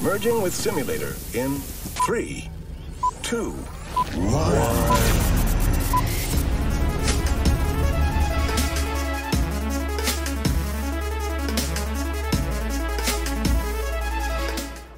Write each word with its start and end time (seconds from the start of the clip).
Merging 0.00 0.40
with 0.40 0.52
simulator 0.54 1.16
in 1.34 1.56
three, 2.06 2.48
two, 3.20 3.50
one. 4.14 4.54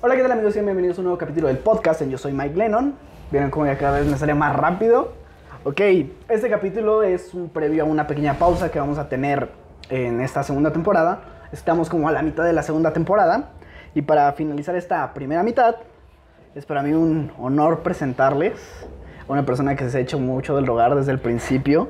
Hola, 0.02 0.16
¿qué 0.16 0.22
tal 0.22 0.32
amigos? 0.32 0.52
Bienvenidos 0.52 0.98
a 0.98 1.00
un 1.00 1.04
nuevo 1.04 1.16
capítulo 1.16 1.48
del 1.48 1.56
podcast 1.56 2.02
Yo 2.02 2.18
Soy 2.18 2.34
Mike 2.34 2.56
Lennon. 2.56 2.94
Vieron 3.30 3.50
cómo 3.50 3.64
ya 3.64 3.78
cada 3.78 4.00
vez 4.00 4.06
me 4.06 4.18
sale 4.18 4.34
más 4.34 4.54
rápido. 4.54 5.14
Ok, 5.64 5.80
este 6.28 6.50
capítulo 6.50 7.02
es 7.02 7.32
un 7.32 7.48
previo 7.48 7.84
a 7.84 7.86
una 7.86 8.06
pequeña 8.06 8.38
pausa 8.38 8.70
que 8.70 8.78
vamos 8.78 8.98
a 8.98 9.08
tener 9.08 9.48
en 9.88 10.20
esta 10.20 10.42
segunda 10.42 10.74
temporada. 10.74 11.22
Estamos 11.52 11.88
como 11.88 12.06
a 12.06 12.12
la 12.12 12.20
mitad 12.20 12.44
de 12.44 12.52
la 12.52 12.62
segunda 12.62 12.92
temporada. 12.92 13.52
Y 13.94 14.02
para 14.02 14.32
finalizar 14.32 14.76
esta 14.76 15.12
primera 15.14 15.42
mitad, 15.42 15.76
es 16.54 16.64
para 16.66 16.82
mí 16.82 16.92
un 16.92 17.32
honor 17.38 17.80
presentarles 17.80 18.86
a 19.28 19.32
una 19.32 19.44
persona 19.44 19.74
que 19.76 19.88
se 19.88 19.98
ha 19.98 20.00
hecho 20.00 20.18
mucho 20.18 20.56
del 20.56 20.66
rogar 20.66 20.94
desde 20.94 21.12
el 21.12 21.18
principio. 21.18 21.88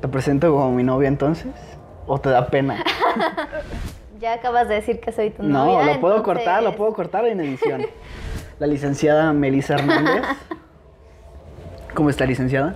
¿Te 0.00 0.08
presento 0.08 0.50
como 0.52 0.70
mi 0.72 0.82
novia 0.82 1.08
entonces? 1.08 1.52
¿O 2.06 2.18
te 2.20 2.30
da 2.30 2.46
pena? 2.48 2.82
Ya 4.18 4.32
acabas 4.32 4.66
de 4.66 4.76
decir 4.76 4.98
que 4.98 5.12
soy 5.12 5.28
tu 5.28 5.42
No, 5.42 5.66
novia. 5.66 5.92
lo 5.92 6.00
puedo 6.00 6.22
cortar, 6.22 6.62
lo 6.62 6.74
puedo 6.74 6.94
cortar 6.94 7.26
en 7.26 7.38
edición. 7.38 7.82
La 8.58 8.66
licenciada 8.66 9.30
Melissa 9.34 9.74
Hernández. 9.74 10.22
¿Cómo 11.94 12.08
está, 12.08 12.24
licenciada? 12.24 12.74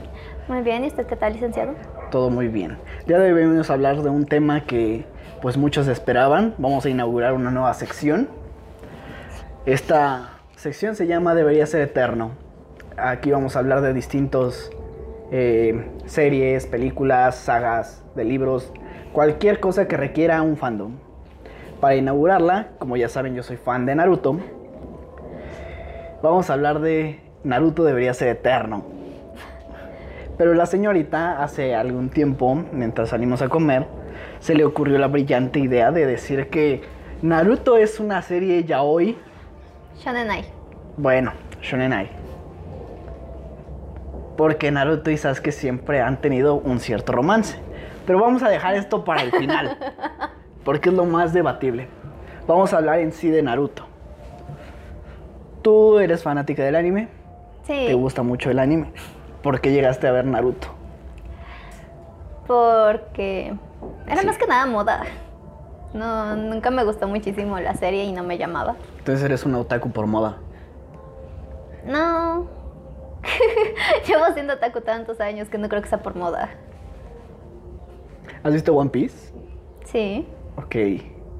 Muy 0.49 0.61
bien, 0.61 0.85
¿y 0.85 0.89
usted 0.89 1.07
qué 1.07 1.17
tal, 1.17 1.33
licenciado? 1.33 1.73
Todo 2.11 2.29
muy 2.29 2.49
bien. 2.49 2.77
Ya 3.07 3.19
de 3.19 3.29
hoy 3.29 3.33
venimos 3.33 3.71
a 3.71 3.73
hablar 3.73 4.03
de 4.03 4.11
un 4.11 4.27
tema 4.27 4.65
que 4.67 5.07
pues 5.41 5.57
muchos 5.57 5.89
esperaban. 5.89 6.55
Vamos 6.59 6.85
a 6.85 6.91
inaugurar 6.91 7.33
una 7.33 7.51
nueva 7.51 7.73
sección. 7.75 8.29
Esta 9.67 10.41
sección 10.57 10.95
se 10.97 11.07
llama 11.07 11.35
Debería 11.35 11.67
ser 11.67 11.83
eterno. 11.83 12.33
Aquí 12.97 13.31
vamos 13.31 13.57
a 13.57 13.61
hablar 13.61 13.81
de 13.81 13.93
distintos 13.95 14.71
eh, 15.31 15.87
series, 16.07 16.67
películas, 16.67 17.37
sagas, 17.37 18.03
de 18.15 18.25
libros, 18.25 18.73
cualquier 19.13 19.61
cosa 19.61 19.89
que 19.89 19.97
requiera 19.97 20.43
un 20.43 20.57
fandom. 20.57 20.97
Para 21.81 21.95
inaugurarla, 21.95 22.69
como 22.79 22.97
ya 22.97 23.09
saben, 23.09 23.35
yo 23.35 23.43
soy 23.43 23.57
fan 23.57 23.87
de 23.87 23.95
Naruto. 23.95 24.39
Vamos 26.23 26.51
a 26.51 26.53
hablar 26.53 26.81
de 26.81 27.21
Naruto 27.43 27.85
debería 27.85 28.13
ser 28.13 28.29
eterno. 28.29 28.85
Pero 30.37 30.55
la 30.55 30.67
señorita 30.67 31.43
hace 31.43 31.75
algún 31.75 32.11
tiempo, 32.11 32.55
mientras 32.73 33.11
salimos 33.11 33.41
a 33.41 33.49
comer, 33.49 33.87
se 34.41 34.55
le 34.55 34.65
ocurrió 34.65 34.99
la 34.99 35.07
brillante 35.07 35.59
idea 35.61 35.91
de 35.93 36.07
decir 36.07 36.49
que 36.49 36.83
Naruto 37.23 37.77
es 37.77 38.01
una 38.01 38.23
serie 38.23 38.65
yaoi, 38.65 39.17
Shonen 39.99 40.31
Ai. 40.31 40.45
bueno, 40.97 41.33
shonenai. 41.63 42.09
Porque 44.37 44.71
Naruto 44.71 45.11
y 45.11 45.19
Sasuke 45.19 45.53
siempre 45.53 46.01
han 46.01 46.21
tenido 46.23 46.55
un 46.55 46.81
cierto 46.81 47.13
romance. 47.13 47.59
Pero 48.07 48.19
vamos 48.21 48.43
a 48.43 48.49
dejar 48.49 48.75
esto 48.75 49.05
para 49.05 49.23
el 49.23 49.31
final, 49.31 49.77
porque 50.65 50.89
es 50.89 50.95
lo 50.95 51.05
más 51.05 51.35
debatible. 51.35 51.89
Vamos 52.47 52.73
a 52.73 52.79
hablar 52.79 53.01
en 53.01 53.13
sí 53.13 53.29
de 53.29 53.43
Naruto. 53.43 53.85
¿Tú 55.61 55.99
eres 55.99 56.23
fanática 56.23 56.65
del 56.65 56.75
anime? 56.77 57.09
Sí, 57.65 57.85
¿Te 57.87 57.95
gusta 57.95 58.23
mucho 58.23 58.51
el 58.51 58.59
anime? 58.59 58.93
¿Por 59.43 59.61
qué 59.61 59.71
llegaste 59.73 60.09
a 60.09 60.13
ver 60.13 60.25
Naruto? 60.25 60.69
porque 62.47 63.55
era 64.07 64.21
Sí. 64.21 64.27
más 64.27 64.39
que 64.39 64.47
nada 64.47 64.67
moda. 64.67 65.03
No, 65.93 66.37
nunca 66.37 66.71
me 66.71 66.85
gustó 66.85 67.09
muchísimo 67.09 67.59
la 67.59 67.75
serie 67.75 68.05
y 68.05 68.13
no 68.13 68.23
me 68.23 68.39
llamaba. 68.39 68.77
Entonces 68.99 69.25
eres 69.25 69.45
un 69.45 69.55
otaku 69.57 69.91
por 69.91 70.07
moda. 70.07 70.37
No. 71.85 72.47
Llevo 74.07 74.25
siendo 74.35 74.55
otaku 74.55 74.81
tantos 74.81 75.21
años 75.21 75.49
que 75.49 75.59
no 75.59 75.69
creo 75.69 75.83
que 75.83 75.89
sea 75.89 76.03
por 76.03 76.15
moda. 76.17 76.51
¿Has 78.43 78.53
visto 78.53 78.75
One 78.75 78.91
Piece? 78.91 79.33
Sí. 79.85 80.27
Ok. 80.57 80.77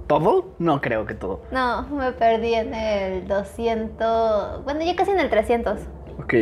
¿Todo? 0.07 0.49
No 0.59 0.81
creo 0.81 1.07
que 1.07 1.15
todo. 1.15 1.43
No, 1.53 1.83
me 1.85 2.11
perdí 2.13 2.55
en 2.55 2.75
el 2.75 3.29
200. 3.29 4.65
Bueno, 4.65 4.81
ya 4.83 4.97
casi 4.97 5.13
en 5.13 5.21
el 5.21 5.31
300. 5.31 5.79
Ok. 6.21 6.35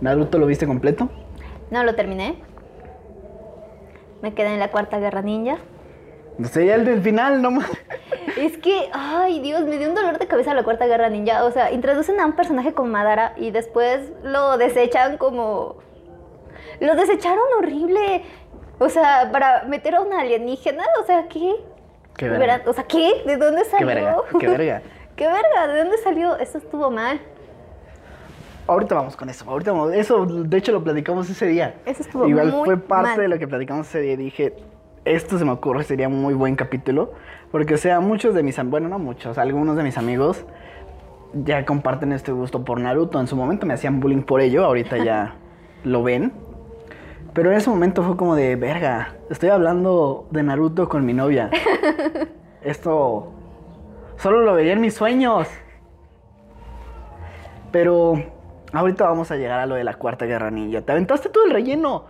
¿Naruto 0.00 0.38
lo 0.38 0.46
viste 0.46 0.66
completo? 0.66 1.08
No 1.70 1.84
lo 1.84 1.94
terminé. 1.94 2.42
Me 4.22 4.32
quedé 4.34 4.54
en 4.54 4.60
la 4.60 4.70
cuarta 4.70 4.98
guerra 4.98 5.20
ninja. 5.22 5.58
No 6.38 6.48
sé, 6.48 6.64
ya 6.66 6.76
el 6.76 6.84
del 6.84 7.02
final, 7.02 7.42
no 7.42 7.50
más. 7.50 7.70
Es 8.38 8.56
que, 8.56 8.88
ay 8.94 9.40
Dios, 9.40 9.62
me 9.62 9.76
dio 9.76 9.88
un 9.88 9.94
dolor 9.94 10.18
de 10.18 10.26
cabeza 10.26 10.54
la 10.54 10.62
cuarta 10.62 10.86
guerra 10.86 11.10
ninja. 11.10 11.44
O 11.44 11.50
sea, 11.50 11.70
introducen 11.70 12.18
a 12.18 12.24
un 12.26 12.32
personaje 12.32 12.72
como 12.72 12.88
Madara 12.88 13.34
y 13.36 13.50
después 13.50 14.10
lo 14.22 14.56
desechan 14.56 15.18
como... 15.18 15.76
Lo 16.80 16.94
desecharon 16.94 17.44
horrible. 17.58 18.22
O 18.78 18.88
sea, 18.88 19.28
para 19.30 19.64
meter 19.64 19.96
a 19.96 20.00
una 20.00 20.20
alienígena, 20.20 20.84
o 21.02 21.04
sea, 21.04 21.28
¿qué? 21.28 21.54
Qué 22.16 22.28
verga. 22.28 22.62
O 22.66 22.72
sea, 22.72 22.84
¿qué? 22.84 23.22
¿De 23.26 23.36
dónde 23.36 23.62
Qué 23.64 23.68
salió? 23.68 23.86
verga, 23.86 24.16
qué 24.40 24.48
verga. 24.48 24.82
¿Qué 25.16 25.26
verga? 25.26 25.66
¿De 25.72 25.78
dónde 25.80 25.98
salió? 25.98 26.36
Eso 26.38 26.58
estuvo 26.58 26.90
mal. 26.90 27.20
Ahorita 28.66 28.94
vamos 28.94 29.16
con 29.16 29.28
eso. 29.28 29.44
Ahorita 29.48 29.72
vamos. 29.72 29.92
Eso, 29.92 30.24
de 30.26 30.56
hecho, 30.56 30.72
lo 30.72 30.82
platicamos 30.84 31.28
ese 31.28 31.46
día. 31.46 31.74
Eso 31.84 32.02
estuvo 32.02 32.26
Igual 32.28 32.52
muy 32.52 32.64
fue 32.64 32.76
parte 32.76 33.08
mal. 33.10 33.18
de 33.20 33.28
lo 33.28 33.38
que 33.38 33.48
platicamos 33.48 33.88
ese 33.88 34.00
día. 34.00 34.16
Dije, 34.16 34.54
esto 35.04 35.38
se 35.38 35.44
me 35.44 35.50
ocurre, 35.50 35.82
sería 35.84 36.08
un 36.08 36.22
muy 36.22 36.34
buen 36.34 36.54
capítulo. 36.56 37.12
Porque, 37.50 37.74
o 37.74 37.78
sea, 37.78 38.00
muchos 38.00 38.34
de 38.34 38.42
mis... 38.42 38.58
am- 38.58 38.70
Bueno, 38.70 38.88
no 38.88 38.98
muchos, 38.98 39.36
algunos 39.38 39.76
de 39.76 39.82
mis 39.82 39.98
amigos 39.98 40.44
ya 41.34 41.64
comparten 41.64 42.12
este 42.12 42.30
gusto 42.30 42.64
por 42.64 42.78
Naruto. 42.80 43.18
En 43.20 43.26
su 43.26 43.36
momento 43.36 43.66
me 43.66 43.74
hacían 43.74 44.00
bullying 44.00 44.22
por 44.22 44.40
ello. 44.40 44.64
Ahorita 44.64 44.96
ya 44.98 45.34
lo 45.84 46.02
ven. 46.02 46.32
Pero 47.34 47.50
en 47.50 47.56
ese 47.56 47.68
momento 47.70 48.02
fue 48.02 48.16
como 48.16 48.36
de, 48.36 48.56
verga, 48.56 49.14
estoy 49.30 49.48
hablando 49.48 50.26
de 50.30 50.42
Naruto 50.42 50.88
con 50.88 51.04
mi 51.04 51.14
novia. 51.14 51.50
Esto 52.62 53.32
solo 54.18 54.42
lo 54.42 54.54
veía 54.54 54.74
en 54.74 54.80
mis 54.82 54.94
sueños. 54.94 55.48
Pero 57.70 58.22
ahorita 58.72 59.04
vamos 59.04 59.30
a 59.30 59.36
llegar 59.36 59.60
a 59.60 59.66
lo 59.66 59.74
de 59.74 59.84
la 59.84 59.94
Cuarta 59.94 60.24
Guerra 60.26 60.50
Ninja. 60.50 60.82
Te 60.82 60.92
aventaste 60.92 61.28
todo 61.28 61.44
el 61.44 61.50
relleno. 61.52 62.04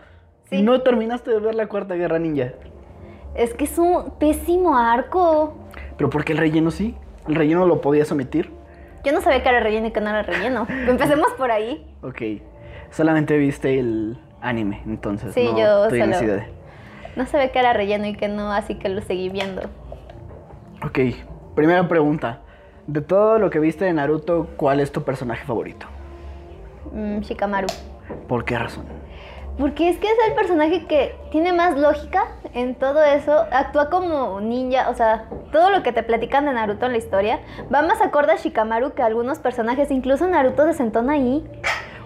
Sí. 0.50 0.62
No 0.62 0.81
terminaste 0.83 1.31
de 1.31 1.41
ver 1.41 1.55
la 1.55 1.67
Cuarta 1.67 1.95
Guerra 1.95 2.19
Ninja. 2.19 2.53
Es 3.34 3.55
que 3.55 3.65
es 3.65 3.78
un 3.78 4.12
pésimo 4.19 4.77
arco. 4.77 5.55
Pero 5.97 6.11
porque 6.11 6.33
el 6.33 6.39
relleno 6.39 6.71
sí. 6.71 6.95
El 7.28 7.34
relleno 7.37 7.67
lo 7.67 7.81
podías 7.81 8.11
omitir. 8.12 8.51
Yo 9.05 9.12
no 9.12 9.21
sabía 9.21 9.43
que 9.43 9.49
era 9.49 9.61
relleno 9.61 9.87
y 9.89 9.91
que 9.93 10.01
no 10.01 10.11
era 10.11 10.22
relleno. 10.22 10.67
Empecemos 10.89 11.33
por 11.39 11.51
ahí. 11.51 11.87
Ok. 12.03 12.21
Solamente 12.91 13.37
viste 13.39 13.78
el 13.78 14.19
anime, 14.41 14.83
entonces. 14.87 15.33
Sí, 15.33 15.45
no 15.51 15.59
yo 15.59 15.84
solo- 15.91 15.97
idea. 16.25 16.47
No 17.17 17.27
sabía 17.27 17.51
que 17.53 17.59
era 17.59 17.72
relleno 17.72 18.06
y 18.06 18.15
que 18.17 18.28
no, 18.28 18.53
así 18.53 18.75
que 18.77 18.89
lo 18.89 19.01
seguí 19.03 19.28
viendo. 19.28 19.62
Ok. 20.84 20.99
Primera 21.55 21.87
pregunta. 21.89 22.41
De 22.87 23.01
todo 23.01 23.39
lo 23.39 23.51
que 23.51 23.59
viste 23.61 23.84
de 23.84 23.93
Naruto, 23.93 24.49
¿cuál 24.56 24.81
es 24.81 24.91
tu 24.93 25.03
personaje 25.05 25.45
favorito? 25.47 25.87
Mm, 26.92 27.20
Shikamaru. 27.20 27.69
¿Por 28.28 28.44
qué 28.44 28.58
razón? 28.58 28.84
Porque 29.58 29.91
es 29.91 29.98
que 29.98 30.06
es 30.06 30.16
el 30.28 30.34
personaje 30.34 30.86
que 30.86 31.14
tiene 31.30 31.53
más 31.53 31.76
lógica 31.76 32.26
en 32.54 32.75
todo 32.75 33.03
eso. 33.04 33.44
Actúa 33.50 33.91
como 33.91 34.41
ninja, 34.41 34.88
o 34.88 34.94
sea, 34.94 35.28
todo 35.53 35.70
lo 35.70 35.82
que 35.82 35.92
te 35.92 36.03
platican 36.03 36.47
de 36.47 36.53
Naruto 36.53 36.86
en 36.86 36.92
la 36.92 36.98
historia 36.98 37.41
va 37.72 37.82
más 37.82 38.00
acorde 38.00 38.32
a 38.32 38.36
Shikamaru 38.36 38.94
que 38.94 39.03
a 39.03 39.06
algunos 39.06 39.38
personajes. 39.41 39.91
Incluso 39.91 40.26
Naruto 40.26 40.64
desentona 40.64 41.14
ahí. 41.14 41.44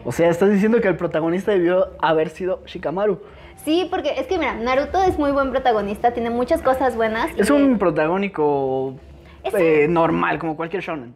O 0.05 0.13
sea, 0.13 0.29
estás 0.29 0.51
diciendo 0.51 0.81
que 0.81 0.89
el 0.89 0.97
protagonista 0.97 1.53
debió 1.53 1.91
haber 2.01 2.31
sido 2.31 2.63
Shikamaru. 2.67 3.21
Sí, 3.65 3.89
porque 3.91 4.15
es 4.19 4.27
que 4.27 4.39
mira, 4.39 4.55
Naruto 4.55 5.03
es 5.03 5.19
muy 5.19 5.33
buen 5.33 5.51
protagonista, 5.51 6.13
tiene 6.13 6.31
muchas 6.31 6.63
cosas 6.63 6.97
buenas. 6.97 7.31
Es 7.37 7.51
un 7.51 7.79
protagónico 7.79 8.95
eh, 9.45 9.87
normal, 9.89 10.39
como 10.39 10.57
cualquier 10.57 10.83
shonen. 10.83 11.15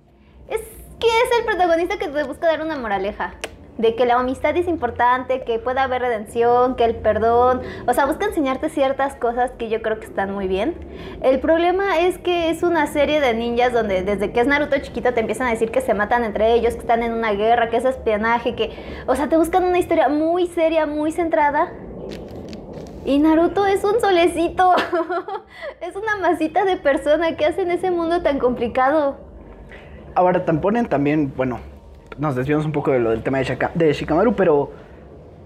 Es 0.49 0.61
que 0.99 1.06
es 1.06 1.38
el 1.38 1.44
protagonista 1.44 1.99
que 1.99 2.08
te 2.08 2.25
busca 2.25 2.46
dar 2.46 2.62
una 2.62 2.76
moraleja. 2.76 3.34
De 3.81 3.94
que 3.94 4.05
la 4.05 4.15
amistad 4.15 4.55
es 4.56 4.69
importante, 4.69 5.43
que 5.43 5.59
pueda 5.59 5.85
haber 5.85 6.03
redención, 6.03 6.75
que 6.77 6.85
el 6.85 6.97
perdón. 6.97 7.62
O 7.87 7.94
sea, 7.94 8.05
busca 8.05 8.27
enseñarte 8.27 8.69
ciertas 8.69 9.17
cosas 9.17 9.53
que 9.53 9.71
yo 9.71 9.81
creo 9.81 9.99
que 9.99 10.05
están 10.05 10.35
muy 10.35 10.49
bien. 10.49 10.75
El 11.23 11.41
problema 11.41 12.00
es 12.00 12.19
que 12.19 12.50
es 12.50 12.62
una 12.62 12.87
serie 12.87 13.21
de 13.21 13.32
ninjas 13.32 13.73
donde 13.73 14.03
desde 14.03 14.32
que 14.32 14.41
es 14.41 14.47
Naruto 14.47 14.79
chiquito 14.81 15.15
te 15.15 15.21
empiezan 15.21 15.47
a 15.47 15.50
decir 15.50 15.71
que 15.71 15.81
se 15.81 15.94
matan 15.94 16.25
entre 16.25 16.53
ellos, 16.53 16.75
que 16.75 16.81
están 16.81 17.03
en 17.03 17.12
una 17.15 17.32
guerra, 17.32 17.71
que 17.71 17.79
es 17.79 17.85
espionaje, 17.87 18.55
que. 18.55 18.71
O 19.06 19.17
sea, 19.17 19.29
te 19.29 19.38
buscan 19.38 19.65
una 19.65 19.79
historia 19.79 20.11
muy 20.11 20.47
seria, 20.47 20.85
muy 20.85 21.11
centrada. 21.11 21.73
Y 23.06 23.19
Naruto 23.19 23.65
es 23.65 23.83
un 23.83 23.99
solecito. 23.99 24.75
es 25.81 25.97
una 25.97 26.17
masita 26.17 26.67
de 26.67 26.76
persona 26.76 27.37
que 27.37 27.47
hace 27.47 27.62
en 27.62 27.71
ese 27.71 27.91
mundo 27.91 28.21
tan 28.21 28.38
complicado. 28.38 29.17
Ahora, 30.15 30.44
te 30.44 30.53
ponen 30.53 30.87
también, 30.87 31.33
bueno, 31.35 31.61
nos 32.20 32.37
desviamos 32.37 32.67
un 32.67 32.72
poco 32.72 32.93
de 32.93 33.00
lo 33.00 33.11
del 33.11 33.22
tema 33.22 33.38
de, 33.38 33.44
Shaka- 33.44 33.72
de 33.75 33.93
Shikamaru, 33.93 34.34
pero 34.34 34.70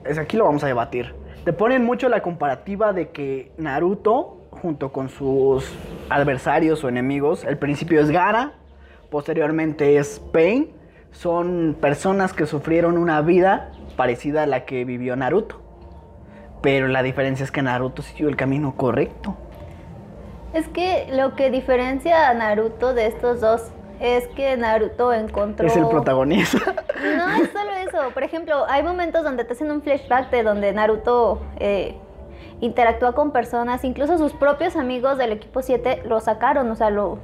es 0.05 0.19
aquí 0.19 0.37
lo 0.37 0.45
vamos 0.45 0.63
a 0.65 0.67
debatir. 0.67 1.15
Te 1.45 1.53
ponen 1.53 1.85
mucho 1.85 2.09
la 2.09 2.21
comparativa 2.21 2.93
de 2.93 3.11
que 3.11 3.53
Naruto, 3.57 4.39
junto 4.51 4.93
con 4.93 5.09
sus 5.09 5.73
adversarios 6.11 6.83
o 6.85 6.89
enemigos, 6.89 7.45
el 7.45 7.59
principio 7.59 8.01
es 8.01 8.11
Gara, 8.11 8.53
posteriormente 9.11 9.97
es 9.99 10.21
Pain. 10.33 10.73
Son 11.13 11.77
personas 11.81 12.33
que 12.33 12.47
sufrieron 12.47 12.99
una 12.99 13.21
vida 13.21 13.71
parecida 13.97 14.43
a 14.43 14.47
la 14.47 14.65
que 14.65 14.85
vivió 14.85 15.15
Naruto. 15.15 15.61
Pero 16.61 16.89
la 16.89 17.03
diferencia 17.03 17.45
es 17.45 17.53
que 17.53 17.63
Naruto 17.63 18.03
siguió 18.03 18.29
el 18.29 18.37
camino 18.37 18.75
correcto. 18.75 19.37
Es 20.55 20.67
que 20.69 21.07
lo 21.13 21.37
que 21.37 21.51
diferencia 21.51 22.31
a 22.31 22.35
Naruto 22.35 22.95
de 22.95 23.07
estos 23.07 23.41
dos 23.41 23.71
es 24.01 24.27
que 24.29 24.57
Naruto 24.57 25.13
encontró... 25.13 25.67
Es 25.67 25.77
el 25.77 25.87
protagonista. 25.89 26.59
No 27.05 27.29
es 27.37 27.51
solo 27.51 27.71
eso. 27.87 28.15
Por 28.15 28.23
ejemplo, 28.23 28.65
hay 28.69 28.83
momentos 28.83 29.25
donde 29.25 29.45
te 29.45 29.53
hacen 29.53 29.71
un 29.71 29.83
flashback 29.83 30.31
de 30.31 30.43
donde 30.43 30.73
Naruto 30.73 31.43
eh, 31.59 31.97
interactúa 32.61 33.15
con 33.15 33.31
personas, 33.31 33.85
incluso 33.85 34.17
sus 34.17 34.33
propios 34.33 34.77
amigos 34.77 35.19
del 35.19 35.33
equipo 35.33 35.61
7 35.61 36.05
lo 36.07 36.21
sacaron, 36.21 36.71
o 36.71 36.77
sea, 36.77 36.91
lo, 36.91 37.19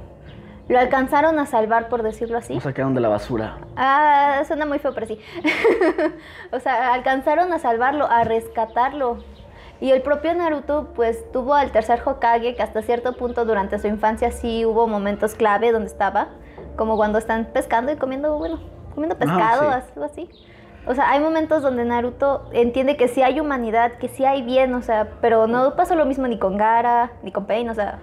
lo 0.67 0.79
alcanzaron 0.79 1.39
a 1.39 1.45
salvar, 1.45 1.89
por 1.89 2.03
decirlo 2.03 2.37
así. 2.37 2.53
Lo 2.53 2.61
sacaron 2.61 2.93
de 2.93 3.01
la 3.01 3.09
basura. 3.09 3.57
Ah, 3.75 4.43
suena 4.45 4.65
muy 4.65 4.79
feo, 4.79 4.93
pero 4.93 5.07
sí. 5.07 5.19
o 6.51 6.59
sea, 6.59 6.93
alcanzaron 6.93 7.51
a 7.53 7.59
salvarlo, 7.59 8.05
a 8.09 8.23
rescatarlo. 8.23 9.17
Y 9.79 9.91
el 9.91 10.03
propio 10.03 10.33
Naruto, 10.35 10.89
pues 10.95 11.29
tuvo 11.31 11.55
al 11.55 11.71
tercer 11.71 12.01
Hokage, 12.05 12.55
que 12.55 12.61
hasta 12.61 12.83
cierto 12.83 13.13
punto 13.13 13.45
durante 13.45 13.79
su 13.79 13.87
infancia 13.87 14.31
sí 14.31 14.63
hubo 14.63 14.87
momentos 14.87 15.33
clave 15.33 15.71
donde 15.71 15.87
estaba, 15.87 16.29
como 16.75 16.97
cuando 16.97 17.17
están 17.17 17.45
pescando 17.53 17.91
y 17.91 17.95
comiendo, 17.95 18.37
bueno, 18.37 18.59
comiendo 18.93 19.17
pescado, 19.17 19.69
Ah, 19.69 19.81
sí. 19.81 19.91
algo 19.95 20.05
así. 20.05 20.29
O 20.87 20.95
sea, 20.95 21.11
hay 21.11 21.19
momentos 21.19 21.61
donde 21.61 21.85
Naruto 21.85 22.49
entiende 22.53 22.97
que 22.97 23.07
sí 23.07 23.21
hay 23.21 23.39
humanidad, 23.39 23.93
que 23.99 24.07
sí 24.07 24.25
hay 24.25 24.41
bien, 24.41 24.73
o 24.73 24.81
sea, 24.81 25.09
pero 25.21 25.45
no 25.47 25.75
pasó 25.75 25.95
lo 25.95 26.05
mismo 26.05 26.27
ni 26.27 26.39
con 26.39 26.57
Gara, 26.57 27.11
ni 27.21 27.31
con 27.31 27.45
Pain, 27.45 27.69
o 27.69 27.75
sea. 27.75 27.99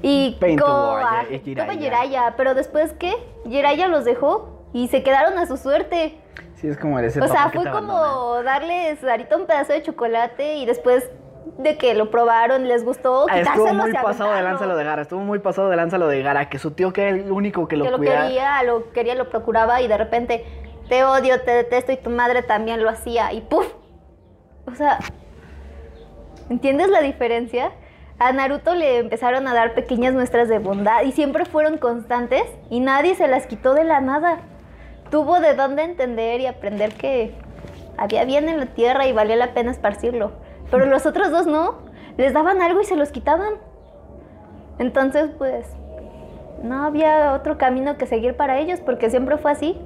Y 0.00 0.36
Pain 0.40 0.58
con 0.58 0.70
a 0.70 1.20
ah, 1.20 1.20
a 1.20 1.38
Jiraiya. 1.38 1.72
Jiraiya, 1.74 2.34
pero 2.36 2.54
después 2.54 2.92
¿qué? 2.94 3.14
Jiraiya 3.44 3.88
los 3.88 4.04
dejó 4.04 4.64
y 4.72 4.88
se 4.88 5.02
quedaron 5.02 5.38
a 5.38 5.46
su 5.46 5.56
suerte. 5.56 6.18
Sí, 6.54 6.68
es 6.68 6.78
como 6.78 6.98
ese 6.98 7.20
O 7.20 7.28
sea, 7.28 7.50
que 7.52 7.60
fue 7.60 7.70
como 7.70 8.42
darles 8.42 9.02
ahorita 9.04 9.36
un 9.36 9.46
pedazo 9.46 9.72
de 9.72 9.82
chocolate 9.82 10.56
y 10.56 10.66
después 10.66 11.10
de 11.58 11.76
que 11.76 11.94
lo 11.94 12.10
probaron, 12.10 12.66
les 12.68 12.84
gustó, 12.84 13.26
Ah, 13.28 13.40
Estuvo 13.40 13.72
muy 13.74 13.92
pasado 13.92 14.32
de 14.32 14.42
lanza 14.42 14.66
lo 14.66 14.76
de 14.76 14.84
Gara. 14.84 15.02
Estuvo 15.02 15.20
muy 15.20 15.38
pasado 15.38 15.68
de 15.68 15.76
lanza 15.76 15.98
lo 15.98 16.08
de 16.08 16.22
Gara. 16.22 16.48
Que 16.48 16.58
su 16.58 16.72
tío, 16.72 16.92
que 16.92 17.02
era 17.02 17.10
el 17.16 17.30
único 17.30 17.68
que 17.68 17.76
lo 17.76 17.84
que 17.84 17.90
lo 17.90 17.98
cuidaba. 17.98 18.26
quería, 18.26 18.62
lo 18.62 18.92
quería, 18.92 19.14
lo 19.14 19.28
procuraba 19.28 19.80
y 19.80 19.88
de 19.88 19.96
repente 19.98 20.44
te 20.88 21.04
odio, 21.04 21.40
te 21.42 21.50
detesto 21.52 21.92
y 21.92 21.96
tu 21.96 22.10
madre 22.10 22.42
también 22.42 22.82
lo 22.82 22.88
hacía 22.90 23.32
y 23.32 23.40
¡puf! 23.40 23.66
O 24.66 24.74
sea, 24.74 24.98
¿entiendes 26.50 26.88
la 26.88 27.00
diferencia? 27.00 27.72
A 28.18 28.32
Naruto 28.32 28.74
le 28.74 28.98
empezaron 28.98 29.48
a 29.48 29.54
dar 29.54 29.74
pequeñas 29.74 30.14
muestras 30.14 30.48
de 30.48 30.58
bondad 30.58 31.02
y 31.02 31.12
siempre 31.12 31.44
fueron 31.44 31.78
constantes 31.78 32.44
y 32.70 32.80
nadie 32.80 33.14
se 33.14 33.26
las 33.26 33.46
quitó 33.46 33.74
de 33.74 33.84
la 33.84 34.00
nada. 34.00 34.38
Tuvo 35.10 35.40
de 35.40 35.54
dónde 35.54 35.82
entender 35.82 36.40
y 36.40 36.46
aprender 36.46 36.94
que 36.94 37.34
había 37.98 38.24
bien 38.24 38.48
en 38.48 38.60
la 38.60 38.66
tierra 38.66 39.06
y 39.06 39.12
valía 39.12 39.36
la 39.36 39.54
pena 39.54 39.70
esparcirlo. 39.70 40.32
Pero 40.72 40.86
los 40.86 41.04
otros 41.04 41.30
dos 41.30 41.46
no, 41.46 41.74
les 42.16 42.32
daban 42.32 42.62
algo 42.62 42.80
y 42.80 42.84
se 42.84 42.96
los 42.96 43.10
quitaban. 43.10 43.52
Entonces, 44.78 45.30
pues, 45.36 45.66
no 46.62 46.82
había 46.82 47.34
otro 47.34 47.58
camino 47.58 47.98
que 47.98 48.06
seguir 48.06 48.34
para 48.34 48.58
ellos 48.58 48.80
porque 48.80 49.10
siempre 49.10 49.36
fue 49.36 49.52
así. 49.52 49.78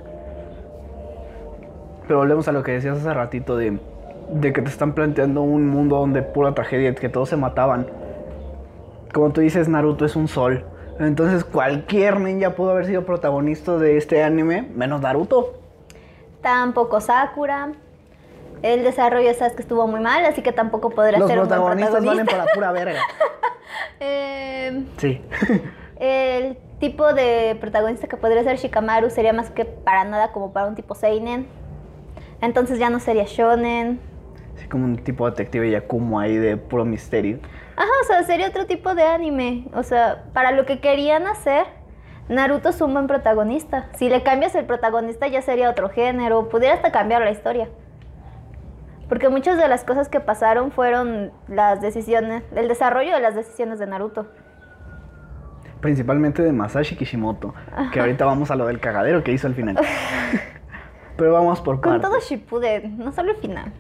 Pero 2.06 2.21
volvemos 2.21 2.47
a 2.47 2.53
lo 2.53 2.62
que 2.62 2.71
decías 2.71 2.99
hace 2.99 3.12
ratito 3.12 3.56
de, 3.56 3.81
de 4.31 4.53
que 4.53 4.62
te 4.62 4.69
están 4.69 4.93
planteando 4.93 5.43
un 5.43 5.69
mundo 5.69 5.97
donde 5.97 6.23
pura 6.23 6.55
tragedia, 6.55 6.94
que 6.94 7.09
todos 7.09 7.31
se 7.31 7.37
mataban. 7.37 7.89
Como 9.12 9.31
tú 9.31 9.41
dices, 9.41 9.69
Naruto 9.69 10.05
es 10.05 10.15
un 10.15 10.29
sol. 10.29 10.65
Entonces 11.00 11.44
cualquier 11.44 12.21
ninja 12.21 12.50
pudo 12.50 12.71
haber 12.71 12.87
sido 12.87 13.05
protagonista 13.05 13.77
de 13.77 13.97
este 13.97 14.23
anime, 14.23 14.71
menos 14.73 15.00
Naruto. 15.00 15.55
Tampoco 16.43 17.00
Sakura. 17.00 17.73
El 18.73 18.83
desarrollo 18.83 19.29
de 19.29 19.35
Sasuke 19.35 19.61
estuvo 19.61 19.87
muy 19.87 20.01
mal, 20.01 20.25
así 20.25 20.43
que 20.43 20.51
tampoco 20.53 20.91
podrá 20.91 21.19
Los 21.19 21.29
ser 21.29 21.39
un 21.39 21.47
buen 21.47 21.49
protagonistas 21.61 22.05
valen 22.05 22.27
protagonista. 22.27 22.37
para 22.37 22.55
pura 22.55 22.73
verga. 22.73 23.01
Eh, 24.01 24.85
Sí. 24.99 25.23
el 25.99 26.57
tipo 26.81 27.13
de 27.15 27.57
protagonista 27.61 28.07
que 28.09 28.17
podría 28.17 28.43
ser 28.45 28.57
Shikamaru 28.59 29.11
sería 29.11 29.33
más 29.33 29.51
que 29.51 29.65
para 29.65 30.05
nada 30.05 30.33
como 30.33 30.53
para 30.53 30.67
un 30.67 30.75
tipo 30.75 30.95
Seinen. 30.95 31.47
Entonces 32.41 32.79
ya 32.79 32.91
no 32.91 33.01
sería 33.01 33.25
Shonen. 33.27 34.01
Así 34.57 34.67
como 34.69 34.85
un 34.85 34.97
tipo 34.97 35.29
detective 35.31 35.71
Yakumo 35.71 36.19
ahí 36.21 36.37
de 36.37 36.57
puro 36.57 36.85
misterio. 36.85 37.39
Ajá, 37.77 37.89
o 38.03 38.07
sea, 38.07 38.23
sería 38.25 38.49
otro 38.49 38.67
tipo 38.67 38.95
de 38.95 39.03
anime. 39.05 39.67
O 39.75 39.83
sea, 39.83 40.25
para 40.33 40.51
lo 40.53 40.65
que 40.67 40.81
querían 40.81 41.27
hacer, 41.27 41.67
Naruto 42.29 42.71
es 42.71 42.81
un 42.81 42.93
buen 42.93 43.07
protagonista. 43.07 43.89
Si 43.97 44.09
le 44.09 44.23
cambias 44.23 44.55
el 44.55 44.65
protagonista 44.67 45.27
ya 45.29 45.43
sería 45.43 45.71
otro 45.71 45.89
género. 45.91 46.49
Pudiera 46.49 46.75
hasta 46.75 46.91
cambiar 46.93 47.23
la 47.23 47.31
historia. 47.31 47.69
Porque 49.08 49.29
muchas 49.29 49.56
de 49.58 49.69
las 49.69 49.85
cosas 49.85 50.08
que 50.08 50.19
pasaron 50.20 50.73
fueron 50.73 51.31
las 51.49 51.81
decisiones, 51.81 52.43
el 52.55 52.67
desarrollo 52.69 53.14
de 53.14 53.20
las 53.20 53.35
decisiones 53.35 53.79
de 53.79 53.87
Naruto. 53.87 54.26
Principalmente 55.81 56.43
de 56.43 56.53
Masashi 56.53 56.97
Kishimoto. 56.97 57.55
Que 57.93 58.00
ahorita 58.00 58.25
vamos 58.25 58.50
a 58.50 58.56
lo 58.56 58.67
del 58.67 58.81
cagadero 58.81 59.23
que 59.23 59.32
hizo 59.32 59.47
al 59.47 59.55
final. 59.55 59.76
Pero 61.17 61.32
vamos 61.32 61.61
por 61.61 61.81
Con 61.81 61.93
partes. 61.93 62.11
todo 62.11 62.20
Shippuden, 62.20 62.99
no 62.99 63.12
solo 63.12 63.31
el 63.32 63.37
final. 63.37 63.73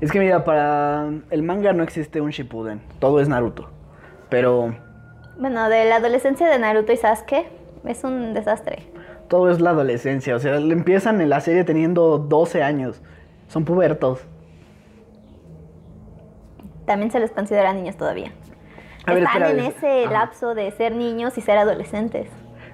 Es 0.00 0.10
que 0.10 0.18
mira, 0.18 0.44
para 0.44 1.08
el 1.30 1.42
manga 1.42 1.72
no 1.72 1.82
existe 1.82 2.20
un 2.20 2.30
Shippuden. 2.30 2.80
Todo 2.98 3.20
es 3.20 3.28
Naruto. 3.28 3.68
Pero 4.30 4.74
Bueno, 5.38 5.68
de 5.68 5.84
la 5.84 5.96
adolescencia 5.96 6.48
de 6.48 6.58
Naruto 6.58 6.92
y 6.92 6.96
Sasuke 6.96 7.46
es 7.84 8.02
un 8.04 8.34
desastre. 8.34 8.90
todo 9.28 9.50
es 9.50 9.60
la 9.60 9.70
adolescencia. 9.70 10.34
O 10.34 10.38
sea, 10.38 10.56
empiezan 10.56 11.20
en 11.20 11.28
la 11.28 11.40
serie 11.40 11.64
teniendo 11.64 12.18
12 12.18 12.62
años. 12.62 13.00
Son 13.46 13.64
pubertos. 13.64 14.26
También 16.90 17.12
se 17.12 17.20
les 17.20 17.30
considera 17.30 17.72
niños 17.72 17.96
todavía. 17.96 18.32
A 19.06 19.12
ver, 19.14 19.22
Están 19.22 19.42
espera, 19.44 19.50
en 19.50 19.58
es- 19.70 19.76
ese 19.76 20.04
ajá. 20.06 20.12
lapso 20.12 20.56
de 20.56 20.68
ser 20.72 20.92
niños 20.96 21.38
y 21.38 21.40
ser 21.40 21.56
adolescentes. 21.56 22.28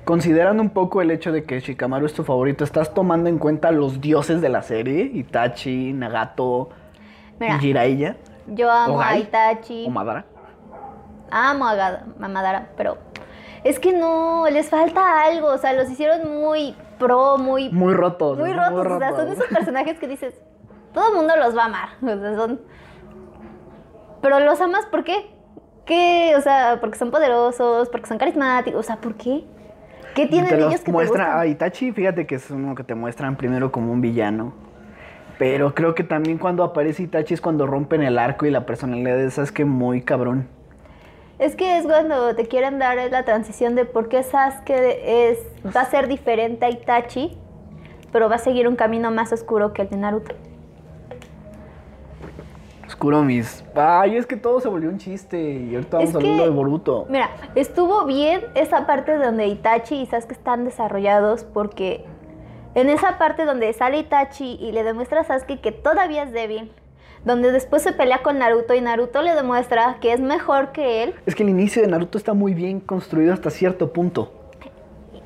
Considerando 0.07 0.63
un 0.63 0.71
poco 0.71 1.03
el 1.03 1.11
hecho 1.11 1.33
de 1.33 1.45
que 1.45 1.61
Shikamaru 1.61 2.07
es 2.07 2.15
tu 2.15 2.25
favorito, 2.25 2.65
¿estás 2.65 2.95
tomando 2.95 3.29
en 3.29 3.37
cuenta 3.39 3.71
los 3.73 4.01
dioses 4.01 4.41
de 4.41 4.49
la 4.49 4.63
serie? 4.63 5.03
Itachi, 5.13 5.93
Nagato, 5.93 6.71
Mira, 7.39 7.59
Jiraiya, 7.59 8.17
yo 8.47 8.71
amo 8.71 9.03
a 9.03 9.19
Itachi. 9.19 9.85
o 9.87 9.91
Madara. 9.91 10.25
Amo 11.31 11.67
a, 11.69 11.99
Madara, 12.19 12.69
pero 12.79 12.97
es 13.65 13.79
que 13.79 13.93
no, 13.93 14.47
les 14.49 14.71
falta 14.71 15.25
algo. 15.25 15.49
O 15.49 15.59
sea, 15.59 15.75
los 15.75 15.91
hicieron 15.91 16.41
muy 16.41 16.75
pro, 16.99 17.37
muy, 17.37 17.69
Muy 17.69 17.93
rotos. 17.93 18.39
muy 18.39 18.53
¿no? 18.53 18.71
rotos. 18.71 18.93
O 18.93 18.99
sea, 18.99 19.11
son 19.11 19.29
esos 19.29 19.47
personajes 19.49 19.99
que 19.99 20.09
dices, 20.09 20.35
todo 20.95 21.09
el 21.11 21.17
mundo 21.17 21.35
los 21.37 21.55
va 21.55 21.65
a 21.65 21.67
amar. 21.67 21.89
O 22.03 22.07
sea, 22.19 22.35
son. 22.37 22.61
Pero 24.27 24.41
los 24.41 24.61
amas, 24.61 24.87
¿por 24.87 25.05
qué? 25.05 25.31
¿Qué? 25.85 26.35
O 26.37 26.41
sea, 26.41 26.79
porque 26.81 26.99
son 26.99 27.13
poderosos, 27.13 27.89
porque 27.91 28.09
son 28.09 28.19
carismáticos. 28.19 28.81
O 28.81 28.83
sea, 28.83 28.97
¿por 28.97 29.15
qué? 29.15 29.45
¿Qué 30.17 30.27
tienen 30.27 30.51
te 30.51 30.57
los 30.57 30.67
ellos 30.67 30.81
que 30.81 30.87
te 30.87 30.91
muestra 30.91 31.27
gustan? 31.27 31.39
a 31.39 31.47
Itachi, 31.47 31.93
fíjate 31.93 32.27
que 32.27 32.35
es 32.35 32.51
uno 32.51 32.75
que 32.75 32.83
te 32.83 32.97
muestran 32.97 33.37
primero 33.37 33.71
como 33.71 33.93
un 33.93 34.01
villano. 34.01 34.53
Pero 35.39 35.77
creo 35.77 35.95
que 35.95 36.03
también 36.03 36.39
cuando 36.39 36.65
aparece 36.65 37.05
Itachi 37.05 37.35
es 37.35 37.41
cuando 37.41 37.69
rompen 37.69 38.03
el 38.03 38.19
arco 38.19 38.47
y 38.47 38.51
la 38.51 38.67
personalidad 38.67 39.17
de 39.17 39.31
Sasuke 39.31 39.65
muy 39.65 40.03
cabrón. 40.03 40.49
Es 41.39 41.55
que 41.55 41.79
es 41.79 41.85
cuando 41.85 42.35
te 42.35 42.49
quieren 42.49 42.81
dar 42.81 42.97
la 43.09 43.25
transición 43.25 43.77
de 43.77 43.85
por 43.85 44.09
qué 44.09 44.25
Sasuke 44.25 45.03
es, 45.05 45.39
va 45.65 45.83
a 45.83 45.85
ser 45.85 46.09
diferente 46.09 46.67
a 46.67 46.71
Itachi, 46.71 47.39
pero 48.11 48.29
va 48.29 48.35
a 48.35 48.39
seguir 48.39 48.67
un 48.67 48.75
camino 48.75 49.13
más 49.13 49.33
oscuro 49.33 49.73
que 49.73 49.83
el 49.83 49.89
de 49.89 49.99
Naruto. 49.99 50.35
Oscuro 52.87 53.23
mis. 53.23 53.65
Ay, 53.75 54.17
es 54.17 54.27
que 54.27 54.37
todo 54.37 54.61
se 54.61 54.69
volvió 54.69 54.89
un 54.89 54.99
chiste. 54.99 55.41
Y 55.41 55.75
ahorita 55.75 55.97
vamos 55.99 56.11
Es 56.11 56.17
a 56.17 56.19
que- 56.21 56.37
de 56.37 56.49
Boruto. 56.51 57.07
Mira, 57.09 57.31
estuvo 57.55 58.05
bien 58.05 58.43
esa 58.55 58.87
parte 58.87 59.17
donde 59.17 59.47
Itachi 59.49 59.97
y 59.97 60.07
Sasuke 60.07 60.33
están 60.33 60.65
desarrollados 60.65 61.45
porque 61.45 62.05
en 62.75 62.89
esa 62.89 63.19
parte 63.19 63.45
donde 63.45 63.73
sale 63.73 63.99
Itachi 63.99 64.57
y 64.61 64.73
le 64.73 64.85
demuestra 64.85 65.21
a 65.21 65.25
Sasuke 65.25 65.61
que 65.61 65.73
todavía 65.73 66.23
es 66.25 66.33
débil, 66.33 66.71
donde 67.25 67.51
después 67.51 67.83
se 67.83 67.93
pelea 67.93 68.23
con 68.23 68.39
Naruto 68.39 68.75
y 68.75 68.81
Naruto 68.81 69.21
le 69.23 69.35
demuestra 69.35 69.97
que 70.01 70.13
es 70.13 70.21
mejor 70.21 70.73
que 70.73 71.03
él, 71.03 71.15
Es 71.27 71.35
que 71.35 71.43
el 71.43 71.49
inicio 71.49 71.83
de 71.83 71.89
Naruto 71.89 72.19
está 72.19 72.35
muy 72.35 72.55
bien 72.55 72.79
construido 72.81 73.33
hasta 73.33 73.51
cierto 73.51 73.93
punto. 73.93 74.31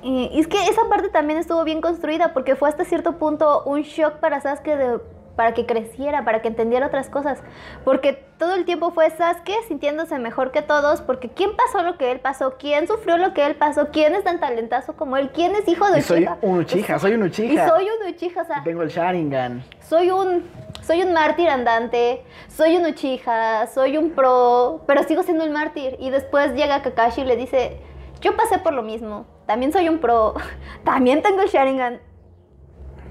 Y 0.02 0.31
y 0.33 0.40
es 0.40 0.49
que 0.49 0.57
esa 0.67 0.88
parte 0.88 1.11
también 1.11 1.38
estuvo 1.38 1.62
bien 1.64 1.83
construida 1.83 2.33
porque 2.33 2.57
fue 2.57 2.71
hasta 2.71 2.85
cierto 2.87 3.19
punto 3.19 3.62
un 3.67 3.83
shock 3.83 4.14
para 4.14 4.40
Sasuke 4.40 4.76
de- 4.76 5.00
para 5.40 5.54
que 5.54 5.64
creciera, 5.64 6.23
para 6.23 6.42
que 6.42 6.49
entendiera 6.49 6.87
otras 6.88 7.09
cosas. 7.09 7.42
Porque 7.82 8.12
todo 8.38 8.54
el 8.56 8.66
tiempo 8.66 8.90
fue 8.90 9.09
Sasuke 9.09 9.54
sintiéndose 9.68 10.18
mejor 10.18 10.50
que 10.50 10.61
todos, 10.61 11.00
porque 11.00 11.30
¿quién 11.30 11.52
pasó 11.56 11.82
lo 11.82 11.97
que 11.97 12.12
él 12.12 12.20
pasó? 12.20 12.56
¿Quién 12.59 12.87
sufrió 12.87 13.16
lo 13.16 13.32
que 13.32 13.47
él 13.47 13.54
pasó? 13.56 13.88
¿Quién 13.90 14.14
es 14.14 14.23
tan 14.23 14.38
talentazo 14.38 14.97
como 14.97 15.16
él? 15.16 15.30
¿Quién 15.32 15.54
es 15.54 15.66
hijo 15.66 15.90
de 15.90 16.00
Y 16.00 16.02
soy 16.02 16.18
Uchiha? 16.25 16.37
un 16.42 16.59
Uchiha, 16.59 16.99
soy 16.99 17.14
un 17.14 17.23
Y 17.23 17.26
Uchiha. 17.28 17.68
soy 17.70 17.87
un 17.88 18.09
Uchiha, 18.11 18.42
o 18.42 18.44
sea, 18.44 18.62
Tengo 18.62 18.82
el 18.82 18.90
Sharingan. 18.90 19.64
soy 19.80 20.11
un 20.11 20.44
soy 20.82 21.02
un 21.02 21.14
mártir 21.14 21.49
andante, 21.49 22.23
soy 22.49 22.76
un 22.76 22.85
Uchiha, 22.85 23.66
soy 23.68 23.97
un 23.97 24.11
pro, 24.11 24.82
pero 24.87 25.04
sigo 25.04 25.23
siendo 25.23 25.44
un 25.47 25.52
mártir. 25.52 25.97
Y 26.00 26.11
después 26.11 26.52
llega 26.52 26.82
Kakashi 26.82 27.23
y 27.23 27.25
le 27.25 27.37
dice, 27.37 27.80
yo 28.20 28.37
pasé 28.37 28.59
por 28.59 28.75
lo 28.75 28.82
mismo, 28.82 29.25
también 29.47 29.73
soy 29.73 29.88
un 29.88 30.00
pro, 30.00 30.35
también 30.85 31.23
tengo 31.23 31.40
el 31.40 31.49
Sharingan. 31.49 31.99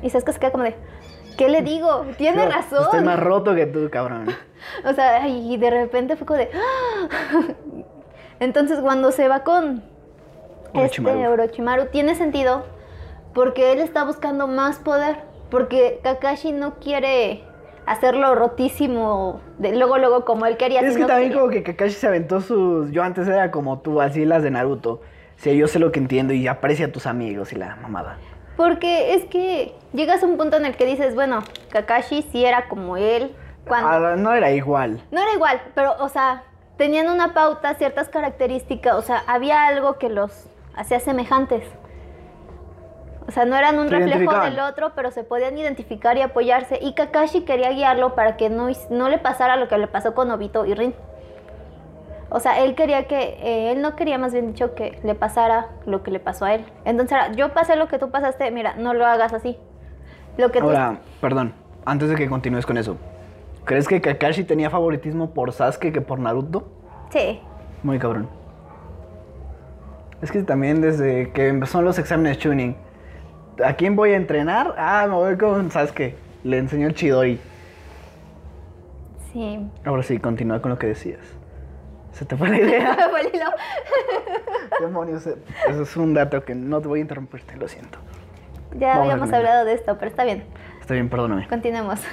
Y 0.03 0.11
Sasuke 0.11 0.31
se 0.31 0.39
queda 0.39 0.51
como 0.51 0.63
de, 0.63 0.75
¿qué 1.39 1.47
le 1.47 1.61
digo? 1.61 2.05
Tiene 2.17 2.45
razón. 2.47 2.83
Estoy 2.83 3.01
más 3.01 3.17
roto 3.19 3.55
que 3.55 3.65
tú, 3.65 3.89
cabrón. 3.89 4.27
O 4.83 4.93
sea, 4.93 5.25
y 5.25 5.55
de 5.55 5.69
repente 5.69 6.17
fue 6.17 6.27
como 6.27 6.37
de. 6.37 6.49
¡ah! 6.53 7.07
Entonces, 8.41 8.79
cuando 8.81 9.13
se 9.13 9.29
va 9.29 9.45
con 9.45 9.81
Orochimaru. 10.73 11.17
este 11.17 11.27
Orochimaru, 11.29 11.85
tiene 11.85 12.13
sentido 12.13 12.65
porque 13.33 13.71
él 13.71 13.79
está 13.79 14.03
buscando 14.03 14.47
más 14.47 14.79
poder. 14.79 15.23
Porque 15.49 16.01
Kakashi 16.03 16.51
no 16.51 16.75
quiere 16.75 17.41
hacerlo 17.85 18.35
rotísimo, 18.35 19.39
de, 19.57 19.75
luego, 19.77 19.97
luego, 19.97 20.25
como 20.25 20.45
él 20.45 20.57
quería. 20.57 20.81
Es 20.81 20.97
que 20.97 21.05
también 21.05 21.31
como 21.31 21.47
que 21.47 21.63
Kakashi 21.63 21.93
se 21.93 22.07
aventó 22.07 22.41
sus... 22.41 22.91
Yo 22.91 23.01
antes 23.01 23.29
era 23.29 23.49
como 23.49 23.79
tú, 23.79 24.01
así 24.01 24.25
las 24.25 24.43
de 24.43 24.51
Naruto. 24.51 25.01
Sea, 25.37 25.53
yo 25.53 25.67
sé 25.67 25.79
lo 25.79 25.93
que 25.93 25.99
entiendo 25.99 26.33
y 26.33 26.47
aprecia 26.47 26.87
a 26.87 26.91
tus 26.91 27.07
amigos 27.07 27.53
y 27.53 27.55
la 27.55 27.77
mamada. 27.77 28.17
Porque 28.59 29.13
es 29.13 29.23
que 29.23 29.73
llegas 29.93 30.21
a 30.21 30.25
un 30.25 30.35
punto 30.35 30.57
en 30.57 30.65
el 30.65 30.75
que 30.75 30.85
dices, 30.85 31.15
bueno, 31.15 31.39
Kakashi 31.69 32.23
sí 32.23 32.43
era 32.43 32.67
como 32.67 32.97
él. 32.97 33.33
Cuando, 33.65 33.87
Ah, 33.89 34.15
no 34.17 34.33
era 34.33 34.51
igual. 34.51 35.01
No 35.11 35.21
era 35.21 35.31
igual, 35.31 35.61
pero, 35.75 35.95
o 35.99 36.09
sea, 36.09 36.43
tenían 36.75 37.07
una 37.07 37.33
pauta, 37.33 37.75
ciertas 37.75 38.09
características, 38.09 38.95
o 38.95 39.01
sea, 39.01 39.23
había 39.27 39.65
algo 39.65 39.97
que 39.97 40.09
los 40.09 40.49
hacía 40.75 40.99
semejantes. 40.99 41.63
O 43.29 43.31
sea, 43.31 43.45
no 43.45 43.55
eran 43.55 43.79
un 43.79 43.89
reflejo 43.89 44.41
del 44.41 44.59
otro, 44.59 44.91
pero 44.93 45.11
se 45.11 45.23
podían 45.23 45.57
identificar 45.57 46.17
y 46.17 46.21
apoyarse. 46.21 46.79
Y 46.81 46.95
Kakashi 46.95 47.45
quería 47.45 47.69
guiarlo 47.69 48.13
para 48.13 48.35
que 48.35 48.49
no, 48.49 48.67
no 48.89 49.07
le 49.07 49.19
pasara 49.19 49.55
lo 49.55 49.69
que 49.69 49.77
le 49.77 49.87
pasó 49.87 50.13
con 50.13 50.31
Obito 50.31 50.65
y 50.65 50.73
Rin. 50.73 50.93
O 52.31 52.39
sea, 52.39 52.63
él 52.63 52.75
quería 52.75 53.07
que, 53.07 53.37
eh, 53.41 53.71
él 53.71 53.81
no 53.81 53.95
quería 53.95 54.17
más 54.19 54.33
bien 54.33 54.47
dicho 54.47 54.75
que 54.75 54.99
le 55.03 55.15
pasara 55.15 55.69
lo 55.85 56.03
que 56.03 56.11
le 56.11 56.19
pasó 56.19 56.45
a 56.45 56.53
él. 56.53 56.65
Entonces, 56.85 57.11
era, 57.17 57.31
yo 57.33 57.53
pasé 57.53 57.75
lo 57.75 57.87
que 57.87 57.97
tú 57.97 58.11
pasaste, 58.11 58.51
mira, 58.51 58.75
no 58.77 58.93
lo 58.93 59.05
hagas 59.05 59.33
así. 59.33 59.57
Lo 60.37 60.51
que 60.51 60.59
tú- 60.59 60.65
Ahora, 60.65 60.99
perdón, 61.21 61.53
antes 61.85 62.09
de 62.09 62.15
que 62.15 62.29
continúes 62.29 62.65
con 62.65 62.77
eso. 62.77 62.97
¿Crees 63.65 63.87
que 63.87 63.99
Kakashi 64.01 64.43
tenía 64.43 64.69
favoritismo 64.69 65.31
por 65.31 65.51
Sasuke 65.51 65.91
que 65.91 66.01
por 66.01 66.19
Naruto? 66.19 66.67
Sí. 67.09 67.39
Muy 67.83 67.97
cabrón. 67.99 68.27
Es 70.21 70.31
que 70.31 70.43
también 70.43 70.81
desde 70.81 71.31
que 71.31 71.47
empezaron 71.47 71.85
los 71.85 71.97
exámenes 71.97 72.37
tuning, 72.39 72.75
¿a 73.65 73.73
quién 73.73 73.95
voy 73.95 74.11
a 74.13 74.17
entrenar? 74.17 74.75
Ah, 74.77 75.05
me 75.07 75.15
voy 75.15 75.37
con 75.37 75.71
Sasuke. 75.71 76.15
Le 76.43 76.57
enseñó 76.57 76.87
el 76.87 76.93
Chidori. 76.93 77.39
Sí. 79.33 79.59
Ahora 79.85 80.03
sí, 80.03 80.19
continúa 80.19 80.61
con 80.61 80.71
lo 80.71 80.79
que 80.79 80.87
decías. 80.87 81.19
Se 82.19 82.25
te 82.25 82.35
fue 82.35 82.49
la 82.49 82.57
idea. 82.59 82.97
Demonios, 84.81 85.25
eh, 85.25 85.37
eso 85.69 85.83
es 85.83 85.95
un 85.95 86.13
dato 86.13 86.43
que 86.43 86.53
no 86.53 86.81
te 86.81 86.89
voy 86.89 86.99
a 86.99 87.01
interrumpirte, 87.03 87.55
lo 87.55 87.65
siento. 87.69 87.97
Ya 88.77 88.89
Vamos 88.89 89.03
habíamos 89.03 89.31
hablado 89.31 89.63
de 89.63 89.73
esto, 89.73 89.97
pero 89.97 90.11
está 90.11 90.25
bien. 90.25 90.43
Está 90.81 90.95
bien, 90.95 91.07
perdóname. 91.09 91.47
Continuemos. 91.47 92.01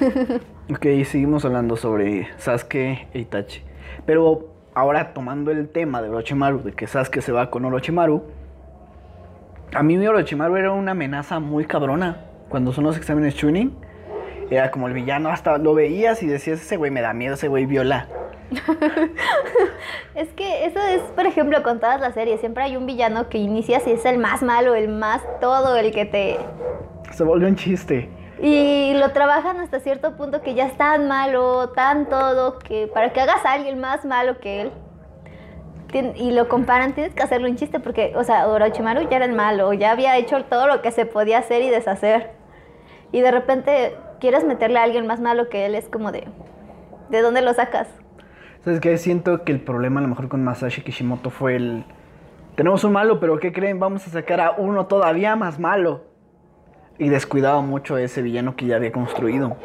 Ok, 0.69 0.85
seguimos 1.05 1.45
hablando 1.45 1.77
sobre 1.77 2.29
Sasuke 2.39 3.09
e 3.15 3.19
Itachi. 3.21 3.63
Pero 4.05 4.49
ahora 4.75 5.13
tomando 5.13 5.53
el 5.53 5.69
tema 5.69 6.03
de 6.03 6.09
Orochimaru, 6.09 6.63
de 6.63 6.73
que 6.73 6.89
Sasuke 6.89 7.21
se 7.21 7.31
va 7.31 7.51
con 7.51 7.65
Orochimaru, 7.65 8.25
a 9.73 9.83
mí 9.85 9.97
mi 9.97 10.07
Orochimaru 10.09 10.57
era 10.57 10.73
una 10.73 10.93
amenaza 10.93 11.39
muy 11.39 11.67
cabrona. 11.67 12.25
Cuando 12.49 12.73
son 12.73 12.83
los 12.83 12.97
exámenes 12.97 13.37
tuning, 13.37 13.77
era 14.51 14.73
como 14.73 14.89
el 14.89 14.95
villano, 14.95 15.31
hasta 15.31 15.59
lo 15.59 15.75
veías 15.75 16.23
y 16.25 16.27
decías, 16.27 16.61
ese 16.61 16.77
güey 16.77 16.91
me 16.91 17.01
da 17.01 17.13
miedo, 17.13 17.35
ese 17.35 17.47
güey 17.47 17.67
viola. 17.67 18.09
es 20.15 20.29
que 20.35 20.67
eso 20.67 20.79
es, 20.81 21.01
por 21.15 21.27
ejemplo, 21.27 21.63
con 21.63 21.81
todas 21.81 22.01
las 22.01 22.15
series. 22.15 22.41
Siempre 22.41 22.65
hay 22.65 22.77
un 22.77 22.87
villano 22.87 23.29
que 23.29 23.39
inicias 23.39 23.87
y 23.87 23.93
es 23.93 24.05
el 24.05 24.19
más 24.19 24.43
malo, 24.43 24.75
el 24.75 24.89
más 24.89 25.23
todo, 25.41 25.77
el 25.77 25.93
que 25.93 26.05
te... 26.05 26.39
Se 27.13 27.25
volvió 27.25 27.49
un 27.49 27.57
chiste. 27.57 28.09
Y 28.41 28.93
lo 28.95 29.13
trabajan 29.13 29.61
hasta 29.61 29.81
cierto 29.81 30.17
punto 30.17 30.43
que 30.43 30.55
ya 30.55 30.67
es 30.67 30.77
tan 30.77 31.09
malo, 31.09 31.71
tan 31.71 32.09
todo, 32.09 32.59
que 32.59 32.87
para 32.87 33.13
que 33.13 33.21
hagas 33.21 33.45
a 33.47 33.53
alguien 33.53 33.81
más 33.81 34.05
malo 34.05 34.39
que 34.41 34.63
él. 34.63 34.73
Y 36.17 36.33
lo 36.33 36.47
comparan, 36.49 36.93
tienes 36.93 37.15
que 37.15 37.23
hacerlo 37.23 37.49
un 37.49 37.57
chiste 37.57 37.81
porque, 37.81 38.13
o 38.17 38.25
sea, 38.25 38.49
Orochimaru 38.49 39.09
ya 39.09 39.17
era 39.17 39.25
el 39.25 39.33
malo, 39.33 39.73
ya 39.73 39.93
había 39.93 40.19
hecho 40.19 40.45
todo 40.45 40.67
lo 40.67 40.83
que 40.83 40.91
se 40.91 41.07
podía 41.07 41.39
hacer 41.39 41.63
y 41.63 41.71
deshacer. 41.71 42.33
Y 43.13 43.23
de 43.23 43.31
repente 43.31 43.97
quieres 44.21 44.45
meterle 44.45 44.79
a 44.79 44.83
alguien 44.83 45.07
más 45.07 45.21
malo 45.21 45.49
que 45.49 45.65
él, 45.65 45.75
es 45.75 45.89
como 45.89 46.13
de, 46.13 46.25
¿de 47.09 47.23
dónde 47.23 47.41
lo 47.41 47.55
sacas? 47.55 47.89
¿Sabes 48.67 48.81
qué? 48.81 48.99
Siento 48.99 49.45
que 49.45 49.53
el 49.53 49.61
problema 49.61 50.01
a 50.01 50.03
lo 50.03 50.09
mejor 50.09 50.27
con 50.29 50.43
Masashi 50.43 50.83
Kishimoto 50.83 51.31
fue 51.31 51.55
el... 51.55 51.85
Tenemos 52.57 52.83
un 52.83 52.95
malo, 52.95 53.21
pero 53.21 53.39
¿qué 53.39 53.53
creen? 53.53 53.79
Vamos 53.79 54.05
a 54.09 54.11
sacar 54.11 54.41
a 54.41 54.57
uno 54.59 54.87
todavía 54.87 55.37
más 55.37 55.61
malo. 55.61 56.03
Y 56.99 57.09
descuidaba 57.09 57.61
mucho 57.61 57.95
a 57.95 58.03
ese 58.03 58.23
villano 58.23 58.57
que 58.57 58.67
ya 58.67 58.75
había 58.75 58.91
construido. 58.91 59.57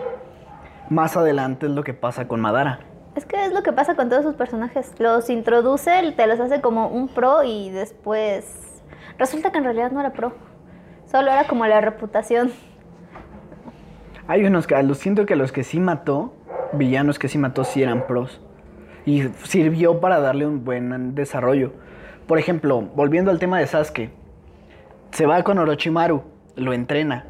Más 0.91 1.17
adelante 1.17 1.65
es 1.65 1.71
lo 1.71 1.83
que 1.83 1.95
pasa 1.95 2.27
con 2.27 2.41
Madara. 2.41 2.81
Es 3.15 3.25
que 3.25 3.43
es 3.43 3.51
lo 3.53 3.63
que 3.63 3.73
pasa 3.73 3.95
con 3.95 4.07
todos 4.07 4.23
sus 4.23 4.35
personajes. 4.35 4.93
Los 4.99 5.31
introduce, 5.31 5.89
te 6.15 6.27
los 6.27 6.39
hace 6.39 6.61
como 6.61 6.87
un 6.89 7.07
pro 7.07 7.43
y 7.43 7.71
después 7.71 8.83
resulta 9.17 9.51
que 9.51 9.57
en 9.57 9.63
realidad 9.63 9.89
no 9.89 9.99
era 9.99 10.13
pro. 10.13 10.33
Solo 11.07 11.31
era 11.31 11.45
como 11.47 11.65
la 11.65 11.81
reputación. 11.81 12.51
Hay 14.27 14.45
unos 14.45 14.67
que, 14.67 14.75
siento 14.93 15.25
que 15.25 15.35
los 15.35 15.51
que 15.51 15.63
sí 15.63 15.79
mató, 15.79 16.35
villanos 16.73 17.17
que 17.17 17.29
sí 17.29 17.39
mató, 17.39 17.63
sí 17.63 17.81
eran 17.81 18.05
pros. 18.05 18.39
Y 19.05 19.23
sirvió 19.43 19.99
para 19.99 20.19
darle 20.19 20.45
un 20.45 20.63
buen 20.63 21.15
desarrollo. 21.15 21.73
Por 22.27 22.37
ejemplo, 22.39 22.81
volviendo 22.95 23.31
al 23.31 23.39
tema 23.39 23.59
de 23.59 23.67
Sasuke, 23.67 24.09
se 25.11 25.25
va 25.25 25.43
con 25.43 25.57
Orochimaru, 25.57 26.23
lo 26.55 26.73
entrena. 26.73 27.25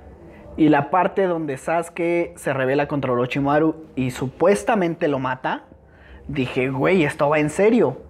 Y 0.57 0.69
la 0.69 0.89
parte 0.89 1.25
donde 1.27 1.57
Sasuke 1.57 2.33
se 2.35 2.53
revela 2.53 2.87
contra 2.87 3.11
Orochimaru 3.11 3.87
y 3.95 4.11
supuestamente 4.11 5.07
lo 5.07 5.17
mata, 5.17 5.63
dije, 6.27 6.69
güey, 6.69 7.03
esto 7.03 7.29
va 7.29 7.39
en 7.39 7.49
serio. 7.49 8.01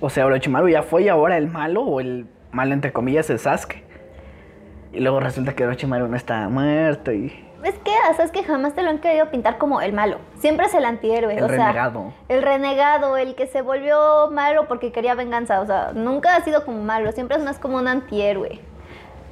O 0.00 0.10
sea, 0.10 0.26
Orochimaru 0.26 0.68
ya 0.68 0.82
fue 0.82 1.02
y 1.02 1.08
ahora 1.08 1.36
el 1.36 1.48
malo, 1.48 1.82
o 1.82 2.00
el 2.00 2.26
malo 2.50 2.72
entre 2.72 2.92
comillas, 2.92 3.28
es 3.30 3.42
Sasuke. 3.42 3.84
Y 4.92 5.00
luego 5.00 5.20
resulta 5.20 5.54
que 5.54 5.64
Orochimaru 5.64 6.08
no 6.08 6.16
está 6.16 6.48
muerto 6.48 7.12
y... 7.12 7.47
Es 7.64 7.74
que 7.78 7.90
Sasuke 8.16 8.44
jamás 8.44 8.74
te 8.74 8.82
lo 8.82 8.90
han 8.90 8.98
querido 8.98 9.30
pintar 9.30 9.58
como 9.58 9.80
el 9.80 9.92
malo. 9.92 10.18
Siempre 10.38 10.66
es 10.66 10.74
el 10.74 10.84
antihéroe. 10.84 11.36
El 11.36 11.44
o 11.44 11.48
sea, 11.48 11.68
renegado. 11.68 12.12
el 12.28 12.42
renegado, 12.42 13.16
el 13.16 13.34
que 13.34 13.46
se 13.46 13.62
volvió 13.62 14.30
malo 14.30 14.68
porque 14.68 14.92
quería 14.92 15.14
venganza. 15.14 15.60
O 15.60 15.66
sea, 15.66 15.90
nunca 15.92 16.36
ha 16.36 16.40
sido 16.42 16.64
como 16.64 16.82
malo. 16.82 17.10
Siempre 17.12 17.36
es 17.36 17.42
más 17.42 17.58
como 17.58 17.78
un 17.78 17.88
antihéroe. 17.88 18.60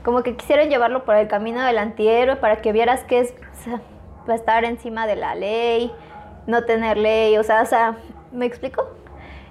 Como 0.04 0.22
que 0.22 0.36
quisieron 0.36 0.68
llevarlo 0.68 1.04
por 1.04 1.14
el 1.16 1.28
camino 1.28 1.62
del 1.64 1.78
antihéroe 1.78 2.36
para 2.36 2.56
que 2.56 2.72
vieras 2.72 3.04
que 3.04 3.20
es 3.20 3.32
o 3.32 3.62
sea, 3.62 3.80
va 4.28 4.32
a 4.32 4.36
estar 4.36 4.64
encima 4.64 5.06
de 5.06 5.16
la 5.16 5.34
ley, 5.34 5.92
no 6.46 6.64
tener 6.64 6.96
ley. 6.96 7.36
O 7.38 7.44
sea, 7.44 7.62
o 7.62 7.66
sea, 7.66 7.96
¿me 8.32 8.46
explico? 8.46 8.88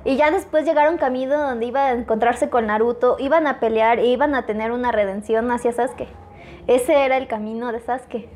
Y 0.03 0.17
ya 0.17 0.29
después 0.31 0.65
llegaron 0.65 0.97
camino 0.97 1.35
donde 1.35 1.65
iba 1.65 1.87
a 1.87 1.91
encontrarse 1.93 2.49
con 2.49 2.67
Naruto, 2.67 3.15
iban 3.19 3.47
a 3.47 3.59
pelear 3.59 3.99
e 3.99 4.05
iban 4.05 4.35
a 4.35 4.45
tener 4.45 4.71
una 4.71 4.91
redención 4.91 5.49
hacia 5.49 5.71
Sasuke. 5.71 6.07
Ese 6.67 7.05
era 7.05 7.17
el 7.17 7.27
camino 7.27 7.71
de 7.71 7.79
Sasuke. 7.79 8.29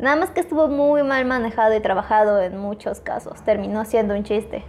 Nada 0.00 0.16
más 0.16 0.30
que 0.30 0.40
estuvo 0.40 0.66
muy 0.68 1.02
mal 1.02 1.26
manejado 1.26 1.76
y 1.76 1.80
trabajado 1.80 2.40
en 2.40 2.56
muchos 2.56 3.00
casos. 3.00 3.42
Terminó 3.42 3.84
siendo 3.84 4.14
un 4.14 4.24
chiste. 4.24 4.64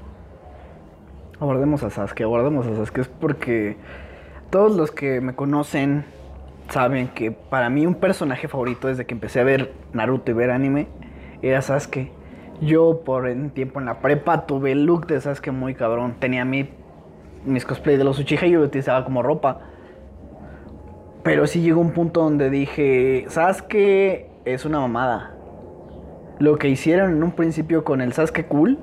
Abordemos 1.40 1.84
a 1.84 1.90
Sasuke, 1.90 2.24
abordemos 2.24 2.68
a 2.68 2.76
Sasuke. 2.76 3.00
Es 3.00 3.08
porque 3.08 3.78
todos 4.50 4.76
los 4.76 4.92
que 4.92 5.22
me 5.22 5.34
conocen 5.34 6.04
saben 6.70 7.08
que 7.08 7.32
para 7.32 7.70
mí 7.70 7.86
un 7.86 7.96
personaje 7.96 8.50
favorito 8.50 8.90
desde 8.90 9.06
que 9.06 9.14
empecé 9.14 9.40
a 9.40 9.44
ver 9.46 9.72
Naruto 9.94 10.32
y 10.32 10.34
ver 10.34 10.52
anime 10.52 10.88
era 11.42 11.62
Sasuke. 11.62 12.12
Yo 12.60 13.02
por 13.06 13.24
un 13.24 13.52
tiempo 13.52 13.80
en 13.80 13.86
la 13.86 14.02
prepa 14.02 14.46
tuve 14.46 14.74
el 14.74 14.84
look 14.84 15.08
de 15.08 15.22
Sasuke 15.22 15.52
muy 15.52 15.76
cabrón. 15.76 16.16
Tenía 16.20 16.44
mi, 16.44 16.70
mis 17.46 17.66
cosplay 17.66 17.96
de 17.96 18.04
los 18.04 18.20
Uchiha 18.20 18.48
y 18.48 18.52
yo 18.52 18.60
lo 18.60 18.66
utilizaba 18.66 19.06
como 19.06 19.24
ropa. 19.24 19.62
Pero 21.24 21.48
sí 21.48 21.62
llegó 21.62 21.80
un 21.80 21.92
punto 21.92 22.22
donde 22.22 22.50
dije, 22.50 23.26
Sasuke 23.30 24.31
es 24.46 24.66
una 24.66 24.80
mamada. 24.80 25.32
Lo 26.40 26.58
que 26.58 26.70
hicieron 26.70 27.12
en 27.12 27.24
un 27.24 27.32
principio 27.32 27.84
con 27.84 28.02
el 28.02 28.14
Sasuke 28.14 28.48
cool, 28.48 28.80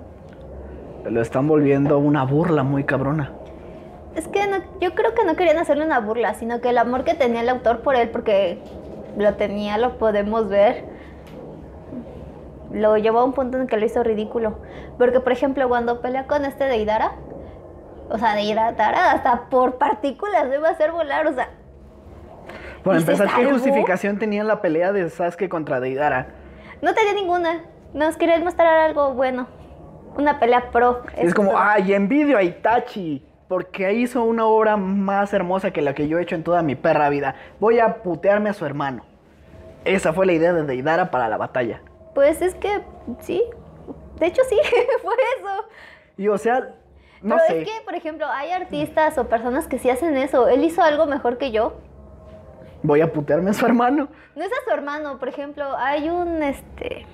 lo 1.04 1.20
están 1.20 1.48
volviendo 1.48 1.98
una 1.98 2.24
burla 2.24 2.62
muy 2.62 2.84
cabrona. 2.84 3.32
Es 4.14 4.28
que 4.28 4.40
yo 4.80 4.94
creo 4.94 5.14
que 5.14 5.24
no 5.24 5.36
querían 5.36 5.58
hacerle 5.58 5.84
una 5.84 6.00
burla, 6.00 6.34
sino 6.34 6.60
que 6.60 6.70
el 6.70 6.78
amor 6.78 7.04
que 7.04 7.14
tenía 7.14 7.40
el 7.40 7.48
autor 7.48 7.80
por 7.80 7.96
él, 7.96 8.10
porque 8.10 8.58
lo 9.16 9.34
tenía, 9.34 9.78
lo 9.78 9.98
podemos 9.98 10.48
ver, 10.48 10.84
lo 12.72 12.96
llevó 12.96 13.20
a 13.20 13.24
un 13.24 13.32
punto 13.32 13.58
en 13.58 13.66
que 13.66 13.76
lo 13.76 13.86
hizo 13.86 14.02
ridículo. 14.02 14.58
Porque, 14.96 15.20
por 15.20 15.32
ejemplo, 15.32 15.68
cuando 15.68 16.00
pelea 16.00 16.26
con 16.26 16.44
este 16.44 16.64
de 16.64 16.78
Idara, 16.78 17.12
o 18.10 18.18
sea, 18.18 18.34
de 18.34 18.42
Idara, 18.42 19.12
hasta 19.12 19.48
por 19.50 19.78
partículas 19.78 20.48
debe 20.48 20.68
hacer 20.68 20.92
volar, 20.92 21.26
o 21.26 21.32
sea, 21.32 21.50
Por 22.82 22.96
¿Y 22.96 23.00
se 23.00 23.10
empezar, 23.12 23.28
¿qué 23.36 23.50
justificación 23.50 24.18
tenía 24.18 24.44
la 24.44 24.60
pelea 24.60 24.92
de 24.92 25.08
Sasuke 25.10 25.48
contra 25.48 25.80
Deidara? 25.80 26.28
no 26.80 26.94
tenía 26.94 27.12
ninguna. 27.14 27.62
Nos 27.92 28.16
querían 28.16 28.44
mostrar 28.44 28.78
algo 28.80 29.14
bueno. 29.14 29.48
Una 30.16 30.38
pelea 30.38 30.70
pro. 30.70 31.02
Es 31.16 31.34
como, 31.34 31.50
todo. 31.50 31.60
ay, 31.60 31.92
envidio 31.92 32.36
a 32.38 32.42
Itachi. 32.42 33.24
porque 33.48 33.92
hizo 33.94 34.22
una 34.24 34.44
obra 34.46 34.76
más 34.76 35.32
hermosa 35.32 35.70
que 35.70 35.80
la 35.82 35.94
que 35.94 36.06
yo 36.08 36.18
he 36.18 36.22
hecho 36.22 36.34
en 36.34 36.44
toda 36.44 36.62
mi 36.62 36.74
perra 36.76 37.08
vida. 37.08 37.34
Voy 37.60 37.78
a 37.78 38.02
putearme 38.02 38.50
a 38.50 38.52
su 38.52 38.64
hermano. 38.66 39.04
Esa 39.84 40.12
fue 40.12 40.26
la 40.26 40.32
idea 40.34 40.52
de 40.52 40.64
Deidara 40.64 41.10
para 41.10 41.28
la 41.28 41.36
batalla. 41.38 41.80
Pues 42.14 42.42
es 42.42 42.54
que 42.56 42.80
sí. 43.20 43.42
De 44.18 44.26
hecho, 44.26 44.42
sí, 44.48 44.58
fue 45.02 45.14
eso. 45.38 45.68
Y 46.18 46.28
o 46.28 46.36
sea, 46.36 46.74
no 47.22 47.36
Pero 47.36 47.46
sé. 47.48 47.62
es 47.62 47.64
que, 47.68 47.84
por 47.84 47.94
ejemplo, 47.94 48.26
hay 48.26 48.50
artistas 48.50 49.16
o 49.18 49.28
personas 49.28 49.66
que 49.66 49.78
sí 49.78 49.88
hacen 49.88 50.16
eso. 50.16 50.48
Él 50.48 50.62
hizo 50.64 50.82
algo 50.82 51.06
mejor 51.06 51.38
que 51.38 51.50
yo. 51.52 51.74
Voy 52.88 53.02
a 53.02 53.12
putearme 53.12 53.50
a 53.50 53.52
su 53.52 53.66
hermano. 53.66 54.08
No 54.34 54.42
es 54.42 54.50
a 54.50 54.64
su 54.64 54.70
hermano, 54.70 55.18
por 55.18 55.28
ejemplo, 55.28 55.76
hay 55.76 56.08
un 56.08 56.42
este. 56.42 57.04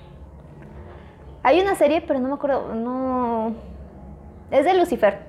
Hay 1.43 1.59
una 1.59 1.75
serie, 1.75 1.99
pero 1.99 2.17
no 2.21 2.29
me 2.29 2.35
acuerdo. 2.35 2.73
No. 2.73 3.53
Es 4.51 4.63
de 4.63 4.73
Lucifer. 4.73 5.19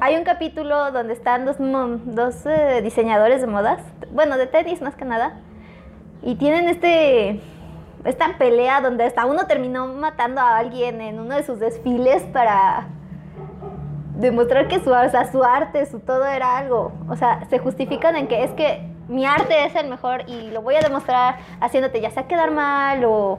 Hay 0.00 0.16
un 0.16 0.24
capítulo 0.24 0.90
donde 0.90 1.12
están 1.12 1.44
dos, 1.44 1.56
dos 1.58 2.46
eh, 2.46 2.80
diseñadores 2.82 3.42
de 3.42 3.46
modas. 3.46 3.82
Bueno, 4.10 4.38
de 4.38 4.46
tenis 4.46 4.80
más 4.80 4.96
que 4.96 5.04
nada. 5.04 5.42
Y 6.22 6.36
tienen 6.36 6.66
este. 6.66 7.42
Esta 8.06 8.38
pelea 8.38 8.80
donde 8.80 9.04
hasta 9.04 9.26
uno 9.26 9.46
terminó 9.46 9.86
matando 9.88 10.40
a 10.40 10.56
alguien 10.56 11.02
en 11.02 11.20
uno 11.20 11.34
de 11.36 11.42
sus 11.42 11.60
desfiles 11.60 12.22
para 12.32 12.86
demostrar 14.16 14.66
que 14.66 14.78
su, 14.78 14.90
o 14.90 15.10
sea, 15.10 15.30
su 15.30 15.44
arte, 15.44 15.84
su 15.84 16.00
todo 16.00 16.24
era 16.24 16.56
algo. 16.56 16.92
O 17.10 17.16
sea, 17.16 17.44
se 17.50 17.58
justifican 17.58 18.16
en 18.16 18.28
que 18.28 18.44
es 18.44 18.50
que 18.52 18.93
mi 19.08 19.26
arte 19.26 19.64
es 19.66 19.74
el 19.74 19.88
mejor 19.88 20.22
y 20.28 20.50
lo 20.50 20.62
voy 20.62 20.76
a 20.76 20.80
demostrar 20.80 21.36
haciéndote 21.60 22.00
ya 22.00 22.10
sea 22.10 22.26
quedar 22.26 22.50
mal 22.50 23.04
o 23.04 23.38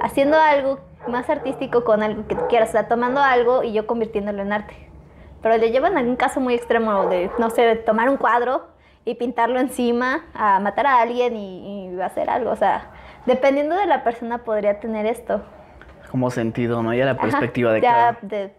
haciendo 0.00 0.38
algo 0.38 0.78
más 1.08 1.28
artístico 1.30 1.84
con 1.84 2.02
algo 2.02 2.26
que 2.26 2.34
tú 2.34 2.42
quieras. 2.48 2.68
O 2.70 2.72
sea, 2.72 2.88
tomando 2.88 3.20
algo 3.22 3.62
y 3.62 3.72
yo 3.72 3.86
convirtiéndolo 3.86 4.42
en 4.42 4.52
arte. 4.52 4.74
Pero 5.42 5.56
le 5.56 5.70
llevan 5.70 5.96
a 5.96 6.00
un 6.00 6.16
caso 6.16 6.40
muy 6.40 6.54
extremo 6.54 7.06
de, 7.06 7.30
no 7.38 7.48
sé, 7.50 7.74
tomar 7.76 8.10
un 8.10 8.16
cuadro 8.18 8.66
y 9.06 9.14
pintarlo 9.14 9.58
encima, 9.58 10.26
a 10.34 10.60
matar 10.60 10.86
a 10.86 11.00
alguien 11.00 11.34
y, 11.36 11.88
y 11.94 12.00
hacer 12.02 12.28
algo. 12.28 12.50
O 12.50 12.56
sea, 12.56 12.90
dependiendo 13.26 13.74
de 13.76 13.86
la 13.86 14.04
persona 14.04 14.38
podría 14.38 14.78
tener 14.80 15.06
esto. 15.06 15.40
Como 16.10 16.30
sentido, 16.30 16.82
¿no? 16.82 16.92
Ya 16.92 17.06
la 17.06 17.12
Ajá, 17.12 17.22
perspectiva 17.22 17.72
de 17.72 17.80
ya 17.80 17.92
cada. 17.92 18.18
de- 18.20 18.52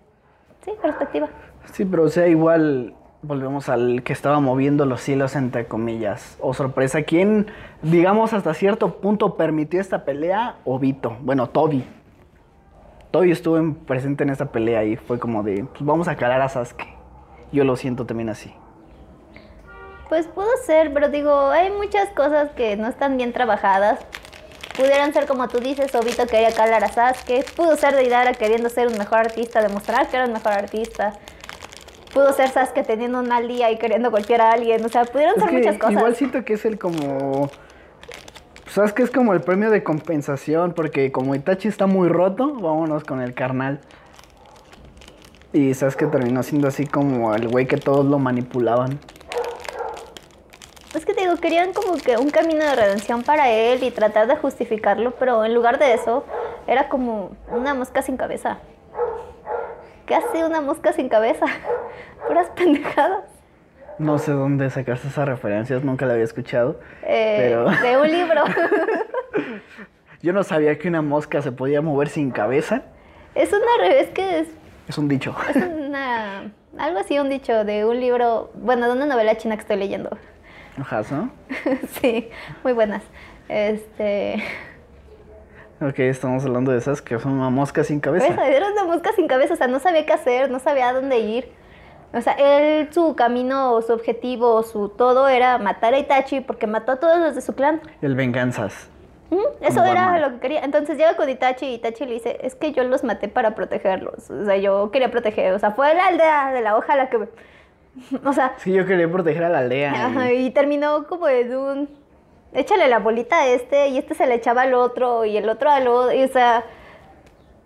sí, 0.65 0.71
perspectiva. 0.81 1.27
Sí, 1.65 1.85
pero 1.85 2.03
o 2.03 2.09
sea, 2.09 2.27
igual 2.27 2.95
volvemos 3.23 3.69
al 3.69 4.03
que 4.03 4.13
estaba 4.13 4.39
moviendo 4.39 4.85
los 4.85 5.01
cielos 5.01 5.35
entre 5.35 5.67
comillas. 5.67 6.37
O 6.39 6.53
sorpresa, 6.53 7.03
¿quién, 7.03 7.47
digamos, 7.81 8.33
hasta 8.33 8.53
cierto 8.53 8.95
punto 8.99 9.35
permitió 9.35 9.79
esta 9.79 10.05
pelea? 10.05 10.55
Obito. 10.65 11.17
Bueno, 11.21 11.47
Toby. 11.47 11.85
Toby 13.11 13.31
estuvo 13.31 13.57
en- 13.57 13.75
presente 13.75 14.23
en 14.23 14.29
esta 14.29 14.45
pelea 14.45 14.83
y 14.85 14.95
fue 14.95 15.19
como 15.19 15.43
de, 15.43 15.65
pues 15.65 15.83
vamos 15.85 16.07
a 16.07 16.15
calar 16.15 16.41
a 16.41 16.49
Sasuke. 16.49 16.87
Yo 17.51 17.63
lo 17.63 17.75
siento 17.75 18.05
también 18.05 18.29
así. 18.29 18.53
Pues 20.09 20.27
pudo 20.27 20.47
ser, 20.65 20.93
pero 20.93 21.09
digo, 21.09 21.49
hay 21.51 21.69
muchas 21.71 22.09
cosas 22.09 22.49
que 22.51 22.75
no 22.75 22.87
están 22.87 23.17
bien 23.17 23.33
trabajadas. 23.33 23.99
Pudieran 24.75 25.13
ser 25.13 25.25
como 25.27 25.47
tú 25.49 25.59
dices, 25.59 25.93
Obito 25.95 26.25
quería 26.27 26.53
calar 26.53 26.83
a 26.83 26.87
Sasuke. 26.87 27.45
Pudo 27.55 27.75
ser 27.75 27.93
Deidara 27.95 28.33
queriendo 28.33 28.69
ser 28.69 28.87
un 28.87 28.97
mejor 28.97 29.19
artista, 29.19 29.61
demostrar 29.61 30.07
que 30.09 30.15
era 30.17 30.25
un 30.25 30.33
mejor 30.33 30.53
artista. 30.53 31.13
Pudo 32.13 32.33
ser 32.33 32.49
Sasuke 32.49 32.83
teniendo 32.83 33.19
un 33.19 33.27
mal 33.27 33.47
día 33.47 33.71
y 33.71 33.77
queriendo 33.77 34.11
golpear 34.11 34.41
a 34.41 34.51
alguien. 34.51 34.83
O 34.83 34.89
sea, 34.89 35.05
pudieron 35.05 35.35
Es 35.37 35.43
ser 35.43 35.53
muchas 35.53 35.77
cosas. 35.77 35.93
igual 35.93 36.15
siento 36.15 36.43
que 36.43 36.53
es 36.53 36.65
el 36.65 36.77
como... 36.77 37.49
¿Sabes 38.67 38.93
que 38.93 39.03
es 39.03 39.11
como 39.11 39.33
el 39.33 39.41
premio 39.41 39.69
de 39.69 39.83
compensación? 39.83 40.73
Porque 40.73 41.11
como 41.11 41.35
Itachi 41.35 41.67
está 41.67 41.87
muy 41.87 42.07
roto, 42.07 42.53
vámonos 42.53 43.03
con 43.03 43.21
el 43.21 43.33
carnal. 43.33 43.81
Y 45.53 45.73
sabes 45.73 45.97
que 45.97 46.05
terminó 46.05 46.41
siendo 46.43 46.69
así 46.69 46.85
como 46.85 47.35
el 47.35 47.49
güey 47.49 47.67
que 47.67 47.75
todos 47.75 48.05
lo 48.05 48.17
manipulaban. 48.19 48.99
Es 50.93 51.05
que 51.05 51.13
te 51.13 51.21
digo, 51.21 51.35
querían 51.37 51.73
como 51.73 51.95
que 51.97 52.17
un 52.17 52.29
camino 52.29 52.63
de 52.63 52.75
redención 52.75 53.23
para 53.23 53.49
él 53.49 53.83
y 53.83 53.91
tratar 53.91 54.27
de 54.27 54.35
justificarlo, 54.35 55.11
pero 55.11 55.45
en 55.45 55.53
lugar 55.53 55.79
de 55.79 55.93
eso, 55.93 56.25
era 56.67 56.89
como 56.89 57.31
una 57.49 57.73
mosca 57.73 58.01
sin 58.01 58.17
cabeza. 58.17 58.59
¿Qué 60.11 60.17
hace 60.17 60.43
una 60.43 60.59
mosca 60.59 60.91
sin 60.91 61.07
cabeza? 61.07 61.45
Puras 62.27 62.49
pendejadas. 62.49 63.23
No 63.97 64.17
sé 64.19 64.33
dónde 64.33 64.69
sacaste 64.69 65.07
esas 65.07 65.25
referencias, 65.25 65.85
nunca 65.85 66.05
la 66.05 66.11
había 66.11 66.25
escuchado. 66.25 66.81
Eh, 67.03 67.37
Pero- 67.39 67.69
De 67.69 67.97
un 67.97 68.11
libro. 68.11 68.43
Yo 70.21 70.33
no 70.33 70.43
sabía 70.43 70.77
que 70.77 70.89
una 70.89 71.01
mosca 71.01 71.41
se 71.41 71.53
podía 71.53 71.81
mover 71.81 72.09
sin 72.09 72.29
cabeza. 72.31 72.81
es 73.35 73.53
una 73.53 73.65
re- 73.79 74.01
es 74.01 74.09
que 74.09 74.39
es, 74.39 74.47
Es 74.89 74.97
un 74.97 75.07
dicho. 75.07 75.33
es 75.49 75.55
una 75.55 76.51
algo 76.77 76.99
así 76.99 77.17
un 77.17 77.29
dicho 77.29 77.63
de 77.63 77.85
un 77.85 77.97
libro, 78.01 78.51
bueno, 78.55 78.87
de 78.87 78.91
una 78.91 79.05
novela 79.05 79.37
china 79.37 79.55
que 79.55 79.61
estoy 79.61 79.77
leyendo. 79.77 80.09
Ajá, 80.77 81.03
¿no? 81.09 81.31
sí, 82.01 82.29
muy 82.65 82.73
buenas. 82.73 83.01
Este, 83.47 84.43
Ok, 85.81 85.97
estamos 85.99 86.45
hablando 86.45 86.71
de 86.71 86.77
esas 86.77 87.01
que 87.01 87.17
son 87.19 87.33
una 87.33 87.49
mosca 87.49 87.83
sin 87.83 87.99
cabeza. 87.99 88.27
Esa, 88.27 88.47
era 88.47 88.67
una 88.71 88.83
mosca 88.85 89.11
sin 89.15 89.27
cabeza, 89.27 89.55
o 89.55 89.57
sea, 89.57 89.67
no 89.67 89.79
sabía 89.79 90.05
qué 90.05 90.13
hacer, 90.13 90.51
no 90.51 90.59
sabía 90.59 90.89
a 90.89 90.93
dónde 90.93 91.19
ir. 91.19 91.51
O 92.13 92.21
sea, 92.21 92.33
él, 92.33 92.89
su 92.91 93.15
camino, 93.15 93.81
su 93.81 93.93
objetivo, 93.93 94.61
su 94.63 94.89
todo 94.89 95.27
era 95.27 95.57
matar 95.57 95.93
a 95.93 95.97
Itachi 95.99 96.41
porque 96.41 96.67
mató 96.67 96.91
a 96.91 96.95
todos 96.99 97.17
los 97.19 97.35
de 97.35 97.41
su 97.41 97.55
clan. 97.55 97.81
El 98.01 98.15
venganzas. 98.15 98.89
Eso 99.61 99.83
era 99.85 100.07
Batman. 100.07 100.21
lo 100.21 100.29
que 100.33 100.39
quería. 100.39 100.59
Entonces 100.65 100.97
llega 100.97 101.15
con 101.15 101.29
Itachi 101.29 101.65
y 101.67 101.73
Itachi 101.75 102.05
le 102.05 102.13
dice, 102.15 102.37
es 102.41 102.53
que 102.55 102.73
yo 102.73 102.83
los 102.83 103.03
maté 103.05 103.29
para 103.29 103.55
protegerlos. 103.55 104.29
O 104.29 104.43
sea, 104.45 104.57
yo 104.57 104.91
quería 104.91 105.09
proteger. 105.09 105.53
O 105.53 105.59
sea, 105.59 105.71
fue 105.71 105.93
la 105.95 106.07
aldea 106.07 106.51
de 106.51 106.61
la 106.61 106.75
hoja 106.77 106.95
la 106.97 107.09
que... 107.09 107.17
O 108.25 108.33
sea, 108.33 108.53
Sí, 108.57 108.73
yo 108.73 108.85
quería 108.85 109.09
proteger 109.09 109.45
a 109.45 109.49
la 109.49 109.59
aldea. 109.59 109.93
y- 109.93 109.95
ajá, 109.95 110.31
y 110.33 110.51
terminó 110.51 111.07
como 111.07 111.27
de 111.27 111.57
un... 111.57 111.89
Échale 112.53 112.87
la 112.87 112.99
bolita 112.99 113.37
a 113.39 113.47
este 113.47 113.87
y 113.89 113.97
este 113.97 114.13
se 114.13 114.27
le 114.27 114.35
echaba 114.35 114.63
al 114.63 114.73
otro 114.73 115.25
y 115.25 115.37
el 115.37 115.47
otro 115.47 115.69
al 115.69 115.87
otro. 115.87 116.13
Y, 116.13 116.23
o 116.23 116.27
sea, 116.27 116.63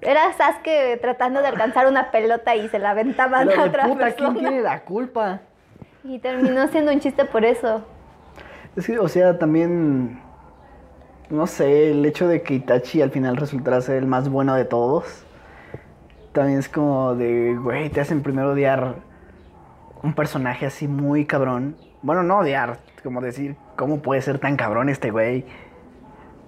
era 0.02 0.32
Sasuke 0.34 1.00
tratando 1.02 1.42
de 1.42 1.48
alcanzar 1.48 1.88
una 1.88 2.12
pelota 2.12 2.56
y 2.56 2.70
se 2.70 2.78
la 2.80 2.92
aventaban 2.92 3.50
a 3.50 3.64
otra 3.64 3.86
puta, 3.88 4.12
¿quién 4.14 4.34
persona. 4.34 4.40
tiene 4.40 4.62
la 4.62 4.82
culpa? 4.82 5.40
Y 6.04 6.20
terminó 6.20 6.68
siendo 6.68 6.92
un 6.92 7.00
chiste 7.00 7.26
por 7.26 7.44
eso. 7.44 7.84
Es 8.76 8.86
que, 8.86 9.00
o 9.00 9.08
sea, 9.08 9.40
también. 9.40 10.22
No 11.32 11.48
sé, 11.48 11.90
el 11.90 12.06
hecho 12.06 12.28
de 12.28 12.44
que 12.44 12.54
Itachi 12.54 13.02
al 13.02 13.10
final 13.10 13.38
resultara 13.38 13.82
ser 13.82 13.96
el 13.96 14.06
más 14.06 14.30
bueno 14.30 14.54
de 14.54 14.66
todos. 14.66 15.26
También 16.34 16.60
es 16.60 16.70
como 16.70 17.16
de, 17.16 17.56
güey, 17.56 17.90
te 17.90 18.02
hacen 18.02 18.22
primero 18.22 18.52
odiar 18.52 18.96
un 20.04 20.14
personaje 20.14 20.68
así 20.68 20.88
muy 20.88 21.26
cabrón. 21.26 21.76
Bueno, 22.04 22.22
no 22.22 22.38
odiar, 22.38 22.78
como 23.02 23.22
decir, 23.22 23.56
¿cómo 23.76 24.02
puede 24.02 24.22
ser 24.22 24.40
tan 24.40 24.56
cabrón 24.56 24.90
este 24.90 25.12
güey? 25.12 25.46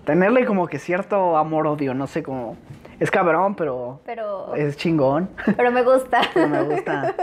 Tenerle 0.05 0.45
como 0.45 0.67
que 0.67 0.79
cierto 0.79 1.37
amor-odio, 1.37 1.93
no 1.93 2.07
sé 2.07 2.23
cómo. 2.23 2.55
Es 2.99 3.11
cabrón, 3.11 3.55
pero 3.55 3.99
Pero, 4.05 4.55
es 4.55 4.77
chingón. 4.77 5.29
pero 5.57 5.71
me 5.71 5.83
gusta. 5.83 6.21
pero 6.33 6.47
me 6.47 6.63
gusta. 6.63 7.13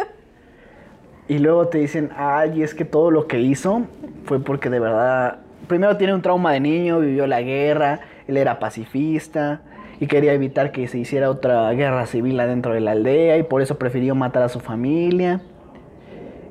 Y 1.27 1.39
luego 1.39 1.69
te 1.69 1.79
dicen, 1.79 2.11
ay, 2.17 2.63
es 2.63 2.75
que 2.75 2.85
todo 2.85 3.11
lo 3.11 3.27
que 3.27 3.41
hizo 3.41 3.83
fue 4.25 4.39
porque 4.41 4.69
de 4.69 4.79
verdad, 4.79 5.39
primero 5.67 5.97
tiene 5.97 6.15
un 6.15 6.21
trauma 6.21 6.53
de 6.53 6.61
niño, 6.61 7.01
vivió 7.01 7.27
la 7.27 7.41
guerra, 7.41 8.01
él 8.29 8.37
era 8.37 8.59
pacifista 8.59 9.63
y 10.01 10.07
quería 10.07 10.35
evitar 10.35 10.71
que 10.71 10.87
se 10.87 10.99
hiciera 10.99 11.31
otra 11.31 11.71
guerra 11.73 12.05
civil 12.07 12.39
adentro 12.41 12.75
de 12.75 12.81
la 12.81 12.91
aldea 12.93 13.39
y 13.39 13.43
por 13.43 13.63
eso 13.63 13.79
prefirió 13.79 14.15
matar 14.15 14.43
a 14.43 14.49
su 14.51 14.61
familia. 14.61 15.41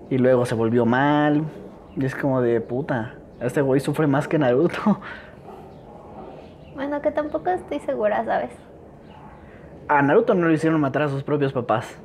Y 0.10 0.18
luego 0.18 0.46
se 0.48 0.56
volvió 0.56 0.86
mal. 0.86 1.44
Y 1.96 2.06
es 2.06 2.16
como 2.16 2.42
de 2.42 2.60
puta, 2.60 3.16
este 3.46 3.62
güey 3.62 3.80
sufre 3.80 4.08
más 4.08 4.28
que 4.28 4.38
Naruto. 4.38 5.00
Bueno, 6.76 7.02
que 7.02 7.12
tampoco 7.12 7.50
estoy 7.52 7.80
segura, 7.82 8.26
¿sabes? 8.26 8.50
A 9.88 10.02
Naruto 10.02 10.34
no 10.34 10.48
le 10.48 10.56
hicieron 10.56 10.80
matar 10.82 11.04
a 11.04 11.10
sus 11.10 11.24
propios 11.24 11.54
papás. 11.54 11.98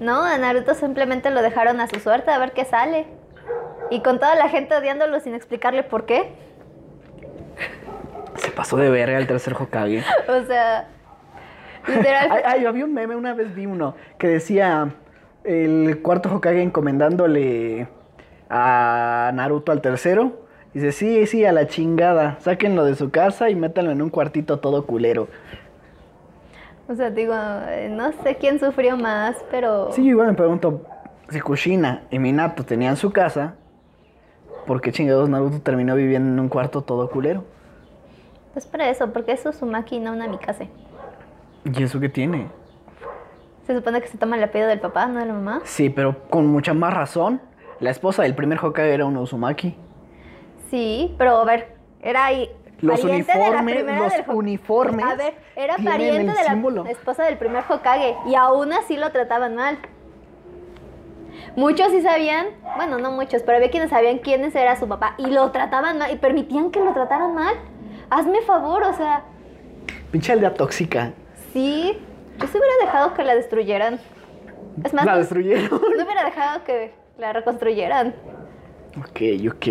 No, 0.00 0.22
a 0.22 0.38
Naruto 0.38 0.74
simplemente 0.74 1.30
lo 1.30 1.42
dejaron 1.42 1.80
a 1.80 1.86
su 1.86 2.00
suerte 2.00 2.30
a 2.30 2.38
ver 2.38 2.52
qué 2.52 2.64
sale. 2.64 3.06
Y 3.90 4.02
con 4.02 4.18
toda 4.18 4.34
la 4.34 4.48
gente 4.48 4.74
odiándolo 4.74 5.20
sin 5.20 5.34
explicarle 5.34 5.82
por 5.82 6.06
qué. 6.06 6.32
Se 8.36 8.50
pasó 8.50 8.76
de 8.76 8.90
verga 8.90 9.18
el 9.18 9.26
tercer 9.26 9.54
Hokage. 9.54 10.02
O 10.28 10.44
sea, 10.44 10.88
literal. 11.86 12.28
Ay, 12.30 12.42
ay, 12.44 12.66
había 12.66 12.84
un 12.84 12.94
meme, 12.94 13.16
una 13.16 13.34
vez 13.34 13.54
vi 13.54 13.66
uno, 13.66 13.94
que 14.18 14.28
decía 14.28 14.94
el 15.44 16.00
cuarto 16.02 16.34
Hokage 16.34 16.62
encomendándole 16.62 17.88
a 18.50 19.30
Naruto 19.34 19.72
al 19.72 19.80
tercero. 19.80 20.45
Dice, 20.76 20.92
sí, 20.92 21.26
sí, 21.26 21.42
a 21.46 21.52
la 21.52 21.66
chingada. 21.66 22.36
Sáquenlo 22.40 22.84
de 22.84 22.96
su 22.96 23.08
casa 23.08 23.48
y 23.48 23.54
métanlo 23.54 23.92
en 23.92 24.02
un 24.02 24.10
cuartito 24.10 24.58
todo 24.58 24.84
culero. 24.84 25.26
O 26.86 26.94
sea, 26.94 27.08
digo, 27.08 27.32
eh, 27.34 27.88
no 27.90 28.12
sé 28.22 28.36
quién 28.36 28.60
sufrió 28.60 28.94
más, 28.98 29.36
pero. 29.50 29.90
Sí, 29.92 30.04
yo 30.04 30.10
igual 30.10 30.26
me 30.26 30.34
pregunto, 30.34 30.82
si 31.30 31.40
Kushina 31.40 32.02
y 32.10 32.18
Minato 32.18 32.62
tenían 32.66 32.98
su 32.98 33.10
casa, 33.10 33.54
¿por 34.66 34.82
qué 34.82 34.92
chingados 34.92 35.30
Naruto 35.30 35.60
terminó 35.60 35.94
viviendo 35.94 36.30
en 36.30 36.40
un 36.40 36.50
cuarto 36.50 36.82
todo 36.82 37.08
culero? 37.08 37.42
Pues 38.52 38.66
para 38.66 38.90
eso, 38.90 39.10
porque 39.14 39.32
eso 39.32 39.48
es 39.48 39.56
su 39.56 39.64
máquina, 39.64 40.12
una 40.12 40.28
Mikase. 40.28 40.68
¿Y 41.64 41.82
eso 41.84 41.98
qué 42.00 42.10
tiene? 42.10 42.48
Se 43.66 43.74
supone 43.74 44.02
que 44.02 44.08
se 44.08 44.18
toma 44.18 44.36
el 44.36 44.44
apellido 44.44 44.68
del 44.68 44.80
papá, 44.80 45.06
no 45.06 45.20
de 45.20 45.24
la 45.24 45.32
mamá. 45.32 45.62
Sí, 45.64 45.88
pero 45.88 46.28
con 46.28 46.46
mucha 46.48 46.74
más 46.74 46.92
razón. 46.92 47.40
La 47.80 47.88
esposa 47.88 48.24
del 48.24 48.34
primer 48.34 48.62
Hokage 48.62 48.92
era 48.92 49.06
un 49.06 49.16
Uzumaki. 49.16 49.74
Sí, 50.70 51.14
pero 51.18 51.36
a 51.38 51.44
ver, 51.44 51.76
era 52.02 52.26
ahí. 52.26 52.50
Los 52.80 53.02
la 53.04 53.10
uniformes, 53.14 53.84
los 53.86 54.12
del 54.12 54.24
uniformes 54.36 55.04
A 55.06 55.14
ver, 55.14 55.34
era 55.56 55.76
pariente 55.76 56.32
de 56.32 56.44
la 56.44 56.50
símbolo. 56.50 56.84
esposa 56.84 57.24
del 57.24 57.38
primer 57.38 57.64
Hokage 57.66 58.14
y 58.26 58.34
aún 58.34 58.70
así 58.74 58.98
lo 58.98 59.10
trataban 59.12 59.54
mal. 59.54 59.78
Muchos 61.54 61.88
sí 61.90 62.02
sabían, 62.02 62.48
bueno, 62.76 62.98
no 62.98 63.12
muchos, 63.12 63.42
pero 63.42 63.56
había 63.56 63.70
quienes 63.70 63.88
sabían 63.90 64.18
quiénes 64.18 64.54
era 64.54 64.76
su 64.76 64.86
papá 64.88 65.14
y 65.16 65.26
lo 65.26 65.50
trataban 65.52 65.96
mal 65.98 66.12
y 66.12 66.16
permitían 66.16 66.70
que 66.70 66.80
lo 66.80 66.92
trataran 66.92 67.34
mal. 67.34 67.54
Hazme 68.10 68.42
favor, 68.42 68.82
o 68.82 68.92
sea, 68.92 69.24
Pinche 70.10 70.32
aldea 70.32 70.52
tóxica. 70.52 71.12
sí, 71.54 71.98
yo 72.38 72.46
se 72.46 72.58
hubiera 72.58 72.74
dejado 72.82 73.14
que 73.14 73.24
la 73.24 73.34
destruyeran. 73.34 73.98
Es 74.84 74.92
más, 74.92 75.06
La 75.06 75.12
no, 75.12 75.18
destruyeron. 75.18 75.80
no 75.96 76.04
hubiera 76.04 76.24
dejado 76.24 76.62
que 76.64 76.92
la 77.18 77.32
reconstruyeran. 77.32 78.14
ok, 78.98 79.20
ok. 79.54 79.66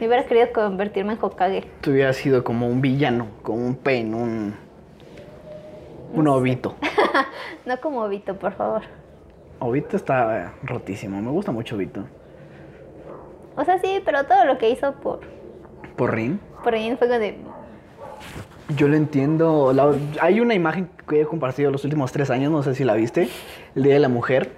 Me 0.00 0.06
hubiera 0.06 0.24
querido 0.24 0.46
convertirme 0.52 1.12
en 1.12 1.18
Hokage. 1.20 1.64
Tú 1.82 1.90
hubieras 1.90 2.16
sido 2.16 2.42
como 2.42 2.66
un 2.66 2.80
villano, 2.80 3.26
como 3.42 3.66
un 3.66 3.74
pen, 3.76 4.14
un. 4.14 4.54
Un 6.14 6.28
Obito. 6.28 6.74
No 7.66 7.78
como 7.80 8.08
Vito, 8.08 8.34
por 8.36 8.52
favor. 8.54 8.82
Obito 9.58 9.96
está 9.96 10.38
eh, 10.46 10.50
rotísimo. 10.62 11.20
Me 11.20 11.30
gusta 11.30 11.52
mucho 11.52 11.76
Obito. 11.76 12.04
O 13.54 13.64
sea, 13.64 13.78
sí, 13.78 14.00
pero 14.04 14.24
todo 14.24 14.44
lo 14.46 14.56
que 14.56 14.70
hizo 14.70 14.92
por, 14.94 15.20
Por 15.96 16.14
Rin. 16.14 16.40
por 16.64 16.74
ahí 16.74 16.96
fue 16.96 17.06
de... 17.06 17.36
Yo 18.76 18.88
lo 18.88 18.96
entiendo. 18.96 19.72
La- 19.74 19.94
hay 20.22 20.40
una 20.40 20.54
imagen 20.54 20.88
que 21.06 21.20
he 21.20 21.26
compartido 21.26 21.70
los 21.70 21.84
últimos 21.84 22.10
tres 22.12 22.30
años, 22.30 22.50
no 22.50 22.62
sé 22.62 22.74
si 22.74 22.82
la 22.84 22.94
viste, 22.94 23.28
el 23.76 23.82
Día 23.82 23.94
de 23.94 24.00
la 24.00 24.08
Mujer, 24.08 24.52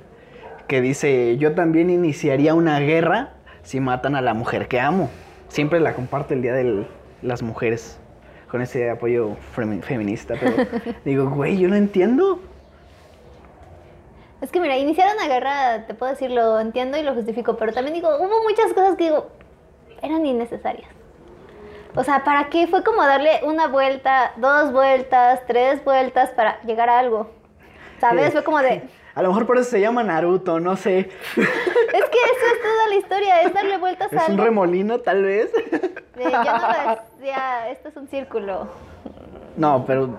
que 0.69 0.81
dice, 0.81 1.37
yo 1.39 1.55
también 1.55 1.91
iniciaría 1.91 2.55
una 2.55 2.79
guerra 2.79 3.31
si 3.63 3.81
matan 3.81 4.15
a 4.15 4.21
la 4.21 4.33
mujer 4.35 4.69
que 4.69 4.79
amo. 4.81 5.11
Siempre 5.53 5.81
la 5.81 5.93
comparto 5.93 6.33
el 6.33 6.41
Día 6.41 6.55
de 6.55 6.87
las 7.21 7.43
Mujeres, 7.43 7.99
con 8.51 8.63
ese 8.63 8.89
apoyo 8.89 9.37
femi- 9.55 9.83
feminista, 9.83 10.35
pero 10.41 10.55
digo, 11.05 11.29
güey, 11.29 11.59
yo 11.59 11.69
lo 11.69 11.77
entiendo. 11.77 12.41
Es 14.41 14.51
que 14.51 14.61
mira, 14.61 14.79
iniciar 14.79 15.15
una 15.15 15.29
guerra, 15.29 15.87
te 15.87 15.93
puedo 15.93 16.11
decir, 16.11 16.31
lo 16.31 16.59
entiendo 16.59 16.97
y 16.97 17.03
lo 17.03 17.13
justifico, 17.13 17.59
pero 17.59 17.75
también 17.75 17.93
digo, 17.93 18.09
hubo 18.17 18.43
muchas 18.49 18.73
cosas 18.73 18.97
que 18.97 19.05
digo, 19.05 19.29
eran 20.01 20.25
innecesarias. 20.25 20.89
O 21.95 22.03
sea, 22.03 22.25
¿para 22.25 22.49
qué? 22.49 22.67
Fue 22.67 22.83
como 22.83 23.03
darle 23.05 23.41
una 23.45 23.67
vuelta, 23.69 24.33
dos 24.39 24.73
vueltas, 24.73 25.41
tres 25.47 25.85
vueltas 25.85 26.31
para 26.31 26.63
llegar 26.63 26.89
a 26.89 26.99
algo. 26.99 27.31
¿Sabes? 28.01 28.33
Fue 28.33 28.43
como 28.43 28.59
de... 28.61 28.83
A 29.15 29.23
lo 29.23 29.29
mejor 29.29 29.47
por 29.47 29.59
eso 29.59 29.71
se 29.71 29.81
llama 29.81 30.03
Naruto, 30.03 30.59
no 30.61 30.77
sé. 30.77 30.99
Es 31.01 31.07
que 31.37 31.43
eso 31.45 32.47
es 32.55 32.63
toda 32.63 32.87
la 32.89 32.95
historia, 32.97 33.43
es 33.43 33.53
darle 33.53 33.77
vueltas 33.79 34.13
a 34.13 34.17
Es 34.17 34.29
un 34.31 34.39
remolino, 34.39 34.99
tal 35.01 35.23
vez. 35.23 35.53
De, 35.53 36.25
yo 36.25 36.31
no 36.31 37.05
decía, 37.19 37.69
esto 37.71 37.89
es 37.89 37.97
un 37.97 38.09
círculo. 38.09 38.69
No, 39.57 39.85
pero 39.87 40.19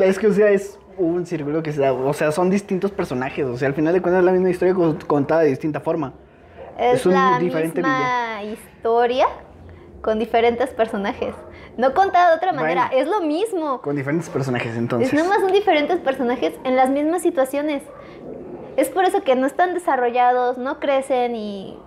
es 0.00 0.18
que, 0.18 0.26
o 0.26 0.32
sea, 0.32 0.50
es 0.50 0.78
un 0.96 1.26
círculo 1.26 1.62
que 1.62 1.72
se 1.72 1.80
da. 1.80 1.92
O 1.92 2.12
sea, 2.12 2.32
son 2.32 2.50
distintos 2.50 2.90
personajes. 2.90 3.44
O 3.46 3.56
sea, 3.56 3.68
al 3.68 3.74
final 3.74 3.94
de 3.94 4.02
cuentas 4.02 4.20
es 4.20 4.24
la 4.24 4.32
misma 4.32 4.50
historia 4.50 4.74
con- 4.74 4.96
contada 5.06 5.42
de 5.42 5.48
distinta 5.50 5.80
forma. 5.80 6.12
Es, 6.76 7.00
Es 7.00 7.06
un 7.06 7.14
la 7.14 7.38
diferente 7.38 7.80
misma 7.82 8.42
historia 8.42 9.26
con 10.02 10.18
diferentes 10.18 10.70
personajes. 10.70 11.34
No 11.76 11.94
contada 11.94 12.30
de 12.30 12.36
otra 12.36 12.52
Bueno. 12.52 12.62
manera, 12.62 12.90
es 12.92 13.06
lo 13.06 13.20
mismo. 13.20 13.80
Con 13.82 13.96
diferentes 13.96 14.28
personajes, 14.28 14.76
entonces. 14.76 15.08
Es 15.08 15.14
nada 15.14 15.28
más 15.28 15.40
son 15.40 15.52
diferentes 15.52 15.98
personajes 16.00 16.54
en 16.64 16.76
las 16.76 16.90
mismas 16.90 17.22
situaciones. 17.22 17.82
Es 18.76 18.88
por 18.90 19.04
eso 19.04 19.22
que 19.22 19.34
no 19.34 19.46
están 19.46 19.74
desarrollados, 19.74 20.58
no 20.58 20.78
crecen 20.80 21.34
y 21.34 21.78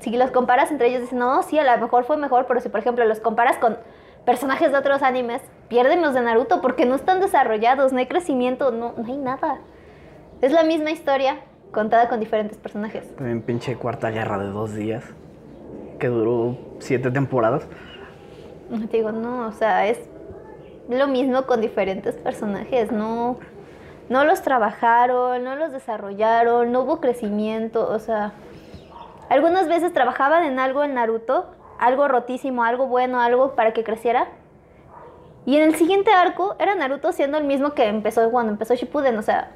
si 0.00 0.16
los 0.16 0.30
comparas 0.30 0.70
entre 0.70 0.88
ellos 0.88 1.02
dicen, 1.02 1.18
no, 1.18 1.42
sí, 1.42 1.58
a 1.58 1.64
lo 1.76 1.80
mejor 1.82 2.04
fue 2.04 2.16
mejor, 2.16 2.46
pero 2.46 2.60
si 2.60 2.68
por 2.68 2.80
ejemplo 2.80 3.04
los 3.04 3.20
comparas 3.20 3.58
con 3.58 3.76
personajes 4.24 4.72
de 4.72 4.78
otros 4.78 5.02
animes, 5.02 5.42
pierden 5.68 6.02
los 6.02 6.14
de 6.14 6.20
Naruto 6.20 6.60
porque 6.60 6.86
no 6.86 6.94
están 6.94 7.20
desarrollados, 7.20 7.92
no 7.92 7.98
hay 7.98 8.06
crecimiento, 8.06 8.70
no, 8.70 8.94
no 8.96 9.06
hay 9.06 9.16
nada. 9.16 9.58
Es 10.40 10.52
la 10.52 10.62
misma 10.62 10.90
historia 10.90 11.38
contada 11.72 12.08
con 12.08 12.20
diferentes 12.20 12.56
personajes. 12.58 13.14
También 13.16 13.42
pinche 13.42 13.76
cuarta 13.76 14.10
guerra 14.10 14.38
de 14.38 14.46
dos 14.46 14.74
días. 14.74 15.04
Que 15.98 16.08
duró 16.08 16.56
siete 16.78 17.10
temporadas. 17.10 17.66
Te 18.90 18.98
digo, 18.98 19.12
no, 19.12 19.48
o 19.48 19.52
sea, 19.52 19.86
es 19.86 19.98
lo 20.88 21.06
mismo 21.06 21.46
con 21.46 21.60
diferentes 21.60 22.16
personajes, 22.16 22.92
no, 22.92 23.38
no 24.08 24.24
los 24.24 24.42
trabajaron, 24.42 25.42
no 25.44 25.56
los 25.56 25.72
desarrollaron, 25.72 26.72
no 26.72 26.82
hubo 26.82 27.00
crecimiento, 27.00 27.88
o 27.88 27.98
sea, 27.98 28.32
algunas 29.28 29.68
veces 29.68 29.92
trabajaban 29.92 30.44
en 30.44 30.58
algo 30.58 30.84
en 30.84 30.94
Naruto, 30.94 31.46
algo 31.78 32.08
rotísimo, 32.08 32.64
algo 32.64 32.86
bueno, 32.86 33.20
algo 33.20 33.54
para 33.54 33.72
que 33.72 33.84
creciera. 33.84 34.28
Y 35.46 35.56
en 35.56 35.62
el 35.62 35.74
siguiente 35.76 36.10
arco 36.10 36.56
era 36.58 36.74
Naruto 36.74 37.12
siendo 37.12 37.38
el 37.38 37.44
mismo 37.44 37.72
que 37.72 37.86
empezó 37.86 38.30
cuando 38.30 38.52
empezó 38.52 38.74
Shippuden, 38.74 39.16
o 39.16 39.22
sea, 39.22 39.52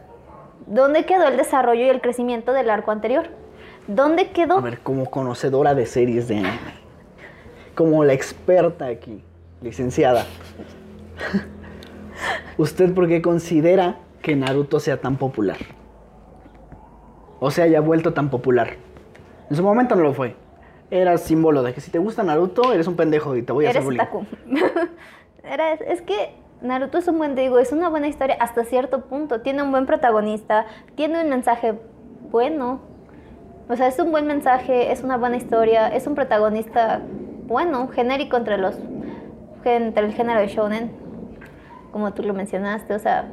¿dónde 0.67 1.05
quedó 1.05 1.27
el 1.27 1.37
desarrollo 1.37 1.85
y 1.85 1.89
el 1.89 2.01
crecimiento 2.01 2.53
del 2.53 2.71
arco 2.71 2.91
anterior? 2.91 3.31
¿Dónde 3.87 4.31
quedó? 4.31 4.59
A 4.59 4.61
ver, 4.61 4.81
como 4.81 5.11
conocedora 5.11 5.75
de 5.75 5.87
series 5.87 6.29
de 6.29 6.37
anime. 6.39 6.83
Como 7.75 8.05
la 8.05 8.13
experta 8.13 8.87
aquí, 8.87 9.23
licenciada. 9.61 10.25
¿Usted 12.59 12.93
por 12.95 13.09
qué 13.09 13.23
considera 13.23 13.97
que 14.21 14.37
Naruto 14.37 14.79
sea 14.81 15.01
tan 15.01 15.17
popular? 15.17 15.57
O 17.41 17.51
se 17.51 17.63
haya 17.63 17.81
vuelto 17.81 18.13
tan 18.13 18.31
popular. 18.31 18.75
En 19.51 19.57
su 19.57 19.63
momento 19.63 19.97
no 19.97 20.03
lo 20.03 20.15
fue. 20.15 20.37
Era 20.91 21.17
símbolo 21.19 21.63
de 21.63 21.75
que 21.75 21.81
si 21.81 21.91
te 21.91 21.99
gusta 21.99 22.23
Naruto, 22.23 22.73
eres 22.73 22.87
un 22.87 22.97
pendejo 22.97 23.35
y 23.37 23.43
te 23.43 23.53
voy 23.53 23.67
a 23.67 23.71
hacer 23.71 23.83
bullying. 23.83 24.01
Era- 25.43 25.73
es 25.73 26.03
que 26.03 26.35
Naruto 26.61 26.99
es 26.99 27.09
un 27.09 27.19
buen, 27.19 27.35
digo, 27.35 27.59
es 27.59 27.73
una 27.73 27.89
buena 27.89 28.07
historia 28.07 28.37
hasta 28.39 28.65
cierto 28.65 29.07
punto. 29.07 29.41
Tiene 29.41 29.63
un 29.63 29.71
buen 29.73 29.87
protagonista, 29.87 30.67
tiene 30.95 31.23
un 31.23 31.31
mensaje 31.31 31.75
bueno. 32.31 32.81
O 33.73 33.77
sea, 33.77 33.87
es 33.87 33.99
un 33.99 34.11
buen 34.11 34.27
mensaje, 34.27 34.93
es 34.93 35.03
una 35.03 35.17
buena 35.17 35.39
historia, 35.39 35.89
es 35.89 36.07
un 36.07 36.15
protagonista 36.15 37.01
bueno, 37.47 37.89
genérico 37.89 38.37
entre 38.37 38.59
los 38.59 38.79
entre 39.65 40.05
el 40.05 40.13
género 40.13 40.41
de 40.41 40.49
shonen, 40.49 40.93
como 41.91 42.13
tú 42.13 42.23
lo 42.23 42.35
mencionaste, 42.35 42.93
o 42.93 42.99
sea, 42.99 43.31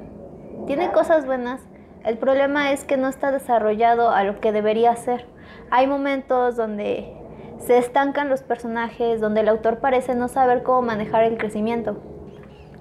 tiene 0.65 0.93
cosas 0.93 1.25
buenas. 1.25 1.59
El 2.05 2.17
problema 2.17 2.71
es 2.71 2.85
que 2.85 2.95
no 2.95 3.09
está 3.09 3.33
desarrollado 3.33 4.11
a 4.11 4.23
lo 4.23 4.39
que 4.39 4.53
debería 4.53 4.95
ser. 4.95 5.25
Hay 5.71 5.87
momentos 5.87 6.55
donde 6.55 7.17
se 7.57 7.77
estancan 7.77 8.29
los 8.29 8.41
personajes, 8.41 9.19
donde 9.19 9.41
el 9.41 9.49
autor 9.49 9.79
parece 9.79 10.15
no 10.15 10.29
saber 10.29 10.63
cómo 10.63 10.83
manejar 10.83 11.25
el 11.25 11.37
crecimiento. 11.37 11.97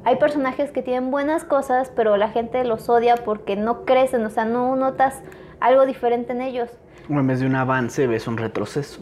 Hay 0.04 0.14
personajes 0.14 0.70
que 0.70 0.82
tienen 0.82 1.10
buenas 1.10 1.42
cosas, 1.42 1.90
pero 1.96 2.16
la 2.18 2.28
gente 2.28 2.62
los 2.62 2.88
odia 2.88 3.16
porque 3.16 3.56
no 3.56 3.84
crecen, 3.84 4.24
o 4.24 4.30
sea, 4.30 4.44
no 4.44 4.76
notas 4.76 5.24
algo 5.58 5.86
diferente 5.86 6.30
en 6.30 6.42
ellos. 6.42 6.70
O 7.10 7.14
en 7.14 7.26
vez 7.26 7.40
de 7.40 7.46
un 7.46 7.54
avance, 7.54 8.06
ves 8.06 8.26
un 8.26 8.36
retroceso. 8.36 9.00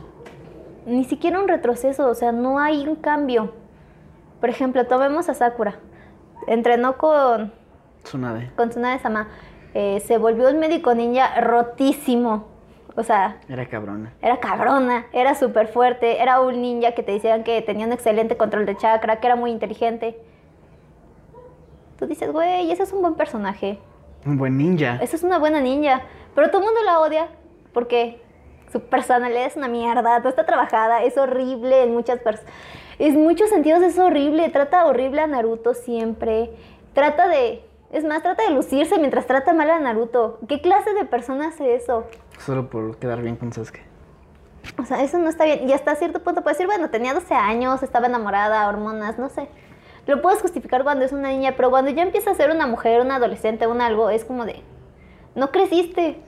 Ni 0.86 1.04
siquiera 1.04 1.40
un 1.40 1.48
retroceso, 1.48 2.08
o 2.08 2.14
sea, 2.14 2.30
no 2.32 2.58
hay 2.60 2.86
un 2.86 2.96
cambio. 2.96 3.52
Por 4.40 4.48
ejemplo, 4.50 4.86
tomemos 4.86 5.28
a 5.28 5.34
Sakura. 5.34 5.76
Entrenó 6.46 6.96
con, 6.98 7.52
Tsunade. 8.04 8.52
con 8.56 8.68
Tsunade-sama. 8.70 9.28
Eh, 9.74 10.00
se 10.06 10.18
volvió 10.18 10.48
un 10.48 10.58
médico 10.60 10.94
ninja 10.94 11.40
rotísimo. 11.40 12.46
O 12.94 13.02
sea, 13.02 13.38
Era 13.48 13.66
cabrona. 13.66 14.14
era 14.22 14.38
cabrona, 14.40 15.04
era 15.12 15.34
súper 15.34 15.66
fuerte, 15.68 16.22
era 16.22 16.40
un 16.40 16.62
ninja 16.62 16.92
que 16.92 17.02
te 17.02 17.12
decían 17.12 17.44
que 17.44 17.60
tenía 17.60 17.84
un 17.86 17.92
excelente 17.92 18.38
control 18.38 18.64
de 18.64 18.74
chakra, 18.76 19.20
que 19.20 19.26
era 19.26 19.36
muy 19.36 19.50
inteligente. 19.50 20.18
Tú 21.98 22.06
dices, 22.06 22.30
güey, 22.32 22.70
ese 22.70 22.84
es 22.84 22.92
un 22.92 23.02
buen 23.02 23.14
personaje. 23.14 23.78
Un 24.24 24.38
buen 24.38 24.56
ninja. 24.56 24.98
Esa 25.02 25.16
es 25.16 25.22
una 25.24 25.38
buena 25.38 25.60
ninja. 25.60 26.02
Pero 26.34 26.48
todo 26.48 26.60
el 26.62 26.66
mundo 26.66 26.80
la 26.84 27.00
odia 27.00 27.28
porque 27.76 28.18
su 28.72 28.80
personalidad 28.80 29.44
es 29.44 29.54
una 29.56 29.68
mierda, 29.68 30.18
no 30.20 30.28
está 30.30 30.46
trabajada, 30.46 31.02
es 31.02 31.18
horrible 31.18 31.82
en 31.82 31.92
muchas 31.92 32.20
pers- 32.24 32.40
En 32.98 33.22
muchos 33.22 33.50
sentidos 33.50 33.82
es 33.82 33.98
horrible, 33.98 34.48
trata 34.48 34.86
horrible 34.86 35.20
a 35.20 35.26
Naruto 35.26 35.74
siempre. 35.74 36.50
Trata 36.94 37.28
de. 37.28 37.62
Es 37.92 38.02
más, 38.02 38.22
trata 38.22 38.44
de 38.44 38.50
lucirse 38.54 38.98
mientras 38.98 39.26
trata 39.26 39.52
mal 39.52 39.68
a 39.68 39.78
Naruto. 39.78 40.38
¿Qué 40.48 40.62
clase 40.62 40.94
de 40.94 41.04
persona 41.04 41.48
hace 41.48 41.74
eso? 41.74 42.04
Solo 42.38 42.70
por 42.70 42.96
quedar 42.96 43.20
bien 43.20 43.36
con 43.36 43.52
Sasuke. 43.52 43.82
O 44.78 44.84
sea, 44.86 45.02
eso 45.02 45.18
no 45.18 45.28
está 45.28 45.44
bien. 45.44 45.68
Y 45.68 45.74
hasta 45.74 45.94
cierto 45.96 46.22
punto 46.22 46.40
puedes 46.42 46.56
decir, 46.56 46.66
bueno, 46.66 46.88
tenía 46.88 47.12
12 47.12 47.34
años, 47.34 47.82
estaba 47.82 48.06
enamorada, 48.06 48.66
hormonas, 48.70 49.18
no 49.18 49.28
sé. 49.28 49.48
Lo 50.06 50.22
puedes 50.22 50.40
justificar 50.40 50.82
cuando 50.82 51.04
es 51.04 51.12
una 51.12 51.28
niña, 51.28 51.52
pero 51.58 51.68
cuando 51.68 51.90
ya 51.90 52.02
empieza 52.02 52.30
a 52.30 52.34
ser 52.34 52.50
una 52.50 52.66
mujer, 52.66 53.02
una 53.02 53.16
adolescente, 53.16 53.66
un 53.66 53.82
algo, 53.82 54.08
es 54.08 54.24
como 54.24 54.46
de, 54.46 54.62
no 55.34 55.50
creciste. 55.52 56.18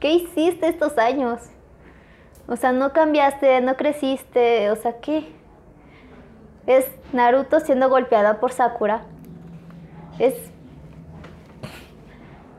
¿Qué 0.00 0.12
hiciste 0.12 0.68
estos 0.68 0.96
años? 0.98 1.40
O 2.46 2.56
sea, 2.56 2.72
no 2.72 2.92
cambiaste, 2.92 3.60
no 3.60 3.76
creciste, 3.76 4.70
o 4.70 4.76
sea, 4.76 5.00
¿qué? 5.00 5.28
Es 6.66 6.86
Naruto 7.12 7.60
siendo 7.60 7.88
golpeada 7.88 8.40
por 8.40 8.52
Sakura. 8.52 9.02
Es... 10.18 10.34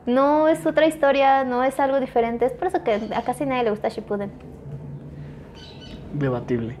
No 0.06 0.48
es 0.48 0.66
otra 0.66 0.86
historia, 0.86 1.44
no 1.44 1.62
es 1.64 1.78
algo 1.78 2.00
diferente. 2.00 2.44
Es 2.44 2.52
por 2.52 2.68
eso 2.68 2.82
que 2.82 3.00
a 3.14 3.22
casi 3.22 3.46
nadie 3.46 3.64
le 3.64 3.70
gusta 3.70 3.88
Shippuden. 3.88 4.32
Debatible. 6.12 6.76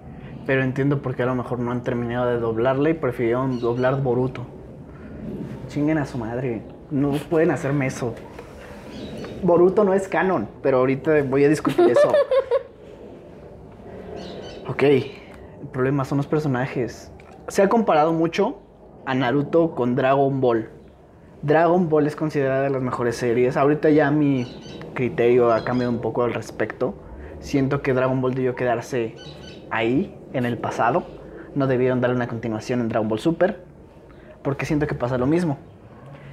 Pero 0.46 0.62
entiendo 0.62 1.00
por 1.00 1.14
qué 1.14 1.22
a 1.22 1.26
lo 1.26 1.34
mejor 1.34 1.60
no 1.60 1.70
han 1.70 1.82
terminado 1.82 2.26
de 2.26 2.38
doblarla 2.38 2.90
y 2.90 2.94
prefirieron 2.94 3.60
doblar 3.60 4.02
Boruto. 4.02 4.46
Chinguen 5.68 5.98
a 5.98 6.06
su 6.06 6.18
madre. 6.18 6.62
No 6.90 7.12
pueden 7.12 7.50
hacerme 7.50 7.86
eso. 7.86 8.14
Boruto 9.42 9.84
no 9.84 9.94
es 9.94 10.08
canon, 10.08 10.48
pero 10.62 10.78
ahorita 10.78 11.22
voy 11.22 11.44
a 11.44 11.48
discutir 11.48 11.90
eso. 11.90 12.08
ok, 14.68 14.82
el 14.82 15.68
problema 15.72 16.04
son 16.04 16.18
los 16.18 16.26
personajes. 16.26 17.10
Se 17.48 17.62
ha 17.62 17.68
comparado 17.68 18.12
mucho 18.12 18.58
a 19.06 19.14
Naruto 19.14 19.74
con 19.74 19.94
Dragon 19.94 20.40
Ball. 20.40 20.68
Dragon 21.42 21.88
Ball 21.88 22.06
es 22.06 22.16
considerada 22.16 22.62
de 22.62 22.70
las 22.70 22.82
mejores 22.82 23.16
series. 23.16 23.56
Ahorita 23.56 23.88
ya 23.90 24.10
mi 24.10 24.46
criterio 24.94 25.52
ha 25.52 25.64
cambiado 25.64 25.90
un 25.90 26.00
poco 26.00 26.22
al 26.22 26.34
respecto. 26.34 26.94
Siento 27.40 27.80
que 27.80 27.94
Dragon 27.94 28.20
Ball 28.20 28.34
debió 28.34 28.54
quedarse 28.54 29.14
ahí, 29.70 30.14
en 30.32 30.44
el 30.44 30.58
pasado. 30.58 31.04
No 31.54 31.66
debieron 31.66 32.00
darle 32.00 32.16
una 32.16 32.28
continuación 32.28 32.80
en 32.80 32.88
Dragon 32.88 33.08
Ball 33.08 33.18
Super. 33.18 33.64
Porque 34.42 34.66
siento 34.66 34.86
que 34.86 34.94
pasa 34.94 35.18
lo 35.18 35.26
mismo. 35.26 35.58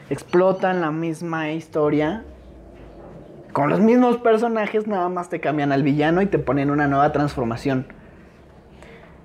Explotan 0.10 0.82
la 0.82 0.92
misma 0.92 1.52
historia. 1.52 2.24
Con 3.54 3.70
los 3.70 3.80
mismos 3.80 4.18
personajes, 4.18 4.88
nada 4.88 5.10
más 5.10 5.30
te 5.30 5.40
cambian 5.40 5.72
al 5.72 5.84
villano 5.84 6.22
y 6.22 6.28
te 6.28 6.40
ponen 6.40 6.70
una 6.70 6.88
nueva 6.88 7.12
transformación. 7.12 7.88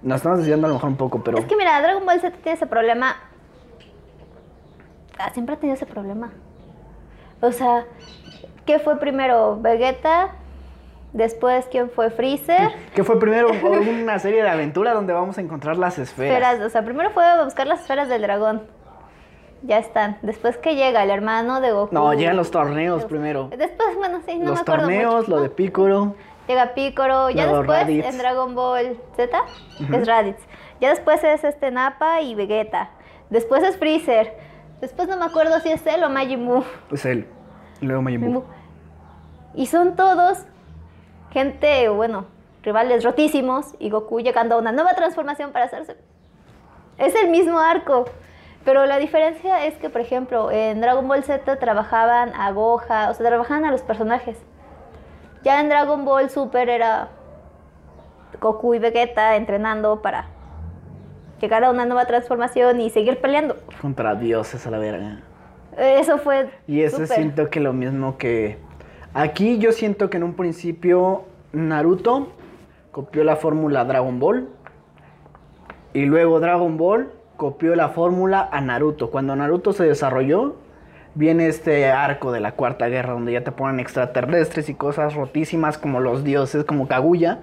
Nos 0.03 0.17
estamos 0.17 0.39
diciendo 0.39 0.67
a 0.67 0.69
lo 0.69 0.75
mejor 0.75 0.91
un 0.91 0.97
poco, 0.97 1.23
pero... 1.23 1.39
Es 1.39 1.45
que 1.45 1.57
mira, 1.57 1.81
Dragon 1.81 2.05
Ball 2.05 2.21
Z 2.21 2.37
tiene 2.39 2.57
ese 2.57 2.67
problema. 2.67 3.17
Ah, 5.19 5.31
siempre 5.33 5.55
ha 5.55 5.59
tenido 5.59 5.77
ese 5.77 5.87
problema. 5.87 6.33
O 7.41 7.53
sea, 7.53 7.85
¿qué 8.67 8.79
fue 8.79 8.99
primero? 8.99 9.61
¿Vegeta? 9.61 10.31
Después, 11.13 11.67
¿quién 11.71 11.91
fue 11.91 12.11
Freezer? 12.11 12.71
¿Qué 12.95 13.05
fue 13.05 13.21
primero? 13.21 13.49
Una 14.03 14.19
serie 14.19 14.43
de 14.43 14.49
aventura 14.49 14.95
donde 14.95 15.13
vamos 15.13 15.37
a 15.39 15.41
encontrar 15.41 15.77
las 15.77 15.99
esferas. 15.99 16.33
Esferas, 16.33 16.61
o 16.67 16.71
sea, 16.71 16.85
primero 16.85 17.11
fue 17.11 17.25
buscar 17.45 17.67
las 17.67 17.81
esferas 17.81 18.09
del 18.09 18.23
dragón. 18.23 18.63
Ya 19.63 19.79
están. 19.79 20.19
Después 20.23 20.57
que 20.59 20.75
llega 20.75 21.03
el 21.03 21.11
hermano 21.11 21.61
de 21.61 21.71
Goku. 21.73 21.95
No, 21.95 22.13
llegan 22.15 22.37
los 22.37 22.51
torneos 22.51 23.05
primero. 23.05 23.49
Después, 23.57 23.95
bueno, 23.97 24.21
sí, 24.27 24.39
no 24.39 24.51
los 24.51 24.55
me 24.55 24.61
acuerdo 24.61 24.83
torneos, 24.83 25.15
mucho. 25.29 25.31
lo 25.31 25.43
de 25.43 25.51
Piccolo. 25.51 26.15
Llega 26.49 26.75
Piccolo, 26.75 27.31
ya 27.31 27.47
después 27.47 27.81
Raditz. 27.81 28.05
en 28.07 28.19
Dragon 28.19 28.55
Ball 28.55 29.01
Z 29.17 29.39
es 29.93 30.07
Raditz. 30.07 30.41
Ya 30.81 30.91
después 30.91 31.23
es 31.23 31.45
este 31.45 31.71
Nappa 31.71 32.21
y 32.21 32.35
Vegeta. 32.35 32.91
Después 33.31 33.63
es 33.63 33.77
Freezer. 33.77 34.37
Después 34.81 35.09
no 35.09 35.17
me 35.17 35.25
acuerdo 35.25 35.61
si 35.61 35.71
es 35.71 35.87
él 35.87 36.03
o 36.03 36.11
Majin 36.11 36.45
Buu. 36.45 36.65
Es 36.91 37.05
él. 37.05 37.29
Y 37.81 37.87
luego 37.87 38.03
Majin 38.03 38.33
Buu. 38.33 38.45
Y 39.55 39.67
son 39.67 39.95
todos 39.95 40.45
gente, 41.31 41.89
bueno, 41.89 42.27
rivales 42.63 43.05
rotísimos 43.05 43.75
y 43.79 43.91
Goku 43.91 44.21
llegando 44.21 44.57
a 44.57 44.59
una 44.59 44.73
nueva 44.73 44.95
transformación 44.95 45.53
para 45.53 45.67
hacerse. 45.67 45.97
Es 46.99 47.15
el 47.15 47.31
mismo 47.31 47.59
arco. 47.61 48.07
Pero 48.65 48.87
la 48.87 48.99
diferencia 48.99 49.67
es 49.67 49.75
que, 49.75 49.91
por 49.91 50.01
ejemplo, 50.01 50.51
en 50.51 50.81
Dragon 50.81 51.07
Ball 51.09 51.25
Z 51.25 51.57
trabajaban 51.57 52.33
a 52.35 52.53
Goha, 52.53 53.11
o 53.11 53.15
sea, 53.15 53.27
trabajaban 53.27 53.65
a 53.65 53.73
los 53.73 53.83
personajes. 53.83 54.37
Ya 55.43 55.61
en 55.61 55.69
Dragon 55.69 56.05
Ball 56.05 56.31
Super 56.31 56.69
era 56.69 57.09
Goku 58.41 58.75
y 58.75 58.79
Vegeta 58.79 59.35
entrenando 59.35 60.01
para 60.01 60.27
llegar 61.41 61.65
a 61.65 61.71
una 61.71 61.85
nueva 61.85 62.07
transformación 62.07 62.81
y 62.81 62.91
seguir 62.91 63.21
peleando. 63.21 63.57
Contra 63.81 64.15
dioses 64.15 64.65
a 64.67 64.71
la 64.71 64.79
verga. 64.79 65.21
Eso 65.77 66.19
fue. 66.19 66.49
Y 66.69 66.83
eso 66.83 66.99
Super. 66.99 67.17
siento 67.17 67.51
que 67.51 67.59
lo 67.59 67.73
mismo 67.73 68.17
que... 68.17 68.59
Aquí 69.15 69.59
yo 69.59 69.73
siento 69.73 70.09
que 70.09 70.19
en 70.19 70.23
un 70.23 70.35
principio 70.35 71.25
Naruto 71.53 72.29
copió 72.93 73.25
la 73.25 73.37
fórmula 73.37 73.85
Dragon 73.85 74.21
Ball. 74.21 74.49
Y 75.93 76.05
luego 76.05 76.39
Dragon 76.39 76.77
Ball 76.77 77.11
copió 77.43 77.75
la 77.75 77.89
fórmula 77.89 78.49
a 78.53 78.61
Naruto. 78.61 79.11
Cuando 79.11 79.35
Naruto 79.35 79.73
se 79.73 79.83
desarrolló, 79.83 80.55
viene 81.17 81.49
este 81.49 81.91
arco 81.91 82.31
de 82.31 82.39
la 82.39 82.53
Cuarta 82.53 82.87
Guerra 82.87 83.15
donde 83.15 83.33
ya 83.33 83.43
te 83.43 83.51
ponen 83.51 83.81
extraterrestres 83.81 84.69
y 84.69 84.75
cosas 84.75 85.17
rotísimas 85.17 85.77
como 85.77 85.99
los 85.99 86.23
dioses, 86.23 86.63
como 86.63 86.87
Kaguya. 86.87 87.41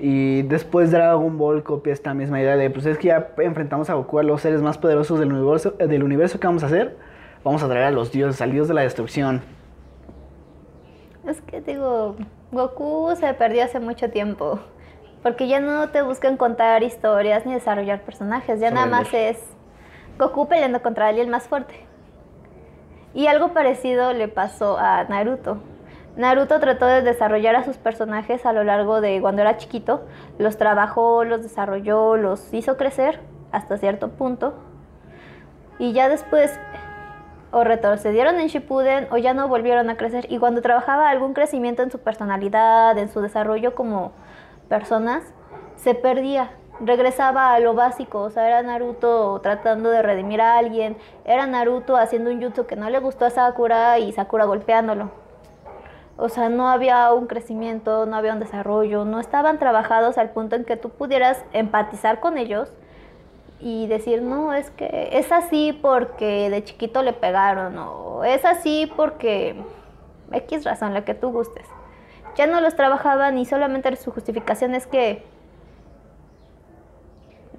Y 0.00 0.42
después 0.42 0.90
Dragon 0.90 1.38
Ball 1.38 1.62
copia 1.62 1.92
esta 1.92 2.14
misma 2.14 2.40
idea 2.40 2.56
de, 2.56 2.68
pues 2.68 2.84
es 2.84 2.98
que 2.98 3.06
ya 3.06 3.28
enfrentamos 3.38 3.88
a 3.90 3.94
Goku 3.94 4.18
a 4.18 4.24
los 4.24 4.40
seres 4.40 4.60
más 4.60 4.76
poderosos 4.76 5.20
del 5.20 5.32
universo, 5.32 5.76
eh, 5.78 5.86
del 5.86 6.02
universo 6.02 6.40
¿qué 6.40 6.48
vamos 6.48 6.64
a 6.64 6.66
hacer? 6.66 6.96
Vamos 7.44 7.62
a 7.62 7.68
traer 7.68 7.84
a 7.84 7.90
los 7.92 8.10
dioses, 8.10 8.42
al 8.42 8.50
dios 8.50 8.66
de 8.66 8.74
la 8.74 8.80
destrucción. 8.80 9.40
Es 11.28 11.40
que 11.42 11.60
digo, 11.60 12.16
Goku 12.50 13.14
se 13.14 13.32
perdió 13.34 13.62
hace 13.62 13.78
mucho 13.78 14.10
tiempo. 14.10 14.58
Porque 15.26 15.48
ya 15.48 15.58
no 15.58 15.88
te 15.88 16.02
buscan 16.02 16.36
contar 16.36 16.84
historias 16.84 17.44
ni 17.46 17.52
desarrollar 17.52 18.00
personajes. 18.02 18.60
Ya 18.60 18.70
nada 18.70 18.86
más 18.86 19.12
es 19.12 19.42
Goku 20.20 20.46
peleando 20.46 20.82
contra 20.82 21.08
alguien 21.08 21.30
más 21.30 21.48
fuerte. 21.48 21.84
Y 23.12 23.26
algo 23.26 23.48
parecido 23.48 24.12
le 24.12 24.28
pasó 24.28 24.78
a 24.78 25.02
Naruto. 25.02 25.58
Naruto 26.16 26.60
trató 26.60 26.86
de 26.86 27.02
desarrollar 27.02 27.56
a 27.56 27.64
sus 27.64 27.76
personajes 27.76 28.46
a 28.46 28.52
lo 28.52 28.62
largo 28.62 29.00
de 29.00 29.20
cuando 29.20 29.42
era 29.42 29.56
chiquito. 29.56 30.06
Los 30.38 30.58
trabajó, 30.58 31.24
los 31.24 31.42
desarrolló, 31.42 32.16
los 32.16 32.54
hizo 32.54 32.76
crecer 32.76 33.18
hasta 33.50 33.78
cierto 33.78 34.10
punto. 34.10 34.54
Y 35.80 35.92
ya 35.92 36.08
después 36.08 36.56
o 37.50 37.64
retrocedieron 37.64 38.38
en 38.38 38.46
Shippuden 38.46 39.08
o 39.10 39.16
ya 39.16 39.34
no 39.34 39.48
volvieron 39.48 39.90
a 39.90 39.96
crecer. 39.96 40.30
Y 40.30 40.38
cuando 40.38 40.62
trabajaba 40.62 41.10
algún 41.10 41.34
crecimiento 41.34 41.82
en 41.82 41.90
su 41.90 41.98
personalidad, 41.98 42.96
en 42.96 43.08
su 43.08 43.20
desarrollo 43.20 43.74
como 43.74 44.12
personas, 44.68 45.24
se 45.76 45.94
perdía. 45.94 46.50
Regresaba 46.80 47.54
a 47.54 47.60
lo 47.60 47.72
básico, 47.74 48.20
o 48.20 48.30
sea, 48.30 48.46
era 48.46 48.62
Naruto 48.62 49.40
tratando 49.40 49.88
de 49.88 50.02
redimir 50.02 50.42
a 50.42 50.58
alguien, 50.58 50.98
era 51.24 51.46
Naruto 51.46 51.96
haciendo 51.96 52.30
un 52.30 52.42
jutsu 52.42 52.66
que 52.66 52.76
no 52.76 52.90
le 52.90 52.98
gustó 52.98 53.24
a 53.24 53.30
Sakura 53.30 53.98
y 53.98 54.12
Sakura 54.12 54.44
golpeándolo. 54.44 55.10
O 56.18 56.28
sea, 56.28 56.48
no 56.48 56.68
había 56.68 57.12
un 57.12 57.26
crecimiento, 57.26 58.06
no 58.06 58.16
había 58.16 58.32
un 58.32 58.40
desarrollo, 58.40 59.04
no 59.04 59.20
estaban 59.20 59.58
trabajados 59.58 60.18
al 60.18 60.30
punto 60.30 60.56
en 60.56 60.64
que 60.64 60.76
tú 60.76 60.90
pudieras 60.90 61.44
empatizar 61.52 62.20
con 62.20 62.36
ellos 62.36 62.72
y 63.60 63.86
decir, 63.86 64.22
no, 64.22 64.52
es 64.52 64.70
que 64.70 65.10
es 65.12 65.32
así 65.32 65.78
porque 65.80 66.50
de 66.50 66.64
chiquito 66.64 67.02
le 67.02 67.12
pegaron, 67.12 67.76
o 67.78 68.24
es 68.24 68.44
así 68.44 68.90
porque 68.96 69.56
X 70.32 70.64
razón, 70.64 70.94
la 70.94 71.04
que 71.04 71.14
tú 71.14 71.30
gustes. 71.30 71.66
Ya 72.36 72.46
no 72.46 72.60
los 72.60 72.76
trabajaban 72.76 73.38
y 73.38 73.46
solamente 73.46 73.94
su 73.96 74.12
justificación 74.12 74.74
es 74.74 74.86
que 74.86 75.24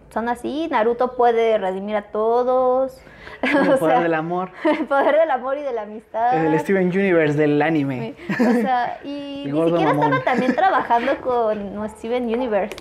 son 0.10 0.30
así, 0.30 0.68
Naruto 0.72 1.16
puede 1.16 1.58
redimir 1.58 1.96
a 1.96 2.04
todos. 2.04 3.00
El 3.42 3.58
O 3.74 3.78
poder 3.78 3.96
sea, 3.96 4.04
del 4.04 4.14
amor. 4.14 4.50
el 4.80 4.88
poder 4.88 5.16
del 5.16 5.32
amor 5.32 5.58
y 5.58 5.62
de 5.62 5.74
la 5.74 5.84
amistad. 5.84 6.46
El 6.46 6.60
Steven 6.60 6.88
Universe 6.88 7.38
del 7.38 7.62
anime. 7.62 8.16
O 8.30 8.52
sea, 8.54 9.00
y 9.04 9.44
ni 9.46 9.52
siquiera 9.52 9.94
mamón. 9.94 10.14
estaba 10.14 10.24
también 10.24 10.56
trabajando 10.56 11.18
con 11.22 11.90
Steven 11.90 12.24
Universe. 12.24 12.76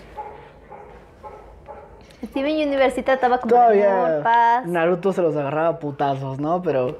Steven 2.24 2.68
Universe 2.68 2.96
sí 2.96 3.02
trataba 3.02 3.38
como 3.38 3.54
amor, 3.56 3.74
Todavía 3.74 4.22
paz. 4.22 4.66
Naruto 4.66 5.12
se 5.12 5.22
los 5.22 5.36
agarraba 5.36 5.68
a 5.68 5.78
putazos, 5.78 6.38
¿no? 6.40 6.62
Pero 6.62 6.98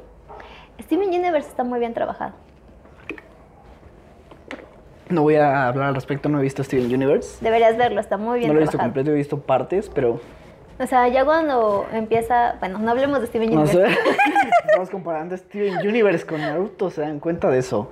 Steven 0.83 1.09
Universe 1.09 1.49
está 1.49 1.65
muy 1.65 1.79
bien 1.79 1.95
trabajado. 1.95 2.35
No 5.09 5.23
voy 5.23 5.37
a 5.37 5.69
hablar 5.69 5.89
al 5.89 5.95
respecto, 5.95 6.29
no 6.29 6.39
he 6.39 6.43
visto 6.43 6.63
Steven 6.65 6.93
Universe. 6.93 7.39
Deberías 7.45 7.77
verlo, 7.77 8.01
está 8.01 8.17
muy 8.17 8.39
bien 8.41 8.49
No 8.49 8.55
lo 8.55 8.61
he 8.61 8.63
visto 8.63 8.73
trabajado. 8.73 8.93
completo, 8.95 9.11
he 9.11 9.15
visto 9.15 9.41
partes, 9.41 9.89
pero 9.89 10.21
O 10.79 10.87
sea, 10.87 11.09
ya 11.09 11.25
cuando 11.25 11.87
empieza, 11.93 12.57
bueno, 12.61 12.79
no 12.79 12.91
hablemos 12.91 13.21
de 13.21 13.27
Steven 13.29 13.55
no 13.55 13.63
Universe. 13.63 13.95
sé. 13.95 13.99
Estamos 14.67 14.91
comparando 14.91 15.37
Steven 15.37 15.79
Universe 15.87 16.27
con 16.27 16.41
Naruto, 16.41 16.91
¿se 16.91 17.01
dan 17.03 17.21
cuenta 17.21 17.49
de 17.51 17.59
eso? 17.61 17.91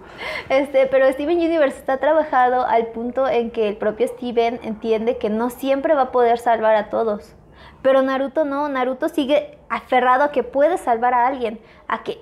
Este, 0.48 0.87
pero 0.87 1.11
Steven 1.12 1.38
Universe 1.38 1.79
está 1.79 1.98
trabajado 1.98 2.66
al 2.66 2.88
punto 2.88 3.27
en 3.29 3.50
que 3.50 3.68
el 3.68 3.77
propio 3.77 4.07
Steven 4.09 4.61
entiende 4.62 5.16
que 5.16 5.31
no 5.31 5.50
siempre 5.50 5.94
va 5.94 6.03
a 6.03 6.12
poder 6.12 6.38
salvar 6.38 6.74
a 6.77 6.90
todos. 6.90 7.35
Pero 7.81 8.03
Naruto 8.03 8.44
no, 8.44 8.68
Naruto 8.68 9.09
sigue 9.09 9.59
aferrado 9.68 10.24
a 10.24 10.33
que 10.33 10.42
puede 10.42 10.79
salvar 10.79 11.14
a 11.14 11.27
alguien, 11.27 11.61
a 11.87 12.03
que 12.03 12.18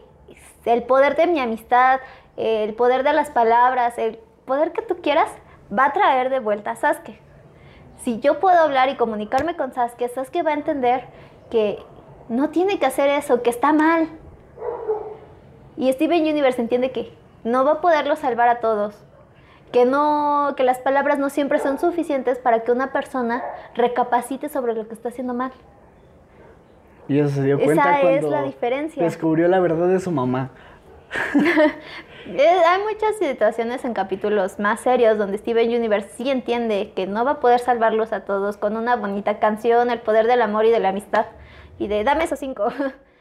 el 0.65 0.83
poder 0.85 1.17
de 1.17 1.27
mi 1.27 1.41
amistad, 1.41 2.01
el 2.37 2.75
poder 2.75 3.03
de 3.03 3.13
las 3.13 3.31
palabras, 3.31 3.99
el 3.99 4.19
poder 4.45 4.73
que 4.73 4.83
tú 4.83 4.97
quieras, 5.03 5.31
va 5.77 5.87
a 5.87 5.93
traer 5.93 6.31
de 6.31 6.41
vuelta 6.41 6.73
a 6.73 6.77
Sasuke. 6.77 7.19
Si 8.03 8.21
yo 8.21 8.41
puedo 8.41 8.59
hablar 8.59 8.89
y 8.89 8.97
comunicarme 8.97 9.57
con 9.57 9.73
Sasuke, 9.73 10.09
Sasuke 10.09 10.43
va 10.43 10.51
a 10.51 10.55
entender 10.55 11.05
que 11.51 11.79
no 12.29 12.51
tiene 12.51 12.79
que 12.79 12.87
hacer 12.87 13.09
eso, 13.11 13.43
que 13.43 13.51
está 13.51 13.73
mal. 13.73 14.09
Y 15.77 15.93
Steven 15.93 16.23
Universe 16.23 16.61
entiende 16.61 16.91
que 16.91 17.13
no 17.45 17.65
va 17.65 17.73
a 17.73 17.81
poderlo 17.81 18.17
salvar 18.17 18.49
a 18.49 18.61
todos. 18.61 18.95
Que 19.73 19.85
no, 19.87 20.53
que 20.57 20.65
las 20.65 20.79
palabras 20.79 21.19
no 21.19 21.31
siempre 21.31 21.59
son 21.59 21.79
suficientes 21.79 22.39
para 22.39 22.61
que 22.61 22.73
una 22.73 22.93
persona 22.93 23.43
recapacite 23.75 24.49
sobre 24.49 24.75
lo 24.75 24.87
que 24.87 24.95
está 24.95 25.09
haciendo 25.09 25.33
mal. 25.33 25.53
Y 27.09 27.19
eso 27.19 27.31
se 27.31 27.43
dio 27.43 27.57
Esa 27.57 27.65
cuenta 27.65 28.01
es 28.01 28.21
cuando 28.21 28.31
la 28.31 28.43
diferencia. 28.43 29.03
descubrió 29.03 29.49
la 29.49 29.61
verdad 29.61 29.89
de 29.89 30.01
su 30.01 30.11
mamá. 30.11 30.51
Eh, 32.27 32.63
Hay 32.67 32.83
muchas 32.83 33.17
situaciones 33.17 33.85
en 33.85 33.95
capítulos 33.95 34.59
más 34.59 34.81
serios 34.81 35.19
donde 35.19 35.39
Steven 35.39 35.69
Universe 35.69 36.09
sí 36.17 36.31
entiende 36.31 36.93
que 36.95 37.07
no 37.07 37.25
va 37.25 37.33
a 37.33 37.41
poder 37.41 37.59
salvarlos 37.59 38.13
a 38.13 38.25
todos 38.25 38.57
con 38.57 38.77
una 38.77 38.97
bonita 38.97 39.39
canción, 39.41 39.91
el 39.91 40.01
poder 40.01 40.27
del 40.27 40.43
amor 40.43 40.65
y 40.65 40.71
de 40.71 40.81
la 40.81 40.91
amistad. 40.91 41.27
Y 41.79 41.89
de 41.89 42.05
dame 42.05 42.25
esos 42.25 42.39
cinco. 42.39 42.69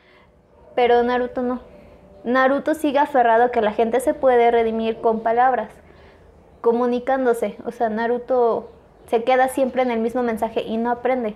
Pero 0.75 1.01
Naruto 1.03 1.41
no. 1.41 1.61
Naruto 2.23 2.75
sigue 2.75 2.99
aferrado 2.99 3.45
a 3.45 3.51
que 3.51 3.61
la 3.61 3.71
gente 3.73 3.99
se 3.99 4.13
puede 4.13 4.51
redimir 4.51 4.97
con 5.01 5.21
palabras, 5.21 5.71
comunicándose. 6.61 7.57
O 7.65 7.71
sea, 7.71 7.89
Naruto 7.89 8.69
se 9.07 9.23
queda 9.23 9.47
siempre 9.47 9.81
en 9.81 9.89
el 9.91 9.99
mismo 9.99 10.21
mensaje 10.21 10.61
y 10.61 10.77
no 10.77 10.91
aprende. 10.91 11.35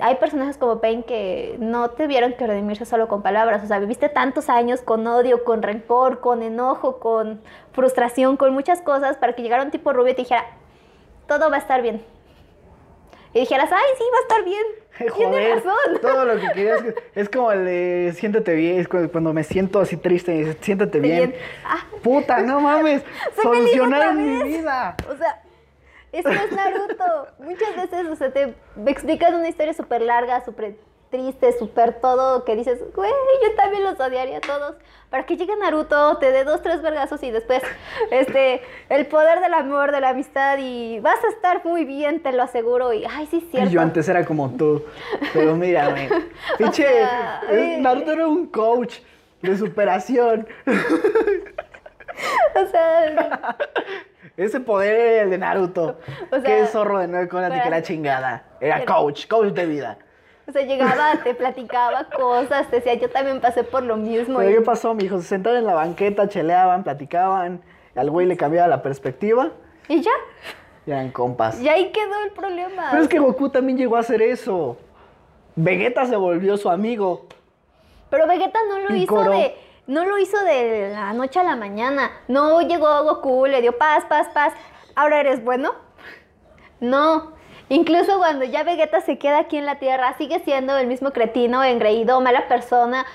Hay 0.00 0.14
personajes 0.16 0.56
como 0.56 0.80
Pain 0.80 1.02
que 1.02 1.56
no 1.58 1.90
tuvieron 1.90 2.34
que 2.34 2.46
redimirse 2.46 2.84
solo 2.84 3.08
con 3.08 3.22
palabras. 3.22 3.64
O 3.64 3.66
sea, 3.66 3.78
viviste 3.80 4.08
tantos 4.08 4.48
años 4.48 4.80
con 4.80 5.06
odio, 5.06 5.42
con 5.42 5.60
rencor, 5.62 6.20
con 6.20 6.42
enojo, 6.42 7.00
con 7.00 7.40
frustración, 7.72 8.36
con 8.36 8.52
muchas 8.54 8.80
cosas 8.80 9.16
para 9.16 9.32
que 9.34 9.42
llegara 9.42 9.64
un 9.64 9.70
tipo 9.72 9.92
rubio 9.92 10.12
y 10.12 10.14
te 10.14 10.22
dijera, 10.22 10.44
todo 11.26 11.50
va 11.50 11.56
a 11.56 11.58
estar 11.58 11.82
bien. 11.82 12.00
Y 13.34 13.40
dijeras, 13.40 13.70
ay, 13.72 13.84
sí, 13.98 14.04
va 14.12 14.18
a 14.18 14.22
estar 14.22 14.44
bien. 14.44 14.64
Tienes 15.16 15.56
razón. 15.64 16.00
todo 16.00 16.24
lo 16.24 16.40
que 16.40 16.46
querías. 16.54 16.80
Es 17.14 17.28
como 17.28 17.50
el 17.52 17.64
de 17.64 18.12
siéntete 18.16 18.54
bien. 18.54 18.78
Es 18.80 18.88
cu- 18.88 19.08
cuando 19.10 19.32
me 19.32 19.42
siento 19.44 19.80
así 19.80 19.96
triste 19.96 20.56
siéntete 20.60 21.00
bien. 21.00 21.30
bien. 21.30 21.34
Ah. 21.66 21.84
Puta, 22.02 22.38
no 22.40 22.60
mames. 22.60 23.02
Soy 23.42 23.58
Solucionaron 23.58 24.16
mi 24.16 24.42
vida. 24.44 24.96
O 25.10 25.16
sea, 25.16 25.42
eso 26.12 26.30
es 26.30 26.52
Naruto. 26.52 27.28
Muchas 27.38 27.76
veces, 27.76 28.06
o 28.08 28.16
sea, 28.16 28.32
te 28.32 28.54
explican 28.86 29.34
una 29.34 29.48
historia 29.48 29.74
súper 29.74 30.02
larga, 30.02 30.44
súper 30.44 30.76
triste, 31.10 31.52
súper 31.58 32.00
todo, 32.00 32.44
que 32.44 32.54
dices, 32.54 32.80
güey, 32.94 33.10
yo 33.42 33.54
también 33.54 33.84
los 33.84 33.98
odiaría 33.98 34.38
a 34.38 34.40
todos. 34.40 34.76
Para 35.10 35.24
que 35.24 35.36
llegue 35.36 35.56
Naruto, 35.56 36.18
te 36.18 36.32
dé 36.32 36.44
dos, 36.44 36.62
tres 36.62 36.82
vergazos 36.82 37.22
y 37.22 37.30
después, 37.30 37.62
este, 38.10 38.60
el 38.90 39.06
poder 39.06 39.40
del 39.40 39.54
amor, 39.54 39.90
de 39.90 40.00
la 40.00 40.10
amistad 40.10 40.58
y 40.58 41.00
vas 41.00 41.22
a 41.24 41.28
estar 41.28 41.64
muy 41.64 41.84
bien, 41.84 42.22
te 42.22 42.32
lo 42.32 42.42
aseguro. 42.42 42.92
Y, 42.92 43.04
ay, 43.04 43.26
sí, 43.26 43.38
es 43.38 43.50
cierto. 43.50 43.70
Y 43.70 43.72
yo 43.72 43.80
antes 43.80 44.08
era 44.08 44.24
como 44.24 44.50
tú. 44.50 44.84
Pero 45.32 45.56
mírame. 45.56 46.08
Sea, 46.72 47.42
eh, 47.50 47.76
eh. 47.76 47.78
Naruto 47.80 48.12
era 48.12 48.26
un 48.26 48.46
coach 48.46 48.98
de 49.40 49.56
superación. 49.56 50.46
O 52.54 52.66
sea, 52.66 53.56
Ese 54.38 54.60
poder 54.60 54.94
era 54.94 55.22
el 55.24 55.30
de 55.30 55.38
Naruto. 55.38 55.98
O 56.32 56.40
sea, 56.40 56.42
Qué 56.42 56.66
zorro 56.66 56.98
de 57.00 57.08
nueve 57.08 57.28
colas 57.28 57.52
y 57.54 57.60
que 57.60 57.68
la 57.70 57.82
chingada. 57.82 58.44
Era 58.60 58.78
Pero- 58.78 58.94
coach, 58.94 59.26
coach 59.28 59.52
de 59.52 59.66
vida. 59.66 59.98
o 60.48 60.52
sea, 60.52 60.62
llegaba, 60.62 61.12
te 61.22 61.34
platicaba 61.34 62.04
cosas, 62.04 62.68
te 62.70 62.76
decía, 62.76 62.94
yo 62.94 63.10
también 63.10 63.40
pasé 63.40 63.64
por 63.64 63.82
lo 63.82 63.96
mismo. 63.96 64.38
Pero 64.38 64.50
y- 64.50 64.54
¿qué 64.54 64.60
pasó, 64.62 64.94
mijo? 64.94 65.18
Se 65.20 65.26
sentaban 65.28 65.58
en 65.58 65.66
la 65.66 65.74
banqueta, 65.74 66.28
cheleaban, 66.28 66.84
platicaban. 66.84 67.60
Al 67.94 68.10
güey 68.10 68.26
le 68.26 68.36
cambiaba 68.36 68.68
la 68.68 68.80
perspectiva 68.80 69.50
y 69.88 70.00
ya, 70.02 70.12
y 70.86 70.90
eran 70.92 71.10
compas. 71.10 71.60
y 71.60 71.68
ahí 71.68 71.90
quedó 71.90 72.14
el 72.24 72.30
problema. 72.30 72.88
Pero 72.92 73.02
es 73.02 73.08
que 73.08 73.18
Goku 73.18 73.48
también 73.50 73.76
llegó 73.76 73.96
a 73.96 74.00
hacer 74.00 74.22
eso. 74.22 74.76
Vegeta 75.56 76.06
se 76.06 76.14
volvió 76.16 76.56
su 76.56 76.70
amigo. 76.70 77.26
Pero 78.10 78.26
Vegeta 78.28 78.58
no 78.68 78.78
lo 78.88 78.94
hizo 78.94 79.22
de. 79.24 79.56
No 79.88 80.04
lo 80.04 80.18
hizo 80.18 80.38
de 80.44 80.90
la 80.92 81.14
noche 81.14 81.40
a 81.40 81.44
la 81.44 81.56
mañana. 81.56 82.10
No 82.28 82.60
llegó 82.60 83.04
Goku, 83.04 83.46
le 83.46 83.62
dio 83.62 83.78
paz, 83.78 84.04
paz, 84.04 84.28
paz. 84.34 84.52
Ahora 84.94 85.18
eres 85.20 85.42
bueno. 85.42 85.72
No. 86.78 87.32
Incluso 87.70 88.18
cuando 88.18 88.44
ya 88.44 88.64
Vegeta 88.64 89.00
se 89.00 89.16
queda 89.18 89.38
aquí 89.40 89.56
en 89.56 89.64
la 89.64 89.78
Tierra, 89.78 90.14
sigue 90.18 90.40
siendo 90.40 90.76
el 90.76 90.86
mismo 90.88 91.10
cretino, 91.12 91.64
engreído, 91.64 92.20
mala 92.20 92.48
persona. 92.48 93.06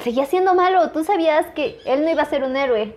Seguía 0.00 0.26
siendo 0.26 0.54
malo. 0.54 0.90
Tú 0.90 1.02
sabías 1.02 1.46
que 1.54 1.80
él 1.86 2.04
no 2.04 2.10
iba 2.10 2.22
a 2.22 2.26
ser 2.26 2.44
un 2.44 2.54
héroe. 2.54 2.94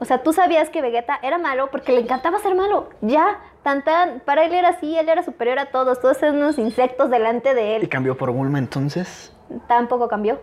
O 0.00 0.04
sea, 0.04 0.24
tú 0.24 0.32
sabías 0.32 0.68
que 0.68 0.82
Vegeta 0.82 1.16
era 1.22 1.38
malo 1.38 1.70
porque 1.70 1.92
le 1.92 2.00
encantaba 2.00 2.40
ser 2.40 2.56
malo. 2.56 2.88
Ya, 3.02 3.38
tan 3.62 3.84
tan, 3.84 4.18
para 4.18 4.44
él 4.46 4.52
era 4.52 4.70
así, 4.70 4.98
él 4.98 5.08
era 5.08 5.22
superior 5.22 5.60
a 5.60 5.66
todos. 5.66 6.00
Todos 6.00 6.20
eran 6.24 6.38
unos 6.38 6.58
insectos 6.58 7.08
delante 7.08 7.54
de 7.54 7.76
él 7.76 7.84
Y 7.84 7.86
cambió 7.86 8.16
por 8.16 8.32
Bulma 8.32 8.58
entonces. 8.58 9.32
tampoco 9.68 10.08
cambió. 10.08 10.40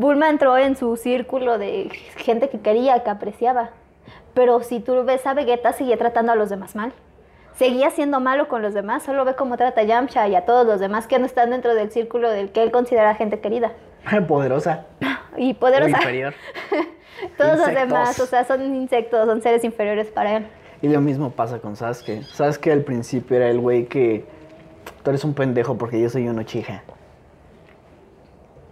Bulma 0.00 0.30
entró 0.30 0.56
en 0.56 0.76
su 0.76 0.96
círculo 0.96 1.58
de 1.58 1.90
gente 2.16 2.48
que 2.48 2.58
quería, 2.58 3.04
que 3.04 3.10
apreciaba. 3.10 3.68
Pero 4.32 4.62
si 4.62 4.80
tú 4.80 5.04
ves 5.04 5.26
a 5.26 5.34
Vegeta, 5.34 5.74
seguía 5.74 5.98
tratando 5.98 6.32
a 6.32 6.36
los 6.36 6.48
demás 6.48 6.74
mal. 6.74 6.94
Seguía 7.54 7.90
siendo 7.90 8.18
malo 8.18 8.48
con 8.48 8.62
los 8.62 8.72
demás, 8.72 9.02
solo 9.02 9.26
ve 9.26 9.34
cómo 9.34 9.58
trata 9.58 9.82
a 9.82 9.84
Yamcha 9.84 10.26
y 10.26 10.34
a 10.36 10.46
todos 10.46 10.66
los 10.66 10.80
demás 10.80 11.06
que 11.06 11.18
no 11.18 11.26
están 11.26 11.50
dentro 11.50 11.74
del 11.74 11.90
círculo 11.90 12.30
del 12.30 12.50
que 12.50 12.62
él 12.62 12.70
considera 12.70 13.14
gente 13.14 13.40
querida. 13.40 13.72
Poderosa. 14.26 14.86
Y 15.36 15.52
o 15.52 15.56
poderosa. 15.58 15.98
inferior. 15.98 16.32
Todos 17.36 17.58
los 17.58 17.74
demás, 17.74 18.18
o 18.18 18.24
sea, 18.24 18.44
son 18.44 18.74
insectos, 18.74 19.26
son 19.26 19.42
seres 19.42 19.62
inferiores 19.64 20.06
para 20.06 20.38
él. 20.38 20.46
Y 20.80 20.88
lo 20.88 21.02
mismo 21.02 21.30
pasa 21.30 21.58
con 21.58 21.76
Sasuke. 21.76 22.22
Sasuke 22.22 22.72
al 22.72 22.80
principio 22.80 23.36
era 23.36 23.50
el 23.50 23.60
güey 23.60 23.84
que. 23.84 24.24
Tú 25.02 25.10
eres 25.10 25.24
un 25.24 25.34
pendejo 25.34 25.76
porque 25.76 26.00
yo 26.00 26.08
soy 26.08 26.26
un 26.26 26.38
Uchiha. 26.38 26.82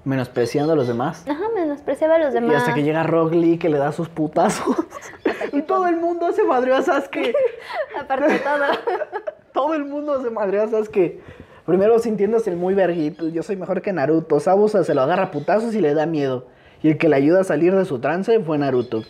Menospreciando 0.08 0.72
a 0.72 0.76
los 0.76 0.88
demás. 0.88 1.22
Ajá, 1.28 1.44
menospreciaba 1.54 2.14
a 2.14 2.18
los 2.18 2.32
demás. 2.32 2.50
Y 2.50 2.54
hasta 2.54 2.72
que 2.72 2.82
llega 2.82 3.02
Rock 3.02 3.34
Lee 3.34 3.58
que 3.58 3.68
le 3.68 3.76
da 3.76 3.92
sus 3.92 4.08
putazos. 4.08 4.74
y 5.52 5.60
todo 5.60 5.86
el 5.86 5.98
mundo 5.98 6.32
se 6.32 6.44
madreó 6.44 6.76
a 6.76 6.82
Sasuke. 6.82 7.34
Aparte 8.00 8.32
de 8.32 8.38
todo. 8.38 8.64
todo 9.52 9.74
el 9.74 9.84
mundo 9.84 10.22
se 10.22 10.30
madreó 10.30 10.62
a 10.62 10.68
Sasuke. 10.68 11.20
Primero 11.66 11.98
sintiéndose 11.98 12.48
el 12.48 12.56
muy 12.56 12.72
verguito. 12.72 13.28
Yo 13.28 13.42
soy 13.42 13.56
mejor 13.56 13.82
que 13.82 13.92
Naruto. 13.92 14.40
Sabusa 14.40 14.82
se 14.82 14.94
lo 14.94 15.02
agarra 15.02 15.24
a 15.24 15.30
putazos 15.30 15.74
y 15.74 15.82
le 15.82 15.92
da 15.92 16.06
miedo. 16.06 16.46
Y 16.82 16.88
el 16.88 16.96
que 16.96 17.10
le 17.10 17.16
ayuda 17.16 17.42
a 17.42 17.44
salir 17.44 17.76
de 17.76 17.84
su 17.84 17.98
trance 17.98 18.40
fue 18.40 18.56
Naruto. 18.56 19.02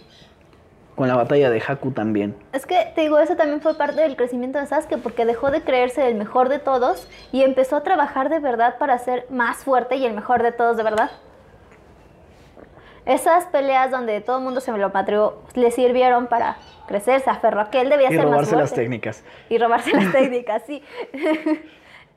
Con 0.98 1.06
la 1.06 1.14
batalla 1.14 1.48
de 1.48 1.62
Haku 1.64 1.92
también. 1.92 2.34
Es 2.52 2.66
que 2.66 2.90
te 2.96 3.02
digo, 3.02 3.20
eso 3.20 3.37
también 3.37 3.61
fue 3.61 3.76
parte 3.78 4.00
del 4.00 4.16
crecimiento 4.16 4.58
de 4.58 4.66
Sasuke 4.66 4.98
porque 4.98 5.24
dejó 5.24 5.52
de 5.52 5.62
creerse 5.62 6.08
el 6.08 6.16
mejor 6.16 6.48
de 6.48 6.58
todos 6.58 7.06
y 7.30 7.44
empezó 7.44 7.76
a 7.76 7.84
trabajar 7.84 8.28
de 8.30 8.40
verdad 8.40 8.78
para 8.78 8.98
ser 8.98 9.24
más 9.30 9.58
fuerte 9.58 9.94
y 9.94 10.04
el 10.04 10.12
mejor 10.12 10.42
de 10.42 10.50
todos 10.50 10.76
de 10.76 10.82
verdad. 10.82 11.12
Esas 13.06 13.46
peleas 13.46 13.92
donde 13.92 14.20
todo 14.20 14.38
el 14.38 14.42
mundo 14.44 14.61
se 14.61 14.72
me 14.72 14.78
lo 14.78 14.90
patrió 14.90 15.38
le 15.54 15.70
sirvieron 15.70 16.26
para 16.26 16.56
crecer, 16.88 17.20
se 17.20 17.30
aferró 17.30 17.61
a 17.61 17.70
que 17.70 17.80
él 17.80 17.90
debía 17.90 18.08
Y 18.08 18.16
ser 18.16 18.24
más 18.24 18.30
robarse 18.32 18.56
las 18.56 18.70
fuerte. 18.70 18.82
técnicas. 18.82 19.24
Y 19.48 19.58
robarse 19.58 19.92
las 19.92 20.11
técnicas, 20.12 20.64
sí. 20.66 20.82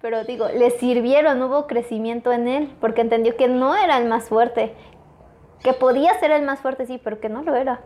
Pero 0.02 0.24
digo, 0.24 0.48
le 0.48 0.72
sirvieron, 0.72 1.40
hubo 1.44 1.68
crecimiento 1.68 2.34
en 2.34 2.48
él 2.48 2.72
porque 2.82 3.02
entendió 3.02 3.38
que 3.38 3.48
no 3.48 3.76
era 3.76 4.00
el 4.00 4.06
más 4.06 4.28
fuerte. 4.28 4.74
Que 5.64 5.74
podía 5.74 6.20
ser 6.20 6.32
el 6.32 6.42
más 6.42 6.62
fuerte, 6.62 6.88
sí, 6.88 7.00
pero 7.04 7.20
que 7.20 7.30
no 7.30 7.44
lo 7.44 7.54
era. 7.54 7.82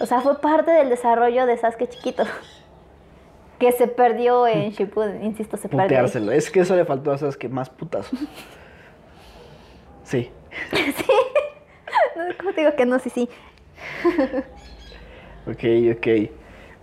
O 0.00 0.06
sea, 0.06 0.20
fue 0.20 0.40
parte 0.40 0.70
del 0.70 0.88
desarrollo 0.88 1.46
de 1.46 1.56
Sasuke 1.56 1.88
chiquito. 1.88 2.24
Que 3.58 3.72
se 3.72 3.88
perdió 3.88 4.46
en 4.46 4.70
Shippuden, 4.70 5.24
insisto, 5.24 5.56
se 5.56 5.68
perdió. 5.68 5.98
ahí. 5.98 6.28
Es 6.36 6.48
que 6.48 6.60
eso 6.60 6.76
le 6.76 6.84
faltó 6.84 7.10
a 7.10 7.18
Sasuke 7.18 7.48
más 7.48 7.68
putazos. 7.68 8.18
Sí. 10.04 10.30
No, 12.16 12.24
¿Cómo 12.38 12.52
te 12.52 12.60
digo 12.62 12.74
que 12.76 12.84
no? 12.86 12.98
Sí, 12.98 13.10
sí. 13.10 13.28
Ok, 15.46 15.96
ok. 15.96 16.30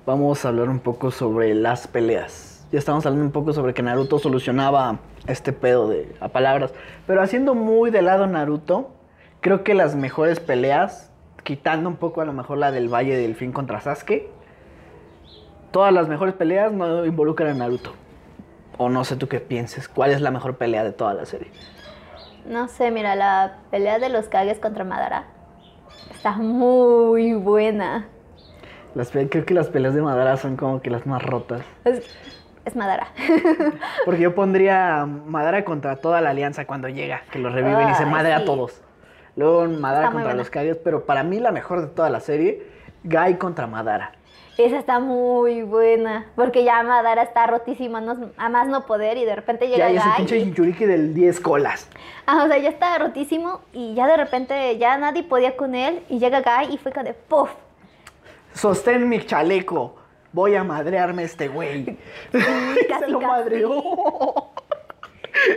Vamos 0.06 0.44
a 0.44 0.48
hablar 0.50 0.70
un 0.70 0.80
poco 0.80 1.12
sobre 1.12 1.54
las 1.54 1.88
peleas. 1.88 2.66
Ya 2.72 2.80
estamos 2.80 3.06
hablando 3.06 3.26
un 3.26 3.32
poco 3.32 3.54
sobre 3.54 3.74
que 3.74 3.84
Naruto 3.84 4.18
solucionaba 4.18 5.00
este 5.28 5.54
pedo 5.54 5.88
de 5.88 6.16
a 6.20 6.30
palabras. 6.30 6.74
Pero 7.06 7.22
haciendo 7.22 7.54
muy 7.54 7.92
de 7.92 8.02
lado 8.02 8.26
Naruto, 8.28 8.92
creo 9.42 9.64
que 9.64 9.76
las 9.76 9.96
mejores 9.96 10.40
peleas, 10.40 11.12
quitando 11.46 11.88
un 11.88 11.96
poco 11.96 12.22
a 12.22 12.26
lo 12.26 12.34
mejor 12.34 12.58
la 12.58 12.72
del 12.72 12.90
Valle 12.94 13.16
del 13.16 13.36
Fin 13.36 13.54
contra 13.54 13.80
Sasuke, 13.80 14.30
todas 15.72 15.94
las 15.94 16.10
mejores 16.10 16.34
peleas 16.34 16.74
no 16.74 17.06
involucran 17.06 17.52
a 17.52 17.54
Naruto. 17.54 17.94
O 18.78 18.90
no 18.90 19.06
sé 19.06 19.16
tú 19.16 19.30
qué 19.30 19.40
pienses. 19.40 19.88
¿Cuál 19.88 20.12
es 20.12 20.20
la 20.20 20.32
mejor 20.32 20.58
pelea 20.58 20.84
de 20.84 20.92
toda 20.92 21.14
la 21.14 21.26
serie? 21.26 21.52
No 22.46 22.68
sé, 22.68 22.92
mira, 22.92 23.16
la 23.16 23.60
pelea 23.72 24.00
de 24.00 24.10
los 24.10 24.28
Kages 24.28 24.60
contra 24.60 24.84
Madara 24.84 25.28
está 26.12 26.32
muy 26.32 27.34
buena. 27.34 28.08
Las 28.96 29.12
creo 29.12 29.46
que 29.46 29.54
las 29.54 29.68
peleas 29.68 29.94
de 29.94 30.02
Madara 30.02 30.38
son 30.38 30.58
como 30.58 30.82
que 30.82 30.90
las 30.90 31.06
más 31.06 31.22
rotas. 31.22 31.62
Es, 31.84 32.02
es 32.66 32.76
Madara. 32.76 33.08
Porque 34.06 34.22
yo 34.22 34.34
pondría 34.34 35.06
Madara 35.06 35.64
contra 35.64 35.98
toda 35.98 36.22
la 36.22 36.32
alianza 36.32 36.66
cuando 36.66 36.90
llega, 36.90 37.22
que 37.32 37.38
los 37.38 37.54
reviven 37.54 37.90
y 37.90 37.94
se 37.94 38.04
Ay, 38.04 38.10
madre 38.10 38.34
a 38.34 38.46
todos. 38.46 38.82
Luego 39.36 39.66
Madara 39.66 40.08
contra 40.08 40.24
buena. 40.24 40.38
los 40.38 40.50
Kages, 40.50 40.78
pero 40.78 41.06
para 41.06 41.24
mí 41.24 41.40
la 41.40 41.52
mejor 41.52 41.82
de 41.82 41.88
toda 41.88 42.10
la 42.10 42.20
serie, 42.20 42.66
Guy 43.04 43.36
contra 43.36 43.68
Madara. 43.68 44.14
Esa 44.58 44.78
está 44.80 45.00
muy 45.02 45.64
buena, 45.64 46.28
porque 46.38 46.64
ya 46.64 46.82
Madara 46.82 47.24
está 47.24 47.46
rotísima, 47.46 48.00
no, 48.00 48.32
a 48.38 48.48
más 48.48 48.68
no 48.70 48.86
poder, 48.86 49.18
y 49.18 49.26
de 49.26 49.36
repente 49.36 49.68
llega 49.68 49.92
Ya 49.92 50.02
Guy. 50.02 50.12
pinche 50.18 50.40
Jinchuriki 50.40 50.86
del 50.86 51.14
10 51.14 51.42
colas. 51.42 51.90
Ah, 52.26 52.44
o 52.46 52.48
sea, 52.48 52.58
ya 52.58 52.70
está 52.70 52.98
rotísimo, 52.98 53.60
y 53.74 53.94
ya 53.96 54.08
de 54.08 54.16
repente 54.16 54.78
ya 54.78 54.98
nadie 54.98 55.24
podía 55.24 55.58
con 55.58 55.76
él, 55.76 56.02
y 56.08 56.20
llega 56.20 56.40
Guy 56.42 56.74
y 56.74 56.78
fue 56.78 56.94
como 56.94 57.04
de 57.04 57.14
¡puf! 57.14 57.50
Sostén 58.54 59.10
mi 59.10 59.20
chaleco. 59.26 59.98
Voy 60.32 60.56
a 60.56 60.64
madrearme 60.64 61.24
a 61.24 61.26
este 61.26 61.50
güey. 61.50 61.98
Casi, 62.32 62.46
se 63.00 63.08
lo 63.10 63.20
casi. 63.20 63.32
madreó. 63.32 63.84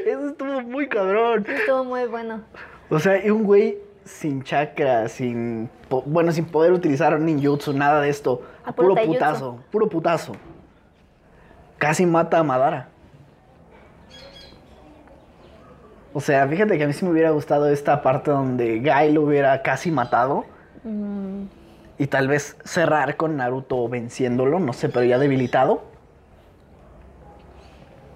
Eso 0.07 0.29
estuvo 0.31 0.61
muy 0.63 0.89
cabrón. 0.89 1.47
Estuvo 1.49 1.85
muy 1.85 2.07
bueno. 2.07 2.43
O 2.91 2.99
sea, 2.99 3.25
y 3.25 3.31
un 3.31 3.45
güey 3.45 3.79
sin 4.05 4.43
chakra, 4.43 5.09
sin. 5.09 5.69
Bueno, 6.07 6.33
sin 6.33 6.47
poder 6.47 6.73
utilizar 6.73 7.19
ninjutsu, 7.21 7.73
nada 7.73 8.01
de 8.01 8.09
esto. 8.09 8.43
A 8.65 8.73
puro 8.73 8.89
puro 8.89 8.95
taijutsu. 8.95 9.19
putazo, 9.19 9.59
puro 9.71 9.89
putazo. 9.89 10.33
Casi 11.79 12.07
mata 12.07 12.39
a 12.39 12.43
Madara. 12.43 12.89
O 16.15 16.21
sea, 16.21 16.49
fíjate 16.49 16.79
que 16.79 16.85
a 16.85 16.87
mí 16.87 16.93
sí 16.93 17.05
me 17.05 17.11
hubiera 17.13 17.31
gustado 17.31 17.69
esta 17.69 18.03
parte 18.03 18.31
donde 18.31 18.81
Guy 18.81 19.13
lo 19.13 19.23
hubiera 19.23 19.63
casi 19.63 19.91
matado. 19.91 20.45
Mm, 20.83 21.45
Y 21.99 22.07
tal 22.07 22.29
vez 22.29 22.57
cerrar 22.65 23.17
con 23.17 23.37
Naruto 23.37 23.89
venciéndolo, 23.89 24.59
no 24.59 24.73
sé, 24.73 24.89
pero 24.89 25.05
ya 25.05 25.19
debilitado. 25.19 25.83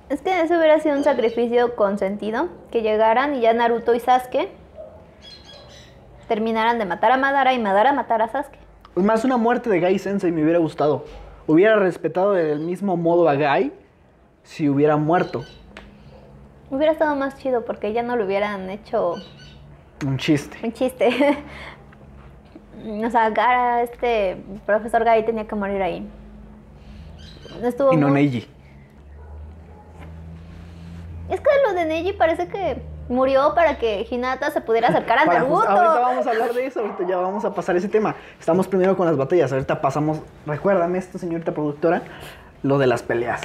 Es 0.08 0.20
que 0.20 0.40
eso 0.40 0.56
hubiera 0.56 0.78
sido 0.80 0.96
un 0.96 1.04
sacrificio 1.04 1.76
con 1.76 1.98
sentido. 1.98 2.48
Que 2.70 2.82
llegaran 2.82 3.34
y 3.34 3.40
ya 3.40 3.52
Naruto 3.52 3.94
y 3.94 4.00
Sasuke 4.00 4.50
terminaran 6.36 6.78
de 6.78 6.86
matar 6.86 7.12
a 7.12 7.18
Madara 7.18 7.52
y 7.52 7.58
Madara 7.58 7.92
matar 7.92 8.22
a 8.22 8.28
Sasuke. 8.28 8.56
Es 8.96 9.02
más, 9.02 9.22
una 9.22 9.36
muerte 9.36 9.68
de 9.68 9.80
Guy 9.80 9.98
Sensei 9.98 10.32
me 10.32 10.42
hubiera 10.42 10.58
gustado. 10.58 11.04
Hubiera 11.46 11.76
respetado 11.76 12.32
del 12.32 12.60
mismo 12.60 12.96
modo 12.96 13.28
a 13.28 13.34
Guy 13.34 13.70
si 14.42 14.70
hubiera 14.70 14.96
muerto. 14.96 15.44
Hubiera 16.70 16.92
estado 16.92 17.14
más 17.16 17.36
chido 17.36 17.66
porque 17.66 17.92
ya 17.92 18.02
no 18.02 18.16
lo 18.16 18.24
hubieran 18.24 18.70
hecho 18.70 19.16
Un 20.06 20.16
chiste. 20.16 20.56
un 20.64 20.72
chiste. 20.72 21.10
o 23.06 23.10
sea, 23.10 23.28
Gara, 23.28 23.82
este 23.82 24.38
profesor 24.64 25.04
Gai 25.04 25.26
tenía 25.26 25.46
que 25.46 25.54
morir 25.54 25.82
ahí. 25.82 26.08
No 27.60 27.68
estuvo 27.68 27.92
Y 27.92 27.96
no 27.98 28.08
muy- 28.08 28.22
Neji. 28.24 28.48
Es 31.28 31.40
que 31.40 31.48
lo 31.66 31.74
de 31.74 31.84
Neji 31.84 32.12
parece 32.14 32.48
que 32.48 32.80
murió 33.08 33.54
para 33.54 33.78
que 33.78 34.06
Hinata 34.08 34.50
se 34.50 34.60
pudiera 34.60 34.88
acercar 34.88 35.18
a 35.18 35.24
Para, 35.24 35.40
Naruto. 35.40 35.56
pues, 35.56 35.68
ahorita 35.68 36.00
vamos 36.00 36.26
a 36.26 36.30
hablar 36.30 36.52
de 36.54 36.66
eso, 36.66 36.80
ahorita 36.80 37.06
ya 37.06 37.16
vamos 37.16 37.44
a 37.44 37.54
pasar 37.54 37.76
ese 37.76 37.88
tema. 37.88 38.14
Estamos 38.38 38.68
primero 38.68 38.96
con 38.96 39.06
las 39.06 39.16
batallas, 39.16 39.52
ahorita 39.52 39.80
pasamos, 39.80 40.20
recuérdame 40.46 40.98
esto, 40.98 41.18
señorita 41.18 41.52
productora, 41.52 42.02
lo 42.62 42.78
de 42.78 42.86
las 42.86 43.02
peleas. 43.02 43.42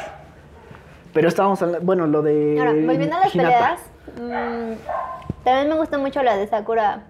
Pero 1.13 1.27
estábamos 1.27 1.61
hablando, 1.61 1.85
bueno, 1.85 2.07
lo 2.07 2.21
de... 2.21 2.57
Ahora, 2.59 2.71
volviendo 2.73 3.15
a 3.15 3.19
las 3.21 3.35
Hinata. 3.35 3.49
peleas, 3.49 3.81
mm, 4.17 5.43
también 5.43 5.69
me 5.69 5.75
gusta 5.75 5.97
mucho 5.97 6.21
la 6.23 6.35
de 6.37 6.47
Sakura 6.47 7.03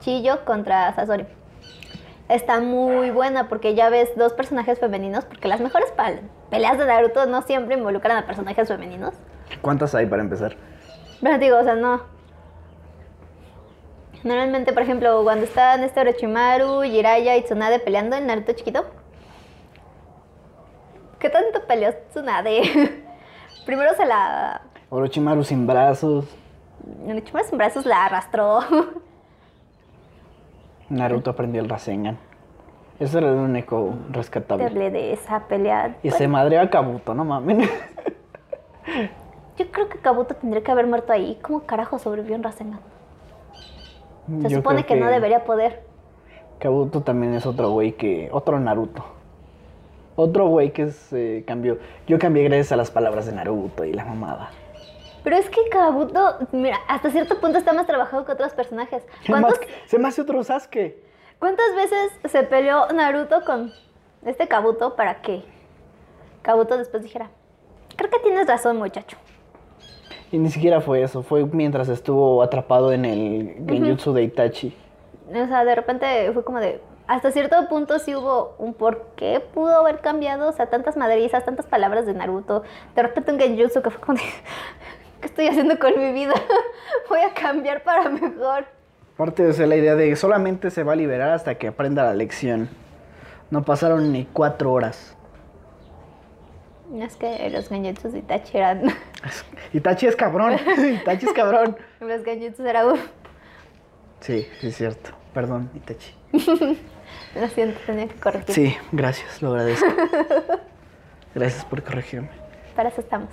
Chiyo 0.00 0.44
contra 0.44 0.92
Sasori. 0.94 1.26
Está 2.28 2.60
muy 2.60 3.10
buena 3.10 3.48
porque 3.48 3.74
ya 3.74 3.88
ves 3.88 4.10
dos 4.16 4.34
personajes 4.34 4.78
femeninos, 4.78 5.24
porque 5.24 5.48
las 5.48 5.60
mejores 5.60 5.90
peleas 6.50 6.76
de 6.76 6.84
Naruto 6.84 7.24
no 7.26 7.40
siempre 7.42 7.76
involucran 7.76 8.18
a 8.18 8.26
personajes 8.26 8.68
femeninos. 8.68 9.14
¿Cuántas 9.62 9.94
hay 9.94 10.04
para 10.06 10.22
empezar? 10.22 10.54
Pero 11.22 11.38
digo, 11.38 11.58
o 11.58 11.64
sea, 11.64 11.74
no. 11.74 12.02
Normalmente, 14.24 14.72
por 14.72 14.82
ejemplo, 14.82 15.22
cuando 15.22 15.44
están 15.44 15.82
este 15.84 16.00
Orochimaru, 16.00 16.82
Jiraiya 16.82 17.36
y 17.36 17.42
Tsunade 17.42 17.78
peleando 17.78 18.16
en 18.16 18.26
Naruto 18.26 18.52
chiquito. 18.52 18.84
¿Qué 21.18 21.30
tanto 21.30 21.66
peleó 21.66 21.92
Tsunade? 22.10 23.04
Primero 23.66 23.94
se 23.94 24.06
la... 24.06 24.62
Orochimaru 24.90 25.44
sin 25.44 25.66
brazos, 25.66 26.24
Orochimaru 27.06 27.46
sin 27.46 27.58
brazos 27.58 27.86
la 27.86 28.06
arrastró. 28.06 28.60
Naruto 30.88 31.30
aprendió 31.30 31.60
el 31.60 31.68
Rasengan. 31.68 32.18
Eso 32.98 33.18
era 33.18 33.28
el 33.28 33.34
único 33.34 33.94
rescatable. 34.10 34.90
de 34.90 35.12
esa 35.12 35.46
pelea. 35.46 35.96
Y 36.02 36.10
se 36.10 36.26
madreó 36.26 36.60
a 36.62 36.70
Kabuto, 36.70 37.14
no 37.14 37.24
mames. 37.24 37.70
Yo 39.58 39.70
creo 39.72 39.88
que 39.88 39.98
Kabuto 39.98 40.34
tendría 40.36 40.62
que 40.62 40.70
haber 40.70 40.86
muerto 40.86 41.12
ahí. 41.12 41.38
¿Cómo 41.42 41.66
carajo 41.66 41.98
sobrevivió 41.98 42.36
en 42.36 42.44
Rasengan? 42.44 42.80
Se 44.42 44.48
Yo 44.48 44.58
supone 44.58 44.86
que, 44.86 44.94
no 44.94 45.08
debería 45.08 45.44
poder. 45.44 45.82
Kabuto 46.58 47.02
también 47.02 47.34
es 47.34 47.44
otro 47.44 47.70
güey 47.70 47.92
que. 47.92 48.28
Otro 48.30 48.60
Naruto. 48.60 49.04
Otro 50.14 50.46
güey 50.46 50.72
que 50.72 50.90
se 50.90 51.44
cambió. 51.46 51.78
Yo 52.06 52.18
cambié 52.18 52.44
gracias 52.44 52.72
a 52.72 52.76
las 52.76 52.90
palabras 52.90 53.26
de 53.26 53.32
Naruto 53.32 53.84
y 53.84 53.92
la 53.92 54.04
mamada. 54.04 54.50
Pero 55.24 55.36
es 55.36 55.50
que 55.50 55.68
Kabuto, 55.70 56.38
mira, 56.52 56.78
hasta 56.86 57.10
cierto 57.10 57.40
punto 57.40 57.58
está 57.58 57.72
más 57.72 57.86
trabajado 57.86 58.24
que 58.24 58.32
otros 58.32 58.52
personajes. 58.52 59.04
¿Cuántos, 59.26 59.60
se 59.86 59.98
me 59.98 60.08
hace 60.08 60.22
otro 60.22 60.42
Sasuke. 60.44 61.02
¿Cuántas 61.38 61.74
veces 61.74 62.12
se 62.30 62.42
peleó 62.44 62.86
Naruto 62.92 63.44
con 63.44 63.72
este 64.24 64.46
Kabuto 64.46 64.94
para 64.96 65.20
que 65.20 65.44
Kabuto 66.42 66.76
después 66.78 67.02
dijera, 67.02 67.30
creo 67.96 68.10
que 68.10 68.18
tienes 68.20 68.46
razón 68.46 68.76
muchacho? 68.76 69.16
Y 70.30 70.38
ni 70.38 70.50
siquiera 70.50 70.80
fue 70.80 71.02
eso. 71.02 71.22
Fue 71.22 71.44
mientras 71.44 71.88
estuvo 71.88 72.42
atrapado 72.42 72.92
en 72.92 73.04
el 73.04 73.54
Genjutsu 73.66 74.12
de 74.12 74.24
Itachi. 74.24 74.76
O 75.30 75.46
sea, 75.46 75.64
de 75.64 75.74
repente 75.74 76.30
fue 76.32 76.44
como 76.44 76.58
de, 76.58 76.80
hasta 77.06 77.30
cierto 77.30 77.68
punto 77.68 77.98
sí 77.98 78.14
hubo 78.14 78.54
un 78.58 78.74
por 78.74 79.06
qué 79.16 79.40
pudo 79.40 79.76
haber 79.76 80.00
cambiado, 80.00 80.48
o 80.48 80.52
sea, 80.52 80.66
tantas 80.66 80.96
madrizas, 80.96 81.44
tantas 81.44 81.66
palabras 81.66 82.06
de 82.06 82.14
Naruto, 82.14 82.62
de 82.94 83.02
repente 83.02 83.32
un 83.32 83.38
genjutsu 83.38 83.82
que 83.82 83.90
fue 83.90 84.00
como 84.00 84.18
de, 84.18 84.24
¿qué 85.20 85.26
estoy 85.26 85.48
haciendo 85.48 85.78
con 85.78 85.98
mi 85.98 86.12
vida? 86.12 86.34
Voy 87.08 87.20
a 87.20 87.32
cambiar 87.34 87.82
para 87.82 88.08
mejor. 88.08 88.66
Aparte 89.14 89.42
de 89.42 89.52
ser 89.52 89.68
la 89.68 89.76
idea 89.76 89.96
de 89.96 90.08
que 90.08 90.16
solamente 90.16 90.70
se 90.70 90.82
va 90.82 90.92
a 90.92 90.96
liberar 90.96 91.30
hasta 91.30 91.56
que 91.56 91.68
aprenda 91.68 92.04
la 92.04 92.14
lección. 92.14 92.68
No 93.50 93.64
pasaron 93.64 94.12
ni 94.12 94.26
cuatro 94.26 94.72
horas. 94.72 95.17
Es 96.94 97.16
que 97.16 97.50
los 97.50 97.68
genjutsus 97.68 98.12
de 98.12 98.20
Itachi 98.20 98.56
eran, 98.56 98.82
Itachi 99.72 100.06
es 100.06 100.16
cabrón. 100.16 100.56
Itachi 101.02 101.26
es 101.26 101.32
cabrón. 101.32 101.76
los 102.00 102.24
genjutsus 102.24 102.64
eran, 102.64 102.92
uf, 102.92 103.00
Sí, 104.20 104.46
sí 104.60 104.68
es 104.68 104.76
cierto. 104.76 105.10
Perdón, 105.34 105.70
Itachi. 105.74 106.14
lo 107.34 107.48
siento, 107.48 107.78
tenía 107.86 108.08
que 108.08 108.14
corregir. 108.16 108.54
Sí, 108.54 108.76
gracias, 108.90 109.42
lo 109.42 109.50
agradezco. 109.50 109.86
Gracias 111.34 111.64
por 111.66 111.82
corregirme. 111.82 112.30
Para 112.74 112.88
eso 112.88 113.00
estamos. 113.00 113.30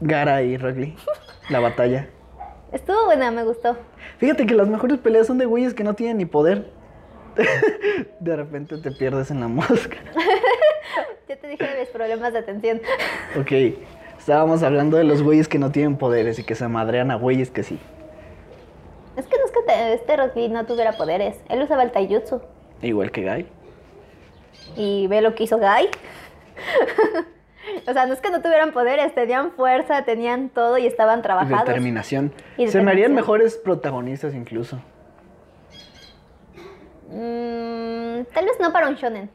Gara 0.00 0.42
y 0.42 0.56
Lee, 0.58 0.96
la 1.48 1.60
batalla. 1.60 2.08
Estuvo 2.72 3.06
buena, 3.06 3.30
me 3.30 3.42
gustó. 3.44 3.76
Fíjate 4.18 4.46
que 4.46 4.54
las 4.54 4.68
mejores 4.68 4.98
peleas 4.98 5.26
son 5.26 5.38
de 5.38 5.46
güeyes 5.46 5.72
que 5.74 5.82
no 5.82 5.94
tienen 5.94 6.18
ni 6.18 6.26
poder. 6.26 6.70
De 8.20 8.36
repente 8.36 8.78
te 8.78 8.90
pierdes 8.92 9.30
en 9.30 9.40
la 9.40 9.48
mosca. 9.48 9.96
Ya 11.28 11.36
te 11.36 11.48
dije 11.48 11.64
de 11.66 11.80
mis 11.80 11.88
problemas 11.90 12.32
de 12.32 12.38
atención. 12.38 12.80
Ok, 13.38 13.52
estábamos 14.18 14.62
hablando 14.62 14.96
de 14.96 15.04
los 15.04 15.22
güeyes 15.22 15.46
que 15.48 15.58
no 15.58 15.70
tienen 15.70 15.96
poderes 15.96 16.38
y 16.38 16.44
que 16.44 16.54
se 16.54 16.66
madrean 16.68 17.10
a 17.10 17.16
güeyes 17.16 17.50
que 17.50 17.62
sí. 17.62 17.78
Es 19.16 19.26
que 19.26 19.36
no 19.36 19.44
es 19.44 19.50
que 19.50 19.62
te- 19.66 19.92
este 19.94 20.16
Lee 20.34 20.48
no 20.48 20.64
tuviera 20.64 20.92
poderes. 20.92 21.36
Él 21.48 21.62
usaba 21.62 21.82
el 21.82 21.90
taijutsu. 21.92 22.40
Igual 22.82 23.10
que 23.10 23.22
Guy. 23.28 23.46
Y 24.76 25.06
ve 25.08 25.20
lo 25.20 25.34
que 25.34 25.44
hizo 25.44 25.58
Guy. 25.58 25.88
o 27.88 27.92
sea, 27.92 28.06
no 28.06 28.14
es 28.14 28.20
que 28.20 28.30
no 28.30 28.40
tuvieran 28.40 28.72
poderes, 28.72 29.14
tenían 29.14 29.50
fuerza, 29.52 30.04
tenían 30.04 30.48
todo 30.48 30.78
y 30.78 30.86
estaban 30.86 31.18
Y 31.18 31.22
trabajados. 31.22 31.66
determinación. 31.66 32.32
Y 32.56 32.68
Se 32.68 32.78
me 32.80 32.90
harían 32.92 33.12
determinación. 33.12 33.14
mejores 33.14 33.56
protagonistas 33.58 34.34
incluso. 34.34 34.76
Mm, 37.10 38.22
tal 38.32 38.44
vez 38.44 38.58
no 38.60 38.72
para 38.72 38.88
un 38.88 38.94
shonen. 38.94 39.30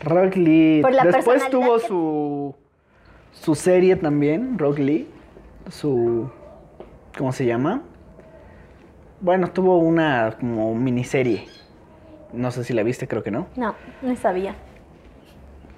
Rock 0.00 0.36
Lee. 0.36 0.80
Por 0.82 0.92
la 0.92 1.04
Después 1.04 1.48
tuvo 1.50 1.78
que- 1.78 1.86
su 1.86 2.54
su 3.32 3.54
serie 3.54 3.96
también, 3.96 4.58
Rock 4.58 4.78
Lee. 4.78 5.08
Su 5.68 6.30
¿cómo 7.16 7.32
se 7.32 7.46
llama? 7.46 7.82
Bueno, 9.20 9.48
tuvo 9.48 9.78
una 9.78 10.36
como 10.40 10.74
miniserie. 10.74 11.46
No 12.32 12.50
sé 12.50 12.64
si 12.64 12.72
la 12.72 12.82
viste, 12.82 13.06
creo 13.08 13.22
que 13.22 13.30
no. 13.30 13.46
No, 13.56 13.74
no 14.02 14.16
sabía. 14.16 14.54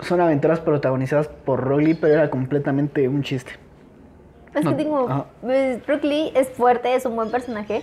Son 0.00 0.20
aventuras 0.20 0.60
protagonizadas 0.60 1.28
por 1.28 1.60
Rock 1.60 1.80
Lee, 1.80 1.94
pero 1.94 2.14
era 2.14 2.30
completamente 2.30 3.08
un 3.08 3.22
chiste. 3.22 3.52
Es 4.54 4.64
No, 4.64 4.70
que 4.76 4.76
digo, 4.84 5.08
ajá. 5.08 5.26
pues, 5.40 5.86
Rock 5.86 6.04
Lee 6.04 6.32
es 6.34 6.50
fuerte, 6.50 6.94
es 6.94 7.06
un 7.06 7.16
buen 7.16 7.30
personaje. 7.30 7.82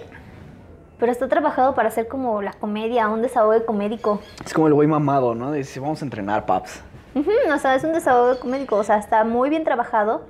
Pero 1.00 1.12
está 1.12 1.28
trabajado 1.28 1.74
para 1.76 1.88
hacer 1.88 2.08
como 2.08 2.41
la 2.41 2.54
comedia, 2.54 3.08
un 3.10 3.22
desahogo 3.22 3.66
comédico. 3.66 4.20
Es 4.45 4.54
como 4.54 4.68
el 4.68 4.74
güey 4.74 4.88
mamado, 4.88 5.34
¿no? 5.34 5.52
Dice, 5.52 5.80
vamos 5.80 6.02
a 6.02 6.06
entrenar, 6.06 6.45
paps. 6.45 6.84
Ujú, 7.16 7.32
o 7.54 7.58
sea, 7.58 7.76
es 7.76 7.84
un 7.84 7.93
desahogo 7.93 8.39
comédico, 8.39 8.76
o 8.76 8.84
sea, 8.84 8.97
está 8.97 9.24
muy 9.24 9.50
bien 9.50 9.64
trabajado. 9.64 10.26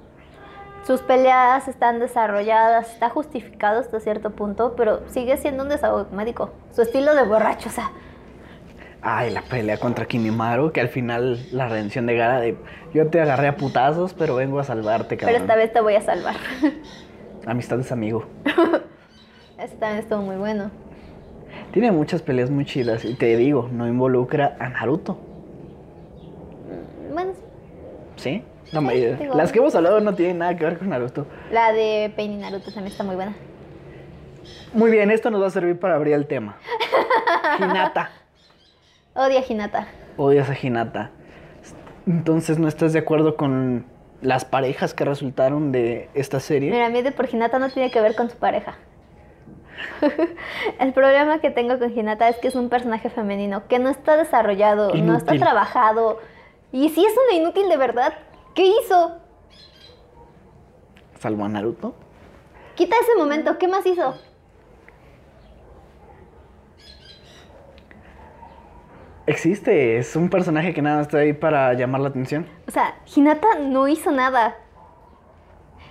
Sus 0.85 1.01
peleas 1.01 1.67
están 1.67 1.99
desarrolladas, 1.99 2.93
está 2.93 3.09
justificado 3.09 3.79
hasta 3.79 3.99
cierto 3.99 4.29
punto, 4.29 4.75
pero 4.77 5.01
sigue 5.09 5.35
siendo 5.37 5.63
un 5.63 5.69
desahogo 5.69 6.07
comédico. 6.07 6.51
Su 6.71 6.83
estilo 6.83 7.15
de 7.15 7.23
borracho, 7.23 7.69
o 7.69 7.71
sea, 7.71 7.91
Ay, 9.01 9.31
la 9.31 9.41
pelea 9.41 9.77
contra 9.77 10.05
Kimimaru, 10.05 10.71
que 10.73 10.81
al 10.81 10.89
final 10.89 11.39
la 11.53 11.69
redención 11.69 12.05
de 12.05 12.15
Gara 12.17 12.41
de 12.41 12.57
yo 12.93 13.07
te 13.07 13.21
agarré 13.21 13.47
a 13.47 13.55
putazos, 13.55 14.13
pero 14.13 14.35
vengo 14.35 14.59
a 14.59 14.65
salvarte, 14.65 15.15
pero 15.15 15.27
cabrón. 15.27 15.41
esta 15.41 15.55
vez 15.55 15.71
te 15.71 15.79
voy 15.79 15.95
a 15.95 16.01
salvar. 16.01 16.35
Amistad 17.45 17.79
es 17.79 17.91
amigo. 17.91 18.25
También 19.79 19.99
estuvo 19.99 20.21
muy 20.21 20.37
bueno. 20.37 20.71
Tiene 21.73 21.91
muchas 21.91 22.21
peleas 22.21 22.49
muy 22.49 22.65
chidas 22.65 23.03
y 23.05 23.13
te 23.15 23.35
digo, 23.35 23.69
no 23.71 23.87
involucra 23.87 24.55
a 24.59 24.69
Naruto, 24.69 25.17
Bueno, 27.13 27.33
¿sí? 28.15 28.43
La 28.71 28.79
Sí, 28.79 28.85
mayoría- 28.85 29.15
digo- 29.17 29.35
Las 29.35 29.51
que 29.51 29.59
hemos 29.59 29.73
hablado 29.75 29.99
no 29.99 30.13
tienen 30.15 30.37
nada 30.39 30.55
que 30.55 30.63
ver 30.63 30.77
con 30.77 30.89
Naruto. 30.89 31.25
la 31.51 31.73
de 31.73 32.11
Pain 32.15 32.33
y 32.33 32.37
Naruto 32.37 32.65
también 32.71 32.87
está 32.87 33.03
muy 33.03 33.15
buena. 33.15 33.33
Muy 34.73 34.91
bien, 34.91 35.09
esto 35.11 35.31
nos 35.31 35.41
va 35.41 35.47
a 35.47 35.51
servir 35.51 35.79
para 35.79 35.95
abrir 35.95 36.13
el 36.13 36.27
tema. 36.27 36.57
Hinata. 37.59 38.11
Odia 39.15 39.39
a 39.39 39.43
Hinata. 39.47 39.87
Odias 40.17 40.49
a 40.49 40.55
Hinata. 40.61 41.09
Entonces, 42.07 42.57
¿no 42.59 42.67
estás 42.67 42.93
de 42.93 42.99
acuerdo 42.99 43.35
con 43.35 43.85
las 44.21 44.45
parejas 44.45 44.93
que 44.93 45.03
resultaron 45.05 45.71
de 45.71 46.09
esta 46.13 46.39
serie? 46.39 46.71
Mira, 46.71 46.85
a 46.85 46.89
mí 46.89 47.01
de 47.01 47.11
por 47.11 47.27
Hinata 47.33 47.57
no 47.59 47.69
tiene 47.69 47.89
que 47.91 47.99
ver 48.01 48.15
con 48.15 48.29
su 48.29 48.37
pareja. 48.37 48.75
El 50.79 50.93
problema 50.93 51.39
que 51.39 51.51
tengo 51.51 51.77
con 51.79 51.97
Hinata 51.97 52.29
es 52.29 52.37
que 52.37 52.47
es 52.47 52.55
un 52.55 52.69
personaje 52.69 53.09
femenino 53.09 53.67
que 53.67 53.79
no 53.79 53.89
está 53.89 54.17
desarrollado, 54.17 54.93
no 54.95 55.15
está 55.15 55.35
trabajado. 55.37 56.19
Y 56.71 56.89
si 56.89 57.05
es 57.05 57.13
una 57.13 57.37
inútil 57.37 57.69
de 57.69 57.77
verdad, 57.77 58.13
¿qué 58.53 58.65
hizo? 58.65 59.17
Salvo 61.19 61.45
a 61.45 61.49
Naruto. 61.49 61.95
Quita 62.75 62.95
ese 63.01 63.15
momento, 63.17 63.57
¿qué 63.57 63.67
más 63.67 63.85
hizo? 63.85 64.15
Existe, 69.25 69.97
es 69.97 70.15
un 70.15 70.29
personaje 70.29 70.73
que 70.73 70.81
nada 70.81 71.01
está 71.01 71.19
ahí 71.19 71.33
para 71.33 71.73
llamar 71.73 72.01
la 72.01 72.09
atención. 72.09 72.47
O 72.67 72.71
sea, 72.71 72.95
Hinata 73.15 73.59
no 73.59 73.87
hizo 73.87 74.11
nada. 74.11 74.57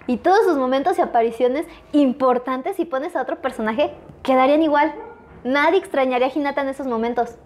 Y 0.09 0.17
todos 0.17 0.45
sus 0.47 0.57
momentos 0.57 0.99
y 0.99 1.03
apariciones 1.03 1.67
importantes, 1.93 2.77
si 2.77 2.87
pones 2.87 3.15
a 3.15 3.21
otro 3.21 3.43
personaje, 3.43 3.93
quedarían 4.23 4.63
igual. 4.63 4.95
Nadie 5.45 5.79
extrañaría 5.79 6.29
a 6.29 6.33
Hinata 6.35 6.63
en 6.63 6.69
esos 6.71 6.87
momentos. 6.87 7.37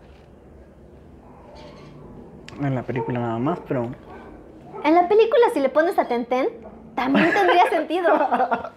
En 2.61 2.77
la 2.77 2.85
película 2.85 3.19
nada 3.19 3.39
más, 3.39 3.59
pero. 3.67 3.91
En 4.85 4.95
la 4.95 5.09
película, 5.09 5.47
si 5.53 5.59
le 5.59 5.71
pones 5.71 5.99
a 5.99 6.07
Tenten, 6.07 6.51
también 6.95 7.33
tendría 7.33 7.69
sentido. 7.69 8.09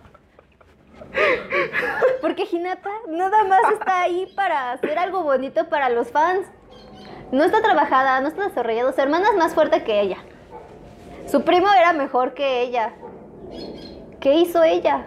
Porque 2.22 2.48
Hinata 2.52 2.90
nada 3.08 3.44
más 3.44 3.72
está 3.72 4.02
ahí 4.02 4.26
para 4.36 4.72
hacer 4.72 4.98
algo 4.98 5.22
bonito 5.22 5.70
para 5.70 5.90
los 5.90 6.10
fans. 6.10 6.48
No 7.32 7.44
está 7.44 7.62
trabajada, 7.62 8.20
no 8.20 8.30
está 8.30 8.46
desarrollada. 8.46 8.94
Su 8.94 9.02
hermana 9.02 9.30
es 9.30 9.38
más 9.38 9.54
fuerte 9.54 9.84
que 9.84 10.02
ella. 10.02 10.18
Su 11.28 11.44
primo 11.44 11.72
era 11.72 11.94
mejor 11.94 12.34
que 12.34 12.64
ella. 12.64 12.94
¿Qué 14.20 14.36
hizo 14.36 14.64
ella? 14.64 15.06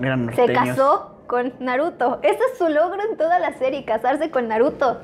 Eran 0.00 0.32
Se 0.34 0.52
casó 0.52 1.16
con 1.26 1.52
Naruto. 1.60 2.18
Ese 2.22 2.38
es 2.52 2.58
su 2.58 2.68
logro 2.68 3.02
en 3.10 3.16
toda 3.16 3.38
la 3.38 3.52
serie, 3.54 3.84
casarse 3.84 4.30
con 4.30 4.48
Naruto. 4.48 4.98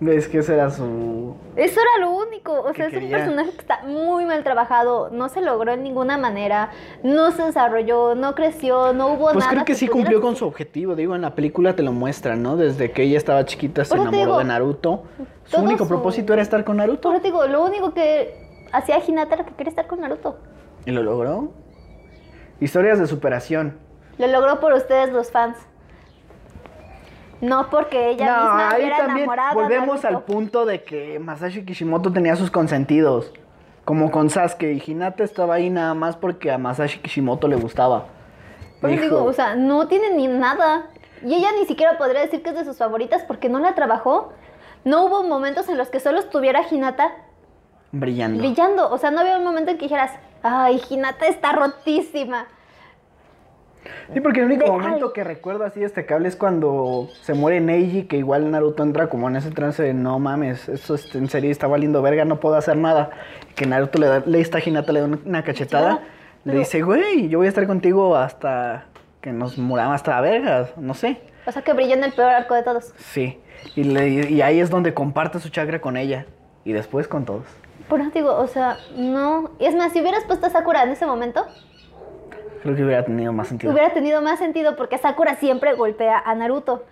Es 0.00 0.28
que 0.28 0.38
ese 0.38 0.54
era 0.54 0.70
su. 0.70 1.34
Eso 1.56 1.80
era 1.80 2.04
lo 2.04 2.12
único. 2.12 2.52
O 2.52 2.72
¿Qué 2.72 2.74
sea, 2.74 2.86
es 2.88 2.92
un 2.92 2.98
quería? 3.00 3.16
personaje 3.16 3.50
que 3.52 3.58
está 3.58 3.80
muy 3.86 4.26
mal 4.26 4.42
trabajado. 4.42 5.08
No 5.10 5.28
se 5.28 5.40
logró 5.40 5.72
en 5.72 5.82
ninguna 5.82 6.18
manera. 6.18 6.70
No 7.02 7.30
se 7.30 7.42
desarrolló, 7.44 8.14
no 8.14 8.34
creció, 8.34 8.92
no 8.92 9.14
hubo 9.14 9.26
Pues 9.32 9.36
nada. 9.36 9.50
creo 9.50 9.64
que 9.64 9.72
que 9.72 9.78
sí 9.78 9.86
pudiera 9.86 10.02
cumplió 10.10 10.20
con 10.20 10.36
su 10.36 10.46
objetivo. 10.46 10.94
Digo, 10.94 11.14
en 11.14 11.22
la 11.22 11.34
película 11.34 11.74
te 11.74 11.82
lo 11.82 11.92
muestran, 11.92 12.42
¿no? 12.42 12.56
Desde 12.56 12.90
que 12.90 13.04
ella 13.04 13.16
estaba 13.16 13.44
chiquita 13.46 13.84
se 13.84 13.94
enamoró 13.94 14.16
digo, 14.18 14.38
de 14.38 14.44
Naruto. 14.44 15.04
Su 15.44 15.60
único 15.62 15.84
su- 15.84 15.88
propósito 15.88 16.32
era 16.34 16.42
estar 16.42 16.64
con 16.64 16.76
Naruto. 16.76 17.08
Pero 17.08 17.20
te 17.22 17.28
digo, 17.28 17.46
lo 17.46 17.64
único 17.64 17.94
que 17.94 18.66
hacía 18.72 18.98
Hinata 19.06 19.36
era 19.36 19.44
que 19.46 19.54
quería 19.54 19.70
estar 19.70 19.86
con 19.86 20.00
Naruto. 20.00 20.36
Y 20.86 20.92
lo 20.92 21.02
logró. 21.02 21.52
Historias 22.60 22.98
de 22.98 23.06
superación. 23.06 23.78
Lo 24.18 24.26
logró 24.26 24.60
por 24.60 24.72
ustedes, 24.72 25.12
los 25.12 25.30
fans. 25.30 25.56
No 27.40 27.68
porque 27.68 28.10
ella 28.10 28.38
misma 28.38 28.70
ahí 28.70 28.84
era 28.84 28.96
también 28.98 29.18
enamorada. 29.18 29.54
volvemos 29.54 30.04
al 30.04 30.22
punto 30.22 30.64
de 30.64 30.82
que 30.82 31.18
Masashi 31.18 31.64
Kishimoto 31.64 32.12
tenía 32.12 32.36
sus 32.36 32.50
consentidos. 32.50 33.32
Como 33.84 34.10
con 34.10 34.30
Sasuke. 34.30 34.72
Y 34.72 34.82
Hinata 34.86 35.24
estaba 35.24 35.54
ahí 35.54 35.68
nada 35.68 35.94
más 35.94 36.16
porque 36.16 36.50
a 36.50 36.58
Masashi 36.58 37.00
Kishimoto 37.00 37.48
le 37.48 37.56
gustaba. 37.56 38.06
Dijo, 38.82 39.02
digo, 39.02 39.24
o 39.24 39.32
sea, 39.32 39.56
no 39.56 39.88
tiene 39.88 40.14
ni 40.14 40.26
nada. 40.26 40.86
Y 41.22 41.34
ella 41.34 41.48
ni 41.58 41.66
siquiera 41.66 41.98
podría 41.98 42.20
decir 42.20 42.42
que 42.42 42.50
es 42.50 42.56
de 42.56 42.64
sus 42.64 42.78
favoritas 42.78 43.24
porque 43.24 43.48
no 43.48 43.58
la 43.58 43.74
trabajó. 43.74 44.32
No 44.84 45.04
hubo 45.04 45.22
momentos 45.22 45.68
en 45.68 45.78
los 45.78 45.88
que 45.88 46.00
solo 46.00 46.18
estuviera 46.18 46.62
Hinata 46.70 47.12
brillando. 47.98 48.38
brillando. 48.38 48.90
O 48.90 48.98
sea, 48.98 49.10
no 49.10 49.20
había 49.20 49.38
un 49.38 49.44
momento 49.44 49.70
en 49.70 49.78
que 49.78 49.84
dijeras, 49.84 50.10
ay, 50.42 50.80
Hinata 50.90 51.26
está 51.26 51.52
rotísima. 51.52 52.46
Sí, 54.14 54.20
porque 54.20 54.40
el 54.40 54.46
único 54.46 54.64
De- 54.64 54.70
momento 54.70 55.06
ay. 55.08 55.12
que 55.14 55.24
recuerdo 55.24 55.64
así 55.64 55.80
destacable 55.80 56.26
es 56.28 56.36
cuando 56.36 57.08
se 57.22 57.34
muere 57.34 57.60
Neji, 57.60 58.04
que 58.04 58.16
igual 58.16 58.50
Naruto 58.50 58.82
entra 58.82 59.08
como 59.08 59.28
en 59.28 59.36
ese 59.36 59.50
trance 59.50 59.82
de 59.82 59.92
no 59.92 60.18
mames, 60.18 60.68
esto 60.70 60.94
este, 60.94 61.18
en 61.18 61.28
serio 61.28 61.50
está 61.50 61.66
valiendo 61.66 62.00
verga, 62.00 62.24
no 62.24 62.40
puedo 62.40 62.54
hacer 62.56 62.76
nada. 62.78 63.10
Que 63.54 63.66
Naruto 63.66 63.98
le 63.98 64.06
da, 64.06 64.22
le 64.24 64.40
está 64.40 64.58
a 64.58 64.62
Hinata, 64.64 64.92
le 64.92 65.00
da 65.00 65.06
una- 65.06 65.42
cachetada, 65.44 66.00
le 66.44 66.52
pero- 66.52 66.58
dice, 66.60 66.80
güey, 66.82 67.28
yo 67.28 67.38
voy 67.38 67.46
a 67.46 67.48
estar 67.50 67.66
contigo 67.66 68.16
hasta 68.16 68.86
que 69.20 69.32
nos 69.32 69.58
muramos 69.58 69.96
hasta 69.96 70.18
vergas, 70.22 70.72
no 70.78 70.94
sé. 70.94 71.20
O 71.46 71.52
sea, 71.52 71.60
que 71.60 71.74
brilló 71.74 71.92
en 71.94 72.04
el 72.04 72.12
peor 72.12 72.30
arco 72.30 72.54
de 72.54 72.62
todos. 72.62 72.94
Sí, 72.96 73.38
y, 73.76 73.84
le- 73.84 74.08
y 74.30 74.40
ahí 74.40 74.60
es 74.60 74.70
donde 74.70 74.94
comparte 74.94 75.40
su 75.40 75.50
chakra 75.50 75.80
con 75.82 75.98
ella, 75.98 76.24
y 76.64 76.72
después 76.72 77.06
con 77.06 77.26
todos. 77.26 77.44
Por 77.88 78.00
eso 78.00 78.10
digo, 78.10 78.34
o 78.34 78.46
sea, 78.46 78.78
no. 78.96 79.50
Y 79.58 79.66
es 79.66 79.74
más, 79.74 79.92
si 79.92 80.00
hubieras 80.00 80.24
puesto 80.24 80.46
a 80.46 80.50
Sakura 80.50 80.82
en 80.82 80.90
ese 80.90 81.06
momento, 81.06 81.44
Creo 82.62 82.74
que 82.76 82.82
hubiera 82.84 83.04
tenido 83.04 83.30
más 83.32 83.48
sentido. 83.48 83.72
hubiera 83.74 83.92
tenido 83.92 84.22
más 84.22 84.38
sentido 84.38 84.74
porque 84.74 84.96
Sakura 84.96 85.34
siempre 85.36 85.74
golpea 85.74 86.18
a 86.18 86.34
Naruto. 86.34 86.84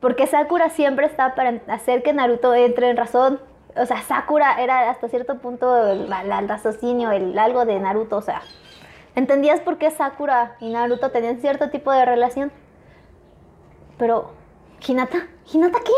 Porque 0.00 0.26
Sakura 0.26 0.70
siempre 0.70 1.04
está 1.04 1.34
para 1.34 1.60
hacer 1.68 2.02
que 2.02 2.14
Naruto 2.14 2.54
entre 2.54 2.88
en 2.88 2.96
razón. 2.96 3.38
O 3.76 3.84
sea, 3.84 4.00
Sakura 4.00 4.62
era 4.62 4.88
hasta 4.88 5.08
cierto 5.08 5.36
punto 5.38 5.86
el, 5.86 6.10
el 6.10 6.48
raciocinio, 6.48 7.10
el 7.10 7.38
algo 7.38 7.66
de 7.66 7.78
Naruto. 7.78 8.16
O 8.16 8.22
sea, 8.22 8.40
entendías 9.16 9.60
por 9.60 9.76
qué 9.76 9.90
Sakura 9.90 10.56
y 10.60 10.70
Naruto 10.72 11.10
tenían 11.10 11.40
cierto 11.42 11.68
tipo 11.68 11.92
de 11.92 12.06
relación. 12.06 12.50
Pero, 13.98 14.30
¿Hinata? 14.86 15.26
¿Hinata 15.52 15.78
qué? 15.84 15.92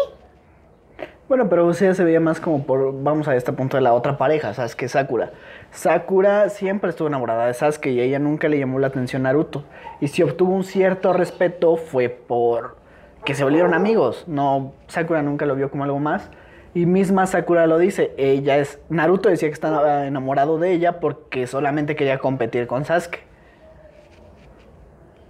Bueno, 1.30 1.48
pero 1.48 1.64
o 1.68 1.74
sea, 1.74 1.94
se 1.94 2.02
veía 2.02 2.18
más 2.18 2.40
como 2.40 2.64
por, 2.64 3.04
vamos 3.04 3.28
a 3.28 3.36
este 3.36 3.52
punto 3.52 3.76
de 3.76 3.82
la 3.82 3.94
otra 3.94 4.18
pareja, 4.18 4.52
Sasuke 4.52 4.88
Sakura. 4.88 5.30
Sakura 5.70 6.48
siempre 6.48 6.90
estuvo 6.90 7.06
enamorada 7.06 7.46
de 7.46 7.54
Sasuke 7.54 7.86
y 7.86 8.00
ella 8.00 8.18
nunca 8.18 8.48
le 8.48 8.58
llamó 8.58 8.80
la 8.80 8.88
atención 8.88 9.22
Naruto. 9.22 9.62
Y 10.00 10.08
si 10.08 10.24
obtuvo 10.24 10.52
un 10.52 10.64
cierto 10.64 11.12
respeto 11.12 11.76
fue 11.76 12.08
por 12.08 12.78
que 13.24 13.36
se 13.36 13.44
volvieron 13.44 13.74
amigos. 13.74 14.24
No, 14.26 14.72
Sakura 14.88 15.22
nunca 15.22 15.46
lo 15.46 15.54
vio 15.54 15.70
como 15.70 15.84
algo 15.84 16.00
más. 16.00 16.28
Y 16.74 16.86
misma 16.86 17.28
Sakura 17.28 17.68
lo 17.68 17.78
dice, 17.78 18.12
ella 18.16 18.58
es, 18.58 18.80
Naruto 18.88 19.28
decía 19.28 19.48
que 19.48 19.54
estaba 19.54 20.08
enamorado 20.08 20.58
de 20.58 20.72
ella 20.72 20.98
porque 20.98 21.46
solamente 21.46 21.94
quería 21.94 22.18
competir 22.18 22.66
con 22.66 22.84
Sasuke. 22.84 23.20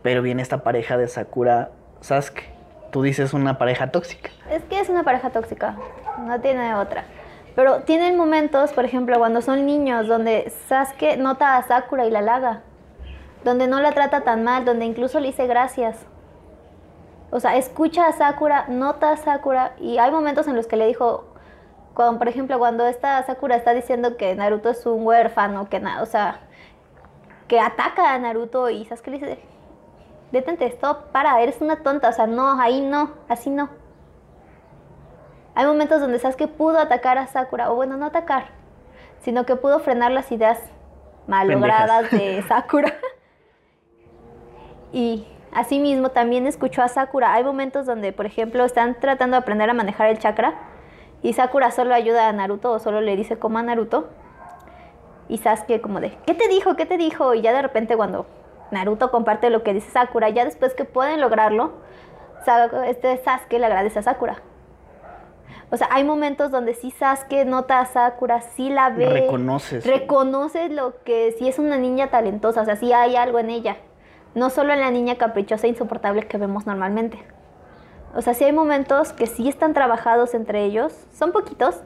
Pero 0.01 0.23
viene 0.23 0.41
esta 0.41 0.63
pareja 0.63 0.97
de 0.97 1.09
Sakura 1.09 1.73
Sasuke. 2.01 2.60
Tú 2.91 3.03
dices 3.03 3.33
una 3.35 3.59
pareja 3.59 3.91
tóxica. 3.91 4.31
Es 4.51 4.63
que 4.65 4.81
es 4.81 4.89
una 4.89 5.03
pareja 5.05 5.31
tóxica, 5.31 5.77
no 6.19 6.41
tiene 6.41 6.75
otra. 6.75 7.05
Pero 7.55 7.83
tienen 7.83 8.17
momentos, 8.17 8.73
por 8.73 8.85
ejemplo, 8.85 9.19
cuando 9.19 9.43
son 9.43 9.67
niños, 9.67 10.07
donde 10.07 10.51
Sasuke 10.69 11.17
nota 11.17 11.57
a 11.57 11.63
Sakura 11.63 12.07
y 12.07 12.11
la 12.11 12.21
halaga. 12.21 12.63
Donde 13.45 13.67
no 13.67 13.81
la 13.81 13.93
trata 13.93 14.23
tan 14.23 14.45
mal, 14.45 14.65
donde 14.65 14.85
incluso 14.85 15.19
le 15.21 15.29
dice 15.29 15.47
gracias. 15.47 16.07
O 17.31 17.39
sea, 17.41 17.57
escucha 17.57 18.07
a 18.07 18.13
Sakura, 18.13 18.67
nota 18.69 19.13
a 19.13 19.17
Sakura. 19.17 19.73
Y 19.81 19.99
hay 19.99 20.11
momentos 20.11 20.47
en 20.49 20.57
los 20.57 20.67
que 20.67 20.77
le 20.77 20.87
dijo, 20.87 21.25
cuando, 21.95 22.19
por 22.19 22.29
ejemplo, 22.29 22.59
cuando 22.59 22.87
esta 22.87 23.23
Sakura 23.25 23.57
está 23.57 23.73
diciendo 23.73 24.17
que 24.17 24.35
Naruto 24.35 24.69
es 24.71 24.85
un 24.87 25.07
huérfano, 25.07 25.69
que 25.69 25.81
na- 25.81 26.03
o 26.03 26.07
sea, 26.07 26.41
que 27.49 27.61
ataca 27.61 28.15
a 28.15 28.19
Naruto 28.19 28.69
y 28.71 28.85
Sasuke 28.85 29.11
le 29.11 29.19
dice, 29.19 29.39
detente, 30.33 30.67
stop, 30.67 31.11
para, 31.13 31.41
eres 31.41 31.61
una 31.61 31.77
tonta, 31.77 32.09
o 32.09 32.13
sea, 32.13 32.27
no, 32.27 32.61
ahí 32.61 32.81
no, 32.81 33.11
así 33.29 33.51
no. 33.51 33.69
Hay 35.55 35.67
momentos 35.67 36.01
donde 36.01 36.19
Sasuke 36.19 36.49
pudo 36.49 36.79
atacar 36.79 37.19
a 37.19 37.27
Sakura, 37.27 37.71
o 37.71 37.75
bueno, 37.75 37.97
no 37.97 38.07
atacar, 38.07 38.47
sino 39.21 39.45
que 39.45 39.57
pudo 39.57 39.81
frenar 39.81 40.13
las 40.13 40.31
ideas 40.33 40.61
malogradas 41.27 42.11
de 42.11 42.43
Sakura. 42.49 42.95
y 44.93 45.27
asimismo 45.53 46.11
también 46.11 46.47
escuchó 46.47 46.83
a 46.83 46.89
Sakura. 46.89 47.35
Hay 47.35 47.45
momentos 47.45 47.87
donde, 47.87 48.13
por 48.13 48.27
ejemplo, 48.27 48.65
están 48.65 48.99
tratando 49.01 49.37
de 49.37 49.43
aprender 49.43 49.69
a 49.69 49.75
manejar 49.75 50.09
el 50.09 50.19
chakra 50.19 50.55
y 51.23 51.33
Sakura 51.33 51.71
solo 51.71 51.95
ayuda 51.95 52.29
a 52.29 52.33
Naruto 52.33 52.73
o 52.73 52.79
solo 52.79 53.01
le 53.01 53.17
dice 53.17 53.39
como 53.39 53.59
a 53.59 53.63
Naruto. 53.63 54.09
Y 55.29 55.39
Sasuke 55.39 55.81
como 55.81 56.01
de, 56.01 56.17
¿qué 56.27 56.35
te 56.35 56.49
dijo? 56.49 56.75
¿Qué 56.75 56.87
te 56.87 56.97
dijo? 56.97 57.35
Y 57.35 57.43
ya 57.43 57.53
de 57.53 57.63
repente 57.63 57.97
cuando 57.97 58.27
Naruto 58.71 59.11
comparte 59.11 59.51
lo 59.51 59.63
que 59.63 59.75
dice 59.75 59.91
Sakura, 59.91 60.29
ya 60.29 60.45
después 60.45 60.75
que 60.75 60.85
pueden 60.85 61.21
lograrlo, 61.21 61.73
este 62.87 63.17
Sasuke 63.19 63.59
le 63.59 63.67
agradece 63.67 63.99
a 63.99 64.03
Sakura. 64.03 64.43
O 65.73 65.77
sea, 65.77 65.89
hay 65.93 66.03
momentos 66.05 66.51
donde 66.51 66.75
sí 66.75 66.91
Sasuke 66.91 67.45
nota 67.45 67.81
a 67.81 67.87
Sakura, 67.87 68.41
sí 68.41 68.71
la 68.71 68.91
ve. 68.91 69.09
Reconoces. 69.09 69.87
Reconoce 69.87 70.69
lo 70.69 71.03
que 71.05 71.35
sí 71.39 71.49
es 71.49 71.59
una 71.59 71.77
niña 71.77 72.09
talentosa, 72.09 72.63
o 72.63 72.65
sea, 72.65 72.77
sí 72.77 72.93
hay 72.93 73.17
algo 73.17 73.39
en 73.39 73.51
ella. 73.51 73.77
No 74.35 74.51
solo 74.51 74.73
en 74.73 74.81
la 74.81 74.91
niña 74.91 75.17
caprichosa 75.17 75.67
e 75.67 75.71
insoportable 75.71 76.27
que 76.27 76.39
vemos 76.39 76.67
normalmente. 76.67 77.19
O 78.15 78.23
sea, 78.23 78.35
sí 78.35 78.45
hay 78.45 78.53
momentos 78.53 79.13
que 79.13 79.27
sí 79.27 79.49
están 79.49 79.75
trabajados 79.75 80.35
entre 80.35 80.65
ellos. 80.65 80.93
Son 81.13 81.33
poquitos, 81.33 81.81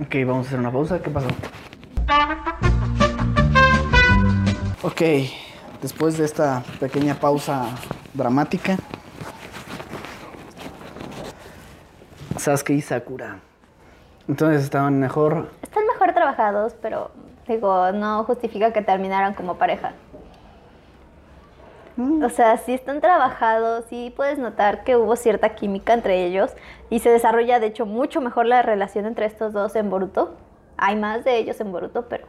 Ok, 0.00 0.16
vamos 0.26 0.46
a 0.46 0.48
hacer 0.48 0.58
una 0.58 0.72
pausa. 0.72 1.00
¿Qué 1.00 1.10
pasó? 1.10 1.28
Ok, 4.82 5.00
después 5.84 6.16
de 6.16 6.24
esta 6.24 6.62
pequeña 6.80 7.14
pausa 7.14 7.66
dramática. 8.14 8.78
Sasuke 12.38 12.70
y 12.70 12.80
Sakura. 12.80 13.40
Entonces 14.26 14.62
estaban 14.64 14.98
mejor. 14.98 15.50
Están 15.60 15.86
mejor 15.86 16.14
trabajados, 16.14 16.74
pero 16.80 17.10
digo, 17.46 17.92
no 17.92 18.24
justifica 18.24 18.72
que 18.72 18.80
terminaran 18.80 19.34
como 19.34 19.56
pareja. 19.56 19.92
O 21.98 22.30
sea, 22.30 22.56
sí 22.56 22.72
están 22.72 23.02
trabajados, 23.02 23.84
sí 23.90 24.10
puedes 24.16 24.38
notar 24.38 24.84
que 24.84 24.96
hubo 24.96 25.16
cierta 25.16 25.50
química 25.50 25.92
entre 25.92 26.24
ellos 26.24 26.50
y 26.88 27.00
se 27.00 27.10
desarrolla 27.10 27.60
de 27.60 27.66
hecho 27.66 27.84
mucho 27.84 28.22
mejor 28.22 28.46
la 28.46 28.62
relación 28.62 29.04
entre 29.04 29.26
estos 29.26 29.52
dos 29.52 29.76
en 29.76 29.90
Boruto. 29.90 30.34
Hay 30.78 30.96
más 30.96 31.24
de 31.24 31.36
ellos 31.36 31.60
en 31.60 31.72
Boruto, 31.72 32.08
pero 32.08 32.26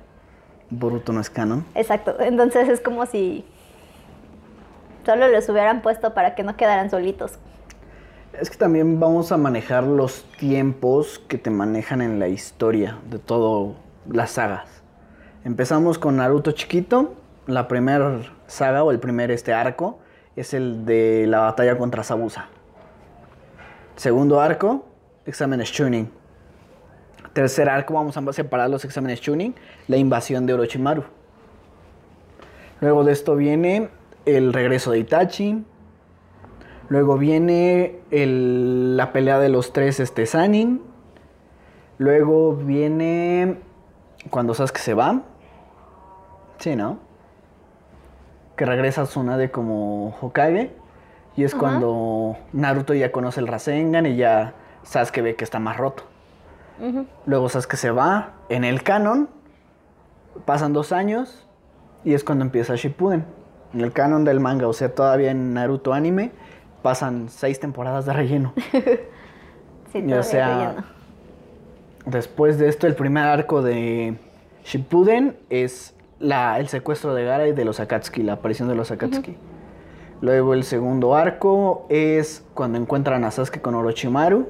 Boruto 0.69 1.13
no 1.13 1.21
es 1.21 1.29
canon. 1.29 1.65
exacto. 1.75 2.15
Entonces 2.19 2.69
es 2.69 2.81
como 2.81 3.05
si 3.05 3.45
solo 5.05 5.27
los 5.27 5.47
hubieran 5.49 5.81
puesto 5.81 6.13
para 6.13 6.35
que 6.35 6.43
no 6.43 6.55
quedaran 6.57 6.89
solitos. 6.89 7.33
Es 8.39 8.49
que 8.49 8.57
también 8.57 8.99
vamos 8.99 9.31
a 9.31 9.37
manejar 9.37 9.83
los 9.83 10.25
tiempos 10.37 11.19
que 11.27 11.37
te 11.37 11.49
manejan 11.49 12.01
en 12.01 12.19
la 12.19 12.27
historia 12.27 12.97
de 13.09 13.19
todas 13.19 13.77
las 14.09 14.31
sagas. 14.31 14.67
Empezamos 15.45 15.97
con 15.97 16.17
Naruto 16.17 16.51
chiquito. 16.51 17.13
La 17.47 17.67
primera 17.67 18.19
saga 18.47 18.83
o 18.83 18.91
el 18.91 18.99
primer 18.99 19.31
este 19.31 19.53
arco 19.53 19.99
es 20.35 20.53
el 20.53 20.85
de 20.85 21.25
la 21.27 21.39
batalla 21.41 21.77
contra 21.77 22.03
Sabusa. 22.03 22.47
Segundo 23.95 24.41
arco, 24.41 24.85
exámenes 25.25 25.71
Chunin. 25.71 26.09
Tercer 27.35 27.67
arco, 27.67 27.93
vamos 27.93 28.15
a 28.15 28.31
separar 28.31 28.69
los 28.69 28.85
exámenes 28.85 29.19
Chunin, 29.19 29.53
la 29.89 29.97
invasión 29.97 30.45
de 30.45 30.53
Orochimaru. 30.53 31.03
Luego 32.79 33.03
de 33.03 33.11
esto 33.11 33.35
viene 33.35 33.89
el 34.25 34.53
regreso 34.53 34.91
de 34.91 34.99
Itachi. 34.99 35.61
Luego 36.87 37.17
viene 37.17 37.99
el- 38.09 38.95
la 38.95 39.11
pelea 39.11 39.37
de 39.39 39.49
los 39.49 39.73
tres 39.73 39.99
este, 39.99 40.25
Sanin. 40.25 40.81
Luego 41.97 42.55
viene 42.55 43.57
cuando 44.29 44.53
Sasuke 44.53 44.77
se 44.79 44.93
va. 44.93 45.23
Sí, 46.59 46.77
¿no? 46.77 46.99
Que 48.55 48.65
regresa 48.65 49.03
Tsunade 49.03 49.51
como 49.51 50.15
Hokage. 50.21 50.71
Y 51.35 51.43
es 51.43 51.51
Ajá. 51.53 51.59
cuando 51.59 52.37
Naruto 52.53 52.93
ya 52.93 53.11
conoce 53.11 53.41
el 53.41 53.47
Rasengan 53.47 54.05
y 54.05 54.15
ya 54.15 54.53
Sasuke 54.83 55.21
ve 55.21 55.35
que 55.35 55.43
está 55.43 55.59
más 55.59 55.75
roto. 55.75 56.03
Luego 57.25 57.49
Sasuke 57.49 57.77
se 57.77 57.91
va 57.91 58.33
en 58.49 58.63
el 58.63 58.83
canon. 58.83 59.29
Pasan 60.45 60.73
dos 60.73 60.91
años 60.91 61.47
y 62.03 62.13
es 62.13 62.23
cuando 62.23 62.43
empieza 62.43 62.75
Shippuden. 62.75 63.25
En 63.73 63.81
el 63.81 63.91
canon 63.91 64.23
del 64.23 64.39
manga, 64.39 64.67
o 64.67 64.73
sea, 64.73 64.93
todavía 64.93 65.31
en 65.31 65.53
Naruto 65.53 65.93
anime, 65.93 66.31
pasan 66.81 67.29
seis 67.29 67.59
temporadas 67.59 68.05
de 68.05 68.13
relleno. 68.13 68.53
Sí, 69.91 70.03
Y, 70.05 70.11
o 70.11 70.23
sea, 70.23 70.57
relleno. 70.57 70.83
Después 72.05 72.57
de 72.57 72.67
esto, 72.67 72.85
el 72.85 72.95
primer 72.95 73.23
arco 73.23 73.61
de 73.61 74.17
Shippuden 74.65 75.37
es 75.49 75.95
la, 76.19 76.59
el 76.59 76.67
secuestro 76.67 77.13
de 77.13 77.23
Gaara 77.23 77.47
y 77.47 77.53
de 77.53 77.63
los 77.63 77.79
Akatsuki, 77.79 78.21
la 78.23 78.33
aparición 78.33 78.67
de 78.67 78.75
los 78.75 78.91
Akatsuki. 78.91 79.37
Luego 80.21 80.53
el 80.53 80.63
segundo 80.63 81.15
arco 81.15 81.85
es 81.89 82.43
cuando 82.53 82.77
encuentran 82.77 83.23
a 83.23 83.31
Sasuke 83.31 83.61
con 83.61 83.75
Orochimaru. 83.75 84.47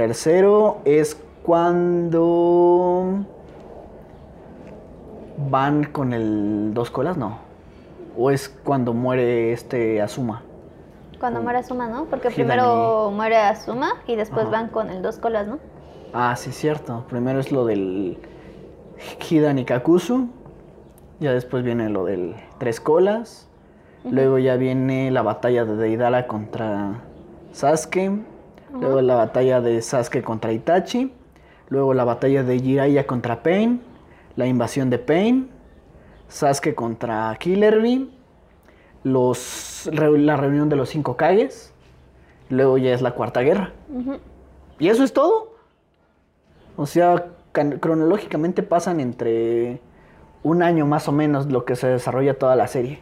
Tercero 0.00 0.78
es 0.86 1.22
cuando 1.42 3.16
van 5.50 5.84
con 5.84 6.14
el 6.14 6.72
dos 6.72 6.90
colas, 6.90 7.18
no. 7.18 7.36
O 8.16 8.30
es 8.30 8.48
cuando 8.48 8.94
muere 8.94 9.52
este 9.52 10.00
Asuma. 10.00 10.40
Cuando 11.18 11.42
muere 11.42 11.58
Asuma, 11.58 11.86
¿no? 11.86 12.06
Porque 12.06 12.28
Hidani. 12.28 12.34
primero 12.34 13.10
muere 13.14 13.36
Asuma 13.36 13.92
y 14.06 14.16
después 14.16 14.44
Ajá. 14.44 14.52
van 14.52 14.68
con 14.68 14.88
el 14.88 15.02
dos 15.02 15.18
colas, 15.18 15.46
¿no? 15.46 15.58
Ah, 16.14 16.34
sí, 16.34 16.50
cierto. 16.50 17.04
Primero 17.10 17.38
es 17.38 17.52
lo 17.52 17.66
del 17.66 18.16
Hidan 19.28 19.58
y 19.58 19.66
Kakuzu. 19.66 20.28
Ya 21.18 21.34
después 21.34 21.62
viene 21.62 21.90
lo 21.90 22.06
del 22.06 22.36
Tres 22.56 22.80
Colas. 22.80 23.50
Luego 24.10 24.38
ya 24.38 24.56
viene 24.56 25.10
la 25.10 25.20
batalla 25.20 25.66
de 25.66 25.76
Deidara 25.76 26.26
contra 26.26 27.02
Sasuke. 27.52 28.29
Luego 28.72 29.00
la 29.00 29.14
batalla 29.14 29.60
de 29.60 29.80
Sasuke 29.82 30.22
contra 30.22 30.52
Itachi. 30.52 31.12
Luego 31.68 31.94
la 31.94 32.04
batalla 32.04 32.42
de 32.42 32.58
Jiraiya 32.58 33.06
contra 33.06 33.42
Pain. 33.42 33.80
La 34.36 34.46
invasión 34.46 34.90
de 34.90 34.98
Pain. 34.98 35.50
Sasuke 36.28 36.74
contra 36.74 37.34
Killer 37.38 37.80
Bee. 37.80 38.08
Los, 39.02 39.88
la 39.92 40.36
reunión 40.36 40.68
de 40.68 40.76
los 40.76 40.88
cinco 40.88 41.16
Kages. 41.16 41.72
Luego 42.48 42.78
ya 42.78 42.92
es 42.92 43.02
la 43.02 43.12
cuarta 43.12 43.40
guerra. 43.40 43.72
¿Y 44.78 44.88
eso 44.88 45.04
es 45.04 45.12
todo? 45.12 45.54
O 46.76 46.86
sea, 46.86 47.26
cronológicamente 47.52 48.62
pasan 48.62 49.00
entre 49.00 49.80
un 50.42 50.62
año 50.62 50.86
más 50.86 51.08
o 51.08 51.12
menos 51.12 51.46
lo 51.46 51.64
que 51.64 51.76
se 51.76 51.88
desarrolla 51.88 52.38
toda 52.38 52.56
la 52.56 52.66
serie. 52.66 53.00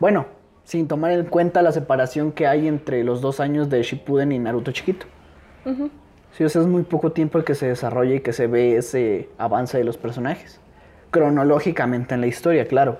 Bueno, 0.00 0.26
sin 0.66 0.88
tomar 0.88 1.12
en 1.12 1.26
cuenta 1.26 1.62
la 1.62 1.70
separación 1.70 2.32
que 2.32 2.48
hay 2.48 2.66
entre 2.66 3.04
los 3.04 3.20
dos 3.20 3.38
años 3.38 3.70
de 3.70 3.84
Shippuden 3.84 4.32
y 4.32 4.40
Naruto 4.40 4.72
chiquito. 4.72 5.06
Ujú. 5.64 5.90
Sí, 6.32 6.42
o 6.42 6.48
sea, 6.48 6.60
es 6.60 6.66
muy 6.66 6.82
poco 6.82 7.12
tiempo 7.12 7.38
el 7.38 7.44
que 7.44 7.54
se 7.54 7.68
desarrolla 7.68 8.16
y 8.16 8.20
que 8.20 8.32
se 8.32 8.48
ve 8.48 8.76
ese 8.76 9.28
avance 9.38 9.78
de 9.78 9.84
los 9.84 9.96
personajes. 9.96 10.60
Cronológicamente 11.12 12.16
en 12.16 12.20
la 12.20 12.26
historia, 12.26 12.66
claro. 12.66 12.98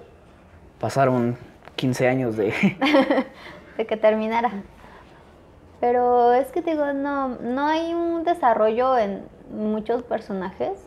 Pasaron 0.79 1.37
15 1.75 2.07
años 2.07 2.37
de... 2.37 2.55
de 3.77 3.87
que 3.87 3.97
terminara. 3.97 4.53
Pero 5.81 6.35
es 6.35 6.47
que 6.53 6.63
te 6.63 6.71
digo, 6.71 6.93
no, 6.93 7.31
no 7.41 7.67
hay 7.67 7.93
un 7.93 8.23
desarrollo 8.23 8.97
en 8.97 9.25
muchos 9.51 10.05
personajes. 10.05 10.79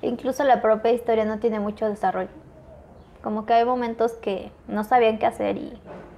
Incluso 0.00 0.44
la 0.44 0.62
propia 0.62 0.92
historia 0.92 1.26
no 1.26 1.40
tiene 1.40 1.60
mucho 1.60 1.86
desarrollo. 1.90 2.45
Como 3.26 3.44
que 3.44 3.54
hay 3.54 3.64
momentos 3.64 4.12
que 4.12 4.52
no 4.68 4.84
sabían 4.84 5.18
qué 5.18 5.26
hacer 5.26 5.56
y 5.56 5.76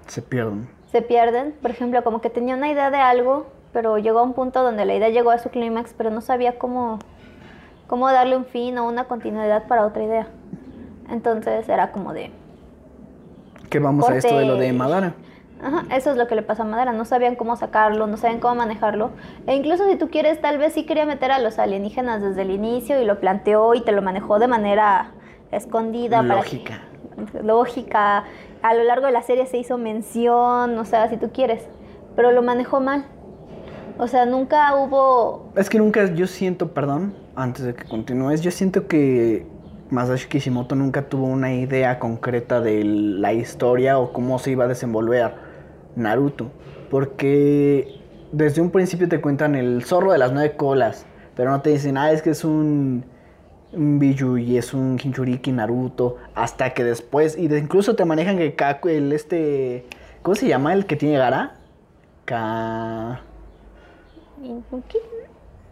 se 0.08 0.20
pierden. 0.20 0.68
se 0.92 1.00
pierden. 1.00 1.54
Por 1.62 1.70
ejemplo, 1.70 2.04
como 2.04 2.20
que 2.20 2.28
tenía 2.28 2.54
una 2.54 2.70
idea 2.70 2.90
de 2.90 2.98
algo, 2.98 3.46
pero 3.72 3.96
llegó 3.96 4.18
a 4.18 4.22
un 4.24 4.34
punto 4.34 4.62
donde 4.62 4.84
la 4.84 4.94
idea 4.94 5.08
llegó 5.08 5.30
a 5.30 5.38
su 5.38 5.48
clímax, 5.48 5.94
pero 5.96 6.10
no 6.10 6.20
sabía 6.20 6.58
cómo, 6.58 6.98
cómo 7.86 8.10
darle 8.12 8.36
un 8.36 8.44
fin 8.44 8.76
o 8.76 8.86
una 8.86 9.04
continuidad 9.04 9.66
para 9.68 9.86
otra 9.86 10.02
idea. 10.04 10.26
Entonces 11.08 11.66
era 11.70 11.92
como 11.92 12.12
de, 12.12 12.30
Que 13.70 13.78
vamos 13.78 14.06
a 14.06 14.14
esto 14.14 14.36
de 14.36 14.44
lo 14.44 14.56
de. 14.56 14.70
Madara. 14.74 15.14
Ajá, 15.62 15.84
eso 15.96 16.10
es 16.10 16.18
lo 16.18 16.26
que 16.26 16.34
le 16.34 16.42
pasa 16.42 16.62
a 16.64 16.66
Madara, 16.66 16.92
no 16.92 17.06
sabían 17.06 17.36
cómo 17.36 17.56
sacarlo, 17.56 18.06
no 18.06 18.18
sabían 18.18 18.40
cómo 18.40 18.56
manejarlo. 18.56 19.12
E 19.46 19.54
incluso 19.56 19.88
si 19.88 19.96
tú 19.96 20.10
quieres, 20.10 20.42
tal 20.42 20.58
vez 20.58 20.74
sí 20.74 20.84
quería 20.84 21.06
meter 21.06 21.32
a 21.32 21.38
los 21.38 21.58
alienígenas 21.58 22.20
desde 22.20 22.42
el 22.42 22.50
inicio 22.50 23.00
y 23.00 23.06
lo 23.06 23.18
planteó 23.18 23.72
y 23.72 23.80
te 23.80 23.92
lo 23.92 24.02
manejó 24.02 24.38
de 24.38 24.46
manera 24.46 25.12
escondida. 25.50 26.22
para 26.22 26.42
que- 26.42 26.87
Lógica. 27.42 28.24
A 28.62 28.74
lo 28.74 28.84
largo 28.84 29.06
de 29.06 29.12
la 29.12 29.22
serie 29.22 29.46
se 29.46 29.58
hizo 29.58 29.78
mención, 29.78 30.78
o 30.78 30.84
sea, 30.84 31.08
si 31.08 31.16
tú 31.16 31.30
quieres, 31.32 31.62
pero 32.16 32.32
lo 32.32 32.42
manejó 32.42 32.80
mal. 32.80 33.04
O 33.98 34.06
sea, 34.06 34.26
nunca 34.26 34.74
hubo... 34.76 35.50
Es 35.56 35.68
que 35.68 35.78
nunca, 35.78 36.12
yo 36.14 36.26
siento, 36.26 36.72
perdón, 36.72 37.14
antes 37.34 37.64
de 37.64 37.74
que 37.74 37.84
continúes, 37.84 38.42
yo 38.42 38.50
siento 38.50 38.86
que 38.86 39.46
Masashi 39.90 40.28
Kishimoto 40.28 40.74
nunca 40.74 41.08
tuvo 41.08 41.26
una 41.26 41.52
idea 41.54 41.98
concreta 41.98 42.60
de 42.60 42.84
la 42.84 43.32
historia 43.32 43.98
o 43.98 44.12
cómo 44.12 44.38
se 44.38 44.52
iba 44.52 44.64
a 44.64 44.68
desenvolver 44.68 45.34
Naruto. 45.96 46.50
Porque 46.90 48.00
desde 48.32 48.60
un 48.60 48.70
principio 48.70 49.08
te 49.08 49.20
cuentan 49.20 49.54
el 49.54 49.84
zorro 49.84 50.12
de 50.12 50.18
las 50.18 50.32
nueve 50.32 50.56
colas, 50.56 51.06
pero 51.34 51.50
no 51.50 51.60
te 51.60 51.70
dicen, 51.70 51.96
ah, 51.96 52.12
es 52.12 52.22
que 52.22 52.30
es 52.30 52.44
un, 52.44 53.04
un 53.72 53.98
Biju 53.98 54.38
y 54.38 54.56
es 54.56 54.72
un 54.74 54.98
Hinchuriki 55.02 55.52
Naruto, 55.52 56.16
hasta 56.34 56.72
que 56.74 56.84
después, 56.84 57.36
y 57.36 57.48
de- 57.48 57.58
incluso 57.58 57.94
te 57.96 58.04
manejan 58.04 58.38
que 58.38 58.54
Kaku, 58.54 58.88
el 58.88 59.12
este, 59.12 59.86
¿cómo 60.22 60.34
se 60.34 60.48
llama 60.48 60.72
el 60.72 60.86
que 60.86 60.96
tiene 60.96 61.18
Gara? 61.18 61.54
Ka... 62.24 63.20
Inuki. 64.42 64.98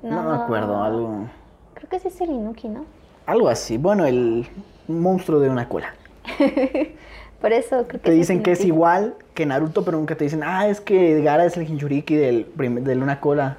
No, 0.02 0.22
me 0.22 0.36
acuerdo, 0.36 0.82
algo... 0.82 1.26
Creo 1.74 1.88
que 1.88 1.98
sí 2.00 2.08
es 2.08 2.20
el 2.20 2.30
Inuki, 2.30 2.68
¿no? 2.68 2.84
Algo 3.26 3.48
así. 3.48 3.76
Bueno, 3.78 4.04
el 4.04 4.46
monstruo 4.88 5.40
de 5.40 5.48
una 5.50 5.68
cola. 5.68 5.94
Por 7.40 7.52
eso 7.52 7.86
creo 7.86 8.00
que 8.00 8.10
Te 8.10 8.12
dicen 8.12 8.42
que 8.42 8.52
es 8.52 8.64
igual 8.64 9.14
que 9.34 9.44
Naruto, 9.46 9.84
pero 9.84 9.98
nunca 9.98 10.16
te 10.16 10.24
dicen, 10.24 10.42
ah, 10.42 10.66
es 10.68 10.80
que 10.80 11.20
Gara 11.22 11.44
es 11.44 11.56
el 11.56 11.68
Hinchuriki 11.68 12.14
del, 12.16 12.44
prim- 12.46 12.82
de 12.82 12.96
una 12.96 13.20
cola. 13.20 13.58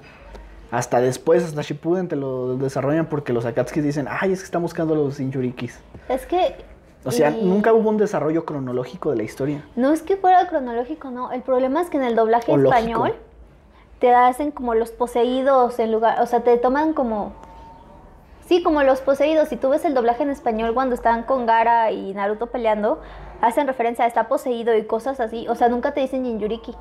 Hasta 0.71 0.99
después, 1.01 1.43
hasta 1.43 1.61
Shippuden 1.61 2.07
te 2.07 2.15
lo 2.15 2.57
desarrollan 2.57 3.05
porque 3.07 3.31
los 3.33 3.45
Akatsuki 3.45 3.81
dicen, 3.81 4.07
ay, 4.09 4.33
es 4.33 4.39
que 4.39 4.45
están 4.45 4.61
buscando 4.61 4.95
los 4.95 5.19
Hinchurikis. 5.19 5.79
Es 6.09 6.25
que... 6.25 6.55
O 7.05 7.11
sea, 7.11 7.29
y- 7.31 7.43
nunca 7.45 7.71
hubo 7.73 7.89
un 7.89 7.97
desarrollo 7.97 8.43
cronológico 8.43 9.11
de 9.11 9.17
la 9.17 9.23
historia. 9.23 9.63
No 9.77 9.93
es 9.93 10.01
que 10.01 10.17
fuera 10.17 10.47
cronológico, 10.49 11.09
no. 11.09 11.31
El 11.31 11.41
problema 11.41 11.81
es 11.81 11.89
que 11.89 11.97
en 11.97 12.03
el 12.03 12.15
doblaje 12.15 12.51
O 12.51 12.57
lógico. 12.57 12.75
español 12.77 13.15
te 13.99 14.13
hacen 14.13 14.51
como 14.51 14.75
los 14.75 14.91
poseídos 14.91 15.79
en 15.79 15.91
lugar, 15.91 16.21
o 16.21 16.25
sea, 16.25 16.41
te 16.41 16.57
toman 16.57 16.93
como 16.93 17.31
Sí, 18.47 18.63
como 18.63 18.81
los 18.83 19.01
poseídos. 19.01 19.49
Si 19.49 19.57
tú 19.57 19.69
ves 19.69 19.83
el 19.83 19.93
doblaje 19.93 20.23
en 20.23 20.29
español 20.29 20.73
cuando 20.73 20.95
están 20.95 21.23
con 21.23 21.45
Gara 21.45 21.91
y 21.91 22.13
Naruto 22.13 22.47
peleando, 22.47 23.01
hacen 23.41 23.67
referencia 23.67 24.05
a 24.05 24.07
está 24.07 24.29
poseído 24.29 24.75
y 24.75 24.83
cosas 24.85 25.19
así. 25.19 25.45
O 25.49 25.55
sea, 25.55 25.67
nunca 25.67 25.93
te 25.93 25.99
dicen 25.99 26.23
Jinjuriki. 26.23 26.73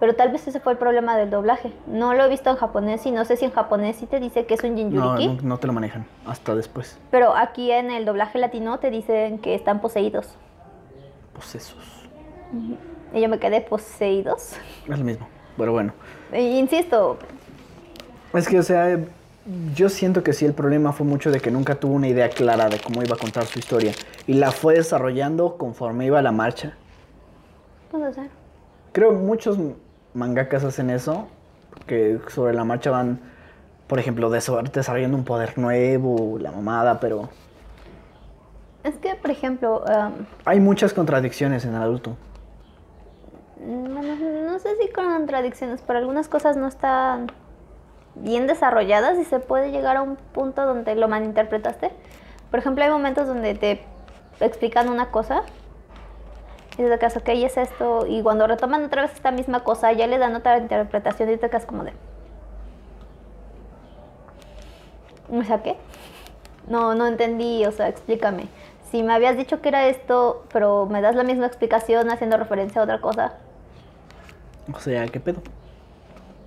Pero 0.00 0.14
tal 0.14 0.32
vez 0.32 0.46
ese 0.46 0.60
fue 0.60 0.72
el 0.72 0.78
problema 0.78 1.16
del 1.16 1.30
doblaje. 1.30 1.72
No 1.86 2.14
lo 2.14 2.24
he 2.24 2.28
visto 2.28 2.50
en 2.50 2.56
japonés 2.56 3.06
y 3.06 3.10
no 3.10 3.24
sé 3.24 3.36
si 3.36 3.44
en 3.44 3.52
japonés 3.52 3.96
sí 3.96 4.06
te 4.06 4.20
dice 4.20 4.44
que 4.44 4.54
es 4.54 4.62
un 4.64 4.76
Jinjuriki. 4.76 5.28
no, 5.28 5.42
no 5.42 5.58
te 5.58 5.66
lo 5.66 5.72
manejan 5.72 6.04
hasta 6.26 6.54
después. 6.54 6.98
Pero 7.10 7.34
aquí 7.36 7.70
en 7.70 7.90
el 7.90 8.04
doblaje 8.04 8.38
latino 8.38 8.78
te 8.78 8.90
dicen 8.90 9.38
que 9.38 9.54
están 9.54 9.80
poseídos. 9.80 10.34
Posesos. 11.32 12.08
Y 13.12 13.20
yo 13.20 13.28
me 13.28 13.38
quedé 13.38 13.60
poseídos. 13.60 14.56
Es 14.88 14.98
lo 14.98 15.04
mismo. 15.04 15.28
Pero 15.56 15.72
bueno. 15.72 15.92
E 16.32 16.42
insisto, 16.58 17.16
Es 18.32 18.48
que, 18.48 18.58
o 18.58 18.62
sea, 18.62 18.98
yo 19.74 19.88
siento 19.88 20.22
que 20.24 20.32
sí, 20.32 20.44
el 20.44 20.54
problema 20.54 20.92
fue 20.92 21.06
mucho 21.06 21.30
de 21.30 21.38
que 21.40 21.50
nunca 21.50 21.76
tuvo 21.76 21.94
una 21.94 22.08
idea 22.08 22.28
clara 22.30 22.68
de 22.68 22.80
cómo 22.80 23.02
iba 23.02 23.14
a 23.14 23.18
contar 23.18 23.44
su 23.46 23.58
historia. 23.58 23.92
Y 24.26 24.34
la 24.34 24.50
fue 24.50 24.74
desarrollando 24.74 25.56
conforme 25.56 26.06
iba 26.06 26.20
la 26.22 26.32
marcha. 26.32 26.76
puedo 27.90 28.12
ser. 28.12 28.28
Creo 28.92 29.12
muchos 29.12 29.58
mangakas 30.14 30.64
hacen 30.64 30.90
eso, 30.90 31.28
que 31.86 32.18
sobre 32.28 32.54
la 32.54 32.64
marcha 32.64 32.90
van, 32.90 33.20
por 33.86 33.98
ejemplo, 33.98 34.30
desa- 34.30 34.62
desarrollando 34.70 35.16
un 35.16 35.24
poder 35.24 35.58
nuevo, 35.58 36.38
la 36.38 36.50
mamada, 36.52 37.00
pero 37.00 37.28
Es 38.84 38.94
que, 38.96 39.14
por 39.14 39.30
ejemplo, 39.30 39.82
um, 39.84 40.12
hay 40.44 40.60
muchas 40.60 40.92
contradicciones 40.92 41.64
en 41.64 41.72
Naruto. 41.72 42.16
no, 43.60 44.02
no- 44.02 44.50
no 44.52 44.58
sé 44.58 44.76
si 44.80 44.88
con 44.92 45.06
contradicciones, 45.12 45.82
pero 45.86 45.98
algunas 45.98 46.28
cosas 46.28 46.56
no 46.56 46.66
están 46.68 47.28
bien 48.14 48.46
desarrolladas 48.46 49.18
y 49.18 49.24
se 49.24 49.38
puede 49.40 49.70
llegar 49.72 49.96
a 49.96 50.02
un 50.02 50.16
punto 50.16 50.64
donde 50.66 50.94
lo 50.96 51.08
malinterpretaste. 51.08 51.90
Por 52.50 52.58
ejemplo, 52.60 52.84
hay 52.84 52.90
momentos 52.90 53.26
donde 53.26 53.54
te 53.54 53.80
explican 54.40 54.88
una 54.88 55.10
cosa 55.10 55.42
y 56.74 56.82
te 56.82 56.98
quedas, 56.98 57.16
ok, 57.16 57.28
es 57.28 57.56
esto, 57.56 58.06
y 58.06 58.22
cuando 58.22 58.46
retoman 58.46 58.84
otra 58.84 59.02
vez 59.02 59.12
esta 59.12 59.30
misma 59.30 59.60
cosa, 59.60 59.92
ya 59.92 60.06
le 60.06 60.18
dan 60.18 60.34
otra 60.34 60.58
interpretación 60.58 61.30
y 61.30 61.36
te 61.36 61.48
quedas 61.48 61.66
como 61.66 61.84
de... 61.84 61.92
O 65.32 65.42
sea, 65.44 65.62
¿qué? 65.62 65.76
No, 66.68 66.94
no 66.94 67.06
entendí, 67.06 67.64
o 67.64 67.72
sea, 67.72 67.88
explícame. 67.88 68.48
Si 68.90 69.02
me 69.02 69.12
habías 69.12 69.36
dicho 69.36 69.60
que 69.60 69.68
era 69.68 69.86
esto, 69.86 70.44
pero 70.52 70.86
me 70.86 71.00
das 71.00 71.14
la 71.14 71.24
misma 71.24 71.46
explicación 71.46 72.10
haciendo 72.10 72.36
referencia 72.36 72.80
a 72.80 72.84
otra 72.84 73.00
cosa. 73.00 73.34
O 74.72 74.78
sea, 74.78 75.06
¿qué 75.08 75.20
pedo? 75.20 75.42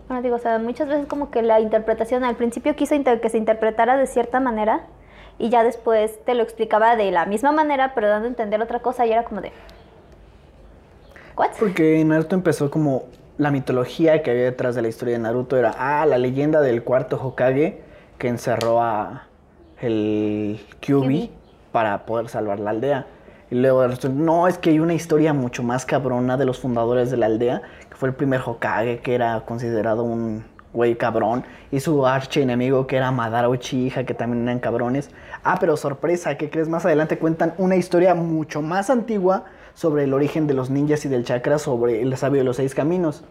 Bueno, 0.07 0.21
digo, 0.21 0.35
o 0.35 0.39
sea, 0.39 0.57
muchas 0.59 0.87
veces 0.87 1.07
como 1.07 1.31
que 1.31 1.41
la 1.41 1.59
interpretación 1.59 2.23
al 2.23 2.35
principio 2.35 2.75
quiso 2.75 2.95
que 3.21 3.29
se 3.29 3.37
interpretara 3.37 3.97
de 3.97 4.07
cierta 4.07 4.39
manera 4.39 4.85
y 5.37 5.49
ya 5.49 5.63
después 5.63 6.23
te 6.25 6.33
lo 6.33 6.43
explicaba 6.43 6.95
de 6.95 7.11
la 7.11 7.25
misma 7.25 7.51
manera, 7.51 7.93
pero 7.93 8.07
dando 8.07 8.27
a 8.27 8.29
entender 8.29 8.61
otra 8.61 8.79
cosa 8.79 9.05
y 9.05 9.11
era 9.11 9.23
como 9.23 9.41
de... 9.41 9.51
¿What? 11.37 11.51
Porque 11.59 12.03
Naruto 12.03 12.35
empezó 12.35 12.71
como 12.71 13.03
la 13.37 13.51
mitología 13.51 14.23
que 14.23 14.31
había 14.31 14.45
detrás 14.45 14.73
de 14.73 14.81
la 14.81 14.87
historia 14.87 15.13
de 15.13 15.19
Naruto 15.19 15.55
era, 15.55 15.75
ah, 15.77 16.03
la 16.07 16.17
leyenda 16.17 16.61
del 16.61 16.83
cuarto 16.83 17.21
Hokage 17.23 17.79
que 18.17 18.27
encerró 18.27 18.81
a 18.81 19.27
el 19.79 20.59
Kyubi 20.79 21.29
para 21.71 22.07
poder 22.07 22.29
salvar 22.29 22.59
la 22.59 22.71
aldea. 22.71 23.05
Y 23.51 23.55
luego 23.55 23.85
no, 24.15 24.47
es 24.47 24.57
que 24.57 24.71
hay 24.71 24.79
una 24.79 24.95
historia 24.95 25.31
mucho 25.33 25.61
más 25.61 25.85
cabrona 25.85 26.37
de 26.37 26.45
los 26.45 26.57
fundadores 26.57 27.11
de 27.11 27.17
la 27.17 27.27
aldea, 27.27 27.61
que 27.87 27.95
fue 27.95 28.09
el 28.09 28.15
primer 28.15 28.41
Hokage, 28.43 29.01
que 29.01 29.13
era 29.13 29.39
considerado 29.45 30.03
un 30.03 30.43
güey 30.73 30.95
cabrón, 30.95 31.43
y 31.71 31.79
su 31.79 32.07
archi 32.07 32.41
enemigo, 32.41 32.87
que 32.87 32.97
era 32.97 33.11
Madara 33.11 33.47
Uchiha, 33.47 34.05
que 34.05 34.15
también 34.15 34.43
eran 34.43 34.59
cabrones. 34.59 35.11
Ah, 35.43 35.57
pero 35.59 35.77
sorpresa, 35.77 36.35
¿qué 36.35 36.49
crees? 36.49 36.67
Más 36.67 36.83
adelante 36.83 37.19
cuentan 37.19 37.53
una 37.59 37.75
historia 37.75 38.15
mucho 38.15 38.63
más 38.63 38.89
antigua 38.89 39.45
sobre 39.77 40.05
el 40.05 40.13
origen 40.15 40.47
de 40.47 40.55
los 40.55 40.71
ninjas 40.71 41.05
y 41.05 41.07
del 41.07 41.23
chakra, 41.23 41.59
sobre 41.59 42.01
el 42.01 42.17
sabio 42.17 42.39
de 42.39 42.43
los 42.43 42.55
seis 42.55 42.73
caminos. 42.73 43.23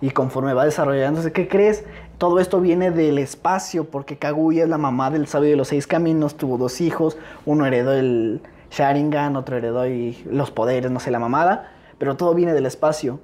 Y 0.00 0.10
conforme 0.10 0.54
va 0.54 0.64
desarrollándose, 0.64 1.32
¿qué 1.32 1.48
crees? 1.48 1.84
Todo 2.18 2.38
esto 2.38 2.60
viene 2.60 2.92
del 2.92 3.18
espacio, 3.18 3.82
porque 3.82 4.16
Kaguya 4.16 4.62
es 4.62 4.68
la 4.68 4.78
mamá 4.78 5.10
del 5.10 5.26
sabio 5.26 5.50
de 5.50 5.56
los 5.56 5.66
seis 5.66 5.88
caminos, 5.88 6.36
tuvo 6.36 6.56
dos 6.56 6.80
hijos, 6.80 7.18
uno 7.46 7.66
heredó 7.66 7.94
el 7.94 8.40
Sharingan, 8.70 9.34
otro 9.34 9.56
heredó 9.56 9.88
y 9.88 10.24
los 10.30 10.52
poderes, 10.52 10.88
no 10.92 11.00
sé, 11.00 11.10
la 11.10 11.18
mamada, 11.18 11.72
pero 11.98 12.16
todo 12.16 12.32
viene 12.32 12.52
del 12.52 12.66
espacio. 12.66 13.18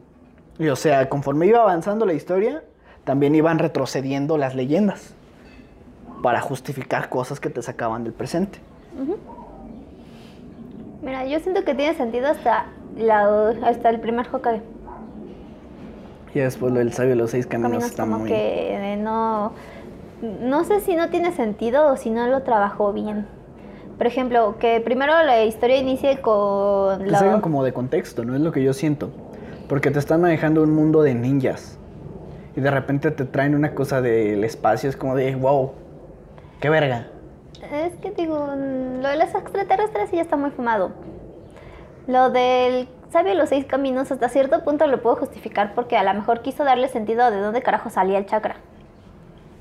Y 0.59 0.67
o 0.67 0.75
sea, 0.75 1.09
conforme 1.09 1.47
iba 1.47 1.61
avanzando 1.61 2.07
la 2.07 2.15
historia, 2.15 2.65
también 3.05 3.37
iban 3.37 3.61
retrocediendo 3.61 4.37
las 4.37 4.57
leyendas 4.57 5.15
para 6.25 6.41
justificar 6.41 7.09
cosas 7.09 7.39
que 7.39 7.51
te 7.51 7.63
sacaban 7.63 8.03
del 8.03 8.15
presente. 8.15 8.59
Mira, 11.05 11.27
yo 11.27 11.39
siento 11.41 11.65
que 11.65 11.75
tiene 11.75 11.95
sentido 11.95 12.29
hasta, 12.29 12.67
la, 12.97 13.51
hasta 13.65 13.91
el 13.91 14.01
primer 14.01 14.27
Hokage. 14.33 14.63
Y 16.35 16.41
después 16.41 16.73
lo 16.73 16.79
del 16.81 16.93
sabio 16.93 17.11
de 17.11 17.17
los 17.17 17.31
seis 17.31 17.47
caminos, 17.47 17.71
Caminos 17.73 17.91
está 17.91 18.03
como 18.05 18.19
muy... 18.21 18.29
que 18.31 18.99
no... 19.01 19.53
No 20.41 20.65
sé 20.65 20.81
si 20.81 20.97
no 20.97 21.11
tiene 21.11 21.33
sentido 21.33 21.93
o 21.93 21.97
si 21.97 22.11
no 22.11 22.27
lo 22.29 22.43
trabajó 22.43 22.93
bien. 22.93 23.27
Por 23.99 24.07
ejemplo, 24.07 24.57
que 24.59 24.81
primero 24.81 25.13
la 25.23 25.45
historia 25.45 25.77
inicie 25.77 26.21
con... 26.21 26.99
Te 27.01 27.07
la- 27.11 27.19
sacan 27.19 27.41
como 27.41 27.63
de 27.63 27.73
contexto, 27.73 28.25
¿no? 28.25 28.35
Es 28.35 28.41
lo 28.41 28.51
que 28.51 28.63
yo 28.63 28.73
siento. 28.73 29.11
Porque 29.69 29.91
te 29.91 29.99
están 29.99 30.23
manejando 30.23 30.63
un 30.63 30.73
mundo 30.73 31.03
de 31.03 31.15
ninjas. 31.15 31.79
Y 32.57 32.61
de 32.61 32.71
repente 32.71 33.11
te 33.11 33.25
traen 33.25 33.55
una 33.55 33.75
cosa 33.75 34.01
del 34.01 34.43
espacio. 34.45 34.89
Es 34.89 34.97
como 34.97 35.15
de, 35.15 35.35
wow, 35.37 35.73
qué 36.61 36.71
verga. 36.71 37.09
Es 37.73 37.93
que 38.03 38.11
digo, 38.11 38.37
lo 38.39 39.09
de 39.09 39.17
los 39.17 39.35
extraterrestres 39.35 40.11
sí 40.11 40.17
ya 40.17 40.23
está 40.23 40.37
muy 40.37 40.51
fumado. 40.51 40.93
Lo 42.07 42.31
del 42.31 42.89
sabio 43.11 43.31
de 43.33 43.39
los 43.39 43.49
seis 43.49 43.65
caminos 43.65 44.11
hasta 44.11 44.29
cierto 44.29 44.65
punto 44.65 44.87
lo 44.87 45.01
puedo 45.01 45.17
justificar 45.17 45.75
porque 45.75 45.97
a 45.97 46.03
lo 46.03 46.13
mejor 46.15 46.43
quiso 46.43 46.65
darle 46.65 46.89
sentido 46.89 47.31
de 47.31 47.39
dónde 47.41 47.63
carajo 47.63 47.89
salía 47.91 48.19
el 48.19 48.27
chakra. 48.27 48.57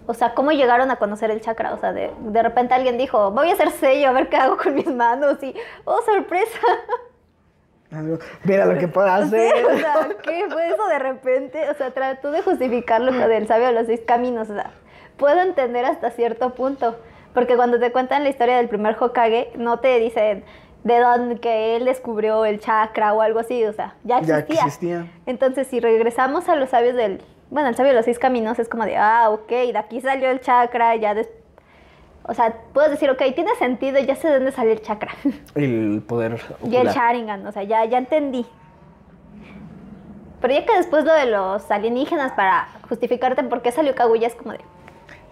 O 0.06 0.14
sea, 0.14 0.34
cómo 0.34 0.52
llegaron 0.52 0.92
a 0.92 0.98
conocer 0.98 1.32
el 1.32 1.40
chakra. 1.40 1.74
O 1.74 1.78
sea, 1.78 1.94
de, 1.94 2.12
de 2.20 2.44
repente 2.44 2.74
alguien 2.74 2.98
dijo, 2.98 3.32
voy 3.32 3.50
a 3.50 3.54
hacer 3.54 3.72
sello, 3.72 4.10
a 4.10 4.12
ver 4.12 4.28
qué 4.28 4.36
hago 4.36 4.58
con 4.58 4.76
mis 4.76 4.88
manos. 4.94 5.42
Y, 5.42 5.56
oh, 5.86 6.02
sorpresa. 6.02 6.60
Mira 8.44 8.66
lo 8.66 8.78
que 8.80 8.88
puedo 8.88 9.08
Sí, 9.08 9.24
hacer. 9.36 9.66
o 9.66 9.78
sea, 9.78 10.10
¿qué 10.24 10.48
fue 10.50 10.68
eso 10.70 10.88
de 10.88 11.00
repente? 11.00 11.70
O 11.70 11.74
sea, 11.76 11.92
trató 11.92 12.32
de 12.32 12.42
justificarlo 12.42 13.12
con 13.12 13.32
el 13.32 13.48
sabio 13.48 13.68
de 13.68 13.74
los 13.74 13.86
seis 13.86 14.02
caminos. 14.06 14.50
O 14.50 14.56
sea, 14.56 14.72
puedo 15.16 15.40
entender 15.42 15.86
hasta 15.86 16.10
cierto 16.12 16.56
punto. 16.56 16.98
Porque 17.34 17.56
cuando 17.56 17.80
te 17.80 17.92
cuentan 17.92 18.24
la 18.24 18.30
historia 18.30 18.58
del 18.58 18.70
primer 18.70 18.96
Hokage, 19.00 19.52
no 19.58 19.80
te 19.80 20.00
dicen 20.00 20.44
de 20.84 21.00
dónde 21.00 21.40
que 21.40 21.76
él 21.76 21.86
descubrió 21.86 22.46
el 22.46 22.60
chakra 22.60 23.14
o 23.14 23.22
algo 23.22 23.40
así. 23.40 23.64
O 23.66 23.74
sea, 23.74 23.96
ya 24.04 24.22
Ya 24.22 24.40
existía. 24.40 24.64
existía. 24.66 25.08
Entonces, 25.26 25.68
si 25.68 25.80
regresamos 25.80 26.48
a 26.50 26.56
los 26.56 26.70
sabios 26.70 26.96
del. 26.96 27.22
Bueno, 27.50 27.70
el 27.70 27.76
sabio 27.76 27.92
de 27.92 27.96
los 27.98 28.06
seis 28.06 28.18
caminos 28.20 28.58
es 28.60 28.68
como 28.68 28.84
de, 28.86 28.98
ah, 28.98 29.30
ok, 29.30 29.48
de 29.50 29.78
aquí 29.78 30.02
salió 30.02 30.30
el 30.32 30.42
chakra, 30.42 30.96
ya 30.96 31.14
des- 31.14 31.30
O 32.26 32.34
sea, 32.34 32.56
puedes 32.74 32.90
decir, 32.92 33.10
ok, 33.12 33.22
tiene 33.36 33.54
sentido, 33.60 34.00
ya 34.00 34.16
sé 34.16 34.28
de 34.28 34.36
dónde 34.36 34.52
salió 34.52 34.72
el 34.74 34.82
chakra. 34.82 35.12
El 35.56 36.02
poder 36.08 36.40
Y 36.64 36.76
el. 36.76 36.88
Sharingan, 36.88 37.46
o 37.46 37.52
sea, 37.52 37.64
ya, 37.64 37.86
ya 37.86 37.98
entendí. 37.98 38.46
Pero 40.42 40.54
ya 40.54 40.66
que 40.66 40.76
después 40.76 41.06
lo 41.06 41.14
de 41.14 41.26
los 41.28 41.70
alienígenas 41.72 42.32
para 42.34 42.68
justificarte 42.90 43.44
por 43.44 43.62
qué 43.62 43.72
salió 43.72 43.96
Kaguya 43.96 44.28
es 44.28 44.36
como 44.36 44.52
de... 44.52 44.60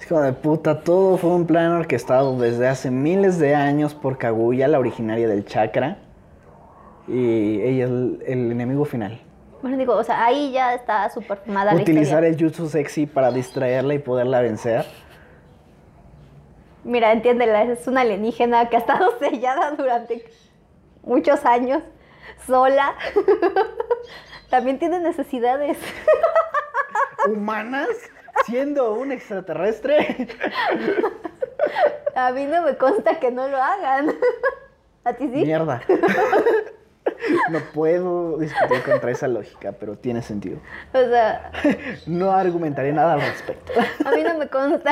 Como 0.07 0.21
de 0.21 0.33
puta, 0.33 0.81
todo 0.81 1.17
fue 1.17 1.29
un 1.29 1.45
plan 1.45 1.71
orquestado 1.71 2.37
desde 2.37 2.67
hace 2.67 2.91
miles 2.91 3.39
de 3.39 3.55
años 3.55 3.93
por 3.93 4.17
Kaguya, 4.17 4.67
la 4.67 4.79
originaria 4.79 5.27
del 5.27 5.45
chakra. 5.45 5.97
Y 7.07 7.61
ella 7.61 7.85
es 7.85 7.89
el, 7.91 8.23
el 8.25 8.51
enemigo 8.51 8.83
final. 8.85 9.21
Bueno, 9.61 9.77
digo, 9.77 9.93
o 9.95 10.03
sea, 10.03 10.25
ahí 10.25 10.51
ya 10.51 10.73
está 10.73 11.09
súper 11.09 11.37
fumada 11.45 11.73
la 11.73 11.81
Utilizar 11.81 12.23
historia. 12.23 12.29
el 12.29 12.37
jutsu 12.37 12.67
sexy 12.67 13.05
para 13.05 13.31
distraerla 13.31 13.93
y 13.93 13.99
poderla 13.99 14.41
vencer. 14.41 14.85
Mira, 16.83 17.11
entiéndela, 17.11 17.63
es 17.63 17.87
una 17.87 18.01
alienígena 18.01 18.69
que 18.69 18.77
ha 18.77 18.79
estado 18.79 19.11
sellada 19.19 19.71
durante 19.71 20.25
muchos 21.03 21.45
años, 21.45 21.83
sola. 22.47 22.95
También 24.49 24.79
tiene 24.79 24.99
necesidades. 24.99 25.77
¿Humanas? 27.27 27.87
Siendo 28.45 28.93
un 28.93 29.11
extraterrestre. 29.11 30.27
A 32.15 32.31
mí 32.31 32.45
no 32.45 32.61
me 32.63 32.75
consta 32.75 33.19
que 33.19 33.31
no 33.31 33.47
lo 33.47 33.57
hagan. 33.61 34.13
¿A 35.03 35.13
ti 35.13 35.25
sí? 35.33 35.45
Mierda. 35.45 35.81
No 37.49 37.59
puedo 37.73 38.37
discutir 38.37 38.81
contra 38.83 39.11
esa 39.11 39.27
lógica, 39.27 39.71
pero 39.73 39.95
tiene 39.97 40.21
sentido. 40.21 40.59
O 40.93 40.99
sea, 40.99 41.51
No 42.05 42.31
argumentaré 42.31 42.93
nada 42.93 43.13
al 43.13 43.21
respecto. 43.21 43.71
a 44.05 44.11
mí 44.11 44.23
no 44.23 44.37
me 44.37 44.47
consta 44.47 44.91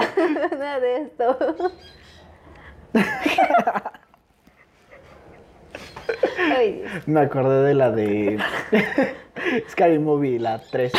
nada 0.58 0.80
de 0.80 0.98
esto. 1.04 1.38
Ay. 6.56 6.84
Me 7.06 7.20
acordé 7.22 7.64
de 7.64 7.74
la 7.76 7.92
de 7.92 8.40
Scary 9.70 10.00
Movie, 10.00 10.40
la 10.40 10.60
3, 10.60 10.92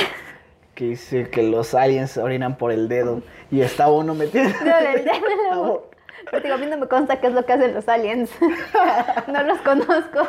que 0.74 0.84
dice 0.84 1.28
que 1.30 1.42
los 1.42 1.74
aliens 1.74 2.16
orinan 2.16 2.56
por 2.56 2.72
el 2.72 2.88
dedo 2.88 3.22
y 3.50 3.60
está 3.60 3.90
uno 3.90 4.14
metido 4.14 4.44
No, 4.64 4.78
el 4.78 5.04
dedo. 5.04 5.90
Pero 6.30 6.42
digo, 6.42 6.54
a 6.54 6.58
mí 6.58 6.66
no 6.66 6.76
me 6.76 6.86
consta 6.86 7.20
qué 7.20 7.28
es 7.28 7.32
lo 7.32 7.44
que 7.44 7.52
hacen 7.52 7.74
los 7.74 7.88
aliens. 7.88 8.30
no 9.26 9.42
los 9.42 9.58
conozco. 9.60 10.20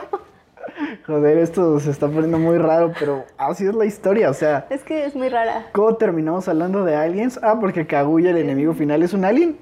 Joder, 1.05 1.37
esto 1.37 1.79
se 1.79 1.91
está 1.91 2.07
poniendo 2.07 2.39
muy 2.39 2.57
raro, 2.57 2.93
pero 2.97 3.25
así 3.37 3.65
es 3.65 3.75
la 3.75 3.85
historia, 3.85 4.29
o 4.29 4.33
sea, 4.33 4.67
Es 4.69 4.83
que 4.83 5.05
es 5.05 5.15
muy 5.15 5.27
rara. 5.27 5.65
¿cómo 5.73 5.95
terminamos 5.95 6.47
hablando 6.47 6.85
de 6.85 6.95
aliens? 6.95 7.39
Ah, 7.43 7.57
porque 7.59 7.85
Kaguya, 7.85 8.29
el 8.29 8.37
enemigo 8.37 8.73
final, 8.73 9.03
es 9.03 9.13
un 9.13 9.25
alien. 9.25 9.57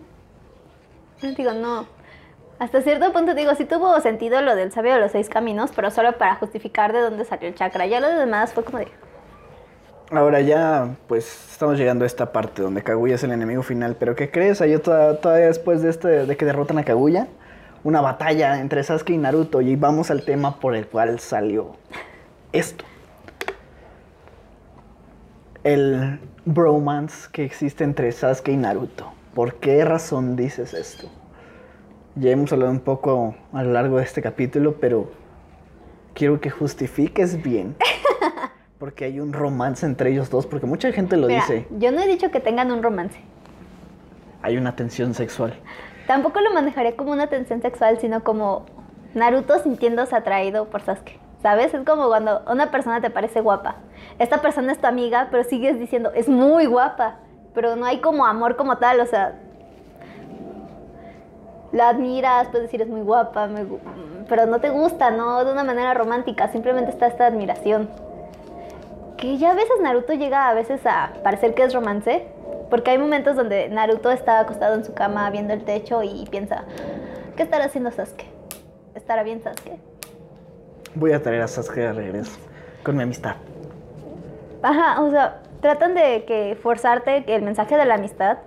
Digo, 1.22 1.54
no. 1.54 1.88
Hasta 2.60 2.82
cierto 2.82 3.12
punto 3.14 3.34
digo, 3.34 3.56
sí 3.56 3.66
tuvo 3.66 4.00
sentido 4.02 4.42
lo 4.42 4.56
del 4.56 4.72
sabio 4.72 4.94
de 4.94 5.00
los 5.00 5.12
seis 5.12 5.30
caminos, 5.30 5.72
pero 5.76 5.92
solo 5.92 6.18
para 6.18 6.36
justificar 6.36 6.92
de 6.92 7.00
dónde 7.00 7.24
salió 7.26 7.48
el 7.48 7.56
chakra. 7.56 7.86
Ya 7.88 8.00
lo 8.02 8.10
demás 8.10 8.54
fue 8.54 8.64
como 8.64 8.80
de... 8.80 8.88
Ahora 10.12 10.42
ya, 10.42 10.96
pues 11.08 11.52
estamos 11.52 11.78
llegando 11.78 12.04
a 12.04 12.08
esta 12.08 12.32
parte 12.32 12.64
donde 12.64 12.82
Kaguya 12.82 13.14
es 13.14 13.24
el 13.24 13.32
enemigo 13.32 13.62
final, 13.62 13.96
pero 14.00 14.16
¿qué 14.16 14.32
crees? 14.32 14.60
Hay 14.60 14.76
todavía 14.80 15.46
después 15.46 15.84
de, 15.84 15.92
este, 15.92 16.26
de 16.26 16.36
que 16.36 16.46
derrotan 16.46 16.80
a 16.80 16.84
Kaguya, 16.84 17.28
una 17.84 18.02
batalla 18.02 18.60
entre 18.60 18.84
Sasuke 18.84 19.12
y 19.12 19.18
Naruto, 19.20 19.62
y 19.62 19.76
vamos 19.76 20.10
al 20.10 20.24
tema 20.24 20.60
por 20.60 20.76
el 20.76 20.88
cual 20.88 21.20
salió 21.20 21.76
esto. 22.54 22.86
El 25.64 26.20
bromance 26.44 27.30
que 27.32 27.46
existe 27.46 27.84
entre 27.84 28.12
Sasuke 28.12 28.50
y 28.50 28.58
Naruto. 28.58 29.12
¿Por 29.36 29.56
qué 29.60 29.86
razón 29.86 30.36
dices 30.36 30.74
esto? 30.74 31.08
Ya 32.16 32.32
hemos 32.32 32.52
hablado 32.52 32.72
un 32.72 32.80
poco 32.80 33.36
a 33.54 33.62
lo 33.62 33.74
largo 33.74 33.98
de 33.98 34.06
este 34.06 34.24
capítulo, 34.24 34.78
pero 34.82 35.12
quiero 36.16 36.42
que 36.42 36.50
justifiques 36.50 37.44
bien. 37.44 37.76
Porque 38.80 39.06
hay 39.06 39.20
un 39.20 39.34
romance 39.34 39.86
entre 39.86 40.12
ellos 40.12 40.30
dos, 40.30 40.48
porque 40.48 40.66
mucha 40.66 40.92
gente 40.94 41.18
lo 41.18 41.28
Mira, 41.28 41.42
dice. 41.42 41.68
yo 41.78 41.92
no 41.92 42.00
he 42.00 42.08
dicho 42.08 42.32
que 42.32 42.40
tengan 42.40 42.72
un 42.72 42.82
romance. 42.82 43.20
Hay 44.42 44.58
una 44.58 44.76
tensión 44.76 45.14
sexual. 45.14 45.54
Tampoco 46.08 46.40
lo 46.40 46.54
manejaría 46.54 46.96
como 46.96 47.12
una 47.12 47.28
tensión 47.28 47.62
sexual, 47.62 48.00
sino 48.00 48.24
como 48.24 48.66
Naruto 49.14 49.60
sintiéndose 49.60 50.16
atraído 50.16 50.66
por 50.70 50.82
Sasuke. 50.82 51.20
¿Sabes? 51.42 51.74
Es 51.74 51.86
como 51.86 52.08
cuando 52.08 52.42
una 52.52 52.72
persona 52.72 53.00
te 53.02 53.10
parece 53.10 53.42
guapa. 53.42 53.76
Esta 54.18 54.42
persona 54.42 54.72
es 54.72 54.80
tu 54.80 54.88
amiga, 54.88 55.28
pero 55.30 55.44
sigues 55.44 55.78
diciendo, 55.80 56.12
es 56.14 56.28
muy 56.28 56.66
guapa. 56.66 57.16
Pero 57.54 57.76
no 57.76 57.86
hay 57.86 58.00
como 58.00 58.26
amor 58.26 58.56
como 58.56 58.78
tal, 58.78 59.00
o 59.02 59.06
sea... 59.06 59.40
La 61.72 61.90
admiras, 61.90 62.48
puedes 62.48 62.68
decir, 62.68 62.82
es 62.82 62.88
muy 62.88 63.02
guapa, 63.02 63.48
me 63.48 63.66
pero 64.28 64.46
no 64.46 64.60
te 64.60 64.70
gusta, 64.70 65.12
no 65.12 65.44
de 65.44 65.52
una 65.52 65.64
manera 65.64 65.94
romántica, 65.96 66.48
simplemente 66.50 66.92
está 66.92 67.08
esta 67.08 67.26
admiración. 67.26 67.90
Que 69.20 69.38
ya 69.38 69.52
a 69.52 69.54
veces 69.54 69.82
Naruto 69.82 70.14
llega 70.14 70.48
a 70.48 70.54
veces 70.54 70.86
a 70.86 71.12
parecer 71.24 71.54
que 71.54 71.64
es 71.64 71.74
romance, 71.74 72.26
porque 72.70 72.92
hay 72.92 72.98
momentos 72.98 73.36
donde 73.36 73.68
Naruto 73.68 74.12
está 74.12 74.40
acostado 74.40 74.76
en 74.76 74.86
su 74.86 74.94
cama 74.94 75.30
viendo 75.30 75.54
el 75.54 75.66
techo 75.66 76.04
y 76.04 76.26
piensa, 76.32 76.64
¿qué 77.36 77.44
estará 77.44 77.66
haciendo 77.66 77.92
Sasuke? 77.92 78.26
¿Estará 78.96 79.24
bien 79.24 79.42
Sasuke? 79.42 79.78
Voy 80.96 81.12
a 81.12 81.22
traer 81.22 81.42
a 81.42 81.48
Sasuke 81.48 81.82
de 81.82 81.94
regreso. 81.94 82.40
Con 82.84 82.96
mi 82.96 83.04
amistad. 83.04 83.36
Ajá, 84.62 85.02
o 85.02 85.12
sea, 85.12 85.42
tratan 85.62 85.96
de 85.96 86.24
que 86.26 86.58
forzarte 86.62 87.26
el 87.28 87.42
mensaje 87.42 87.76
de 87.76 87.86
la 87.86 87.96
amistad 87.96 88.38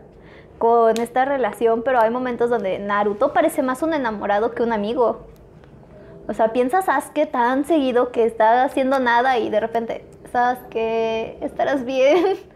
con 0.58 0.98
esta 0.98 1.24
relación, 1.26 1.82
pero 1.82 2.00
hay 2.00 2.10
momentos 2.10 2.48
donde 2.48 2.78
Naruto 2.78 3.34
parece 3.34 3.62
más 3.62 3.82
un 3.82 3.92
enamorado 3.92 4.52
que 4.52 4.62
un 4.62 4.72
amigo. 4.72 5.26
O 6.28 6.32
sea, 6.32 6.52
piensa 6.52 6.80
Sasuke 6.80 7.26
tan 7.26 7.64
seguido 7.64 8.10
que 8.10 8.24
está 8.24 8.62
haciendo 8.62 9.00
nada 9.00 9.38
y 9.38 9.50
de 9.50 9.60
repente, 9.60 10.04
Sasuke, 10.32 11.38
¿estarás 11.42 11.84
bien? 11.84 12.24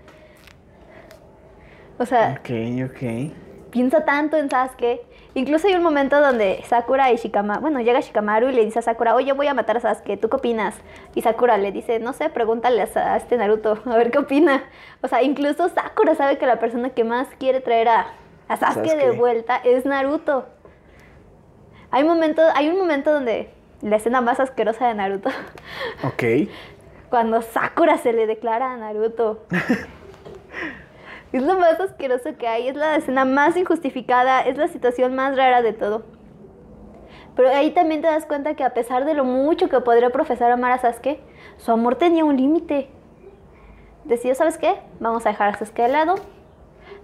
O 1.99 2.05
sea, 2.05 2.39
Ok, 2.39 2.51
ok. 2.91 3.33
piensa 3.71 4.05
tanto 4.05 4.37
en 4.37 4.51
Sasuke. 4.51 5.01
Incluso 5.33 5.67
hay 5.67 5.77
un 5.77 5.83
momento 5.83 6.21
donde 6.21 6.63
Sakura 6.69 7.11
y 7.11 7.17
Shikamaru, 7.17 7.63
bueno, 7.63 7.81
llega 7.81 8.01
Shikamaru 8.01 8.51
y 8.51 8.53
le 8.53 8.67
dice 8.67 8.81
a 8.81 8.83
Sakura, 8.83 9.15
oye, 9.15 9.33
voy 9.33 9.47
a 9.47 9.55
matar 9.55 9.79
a 9.79 9.81
Sasuke, 9.81 10.19
¿tú 10.19 10.29
qué 10.29 10.37
opinas? 10.37 10.75
Y 11.15 11.23
Sakura 11.23 11.57
le 11.57 11.73
dice, 11.73 11.99
no 11.99 12.13
sé, 12.13 12.29
pregúntale 12.29 12.83
a, 12.83 13.17
este 13.17 13.39
Naruto, 13.39 13.79
a 13.87 13.97
ver 13.97 14.11
qué 14.11 14.19
opina. 14.19 14.65
O 15.03 15.09
sea, 15.09 15.23
incluso 15.23 15.71
Sakura 15.71 16.15
sabe 16.15 16.37
que 16.37 16.45
la 16.45 16.59
persona 16.59 16.91
que 16.91 17.05
más 17.05 17.29
quiere 17.39 17.61
traer 17.61 17.89
a, 17.89 18.09
a 18.49 18.57
Sasuke, 18.59 18.95
de 18.95 19.13
vuelta 19.13 19.57
es 19.57 19.87
Naruto. 19.87 20.45
Hay, 21.91 22.05
momento, 22.05 22.43
hay 22.55 22.69
un 22.69 22.77
momento 22.77 23.11
donde 23.11 23.49
la 23.81 23.97
escena 23.97 24.21
más 24.21 24.39
asquerosa 24.39 24.87
de 24.89 24.95
Naruto, 24.95 25.31
Ok. 26.05 26.23
cuando 27.11 27.43
Sakura 27.43 27.99
se 27.99 28.13
le 28.13 28.27
declara 28.27 28.73
a 28.73 28.77
Naruto. 28.77 29.41
Es 31.33 31.43
lo 31.43 31.59
más 31.59 31.79
asqueroso 31.81 32.37
que 32.39 32.47
hay, 32.47 32.69
es 32.69 32.77
la 32.77 32.97
escena 32.97 33.25
más 33.25 33.57
injustificada, 33.57 34.41
es 34.43 34.57
la 34.57 34.69
situación 34.69 35.15
más 35.15 35.37
rara 35.37 35.61
de 35.61 35.73
todo. 35.73 36.05
Pero 37.35 37.51
ahí 37.51 37.73
también 37.73 38.01
te 38.01 38.07
das 38.07 38.25
cuenta 38.25 38.55
que 38.55 38.65
a 38.65 38.73
pesar 38.73 39.05
de 39.05 39.13
lo 39.13 39.25
mucho 39.25 39.69
que 39.69 39.81
podría 39.81 40.09
profesar 40.11 40.51
amar 40.51 40.73
a 40.73 40.79
Sasuke, 40.79 41.21
su 41.59 41.73
amor 41.73 41.97
tenía 41.97 42.25
un 42.25 42.37
límite. 42.37 42.89
Decidió, 44.05 44.35
¿sabes 44.35 44.57
qué? 44.57 44.81
Vamos 45.01 45.27
a 45.27 45.31
dejar 45.31 45.51
a 45.51 45.59
Sasuke 45.59 45.83
de 45.83 45.89
lado. 45.89 46.15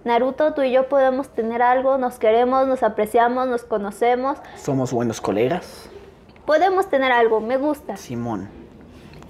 Naruto, 0.05 0.55
tú 0.55 0.62
y 0.62 0.72
yo 0.72 0.88
podemos 0.88 1.28
tener 1.28 1.61
algo, 1.61 1.98
nos 1.98 2.18
queremos, 2.18 2.66
nos 2.66 2.82
apreciamos, 2.82 3.46
nos 3.48 3.64
conocemos. 3.64 4.38
Somos 4.57 4.92
buenos 4.92 5.20
colegas. 5.20 5.90
Podemos 6.46 6.88
tener 6.88 7.12
algo, 7.12 7.40
me 7.40 7.57
gusta. 7.57 7.96
Simón. 7.96 8.61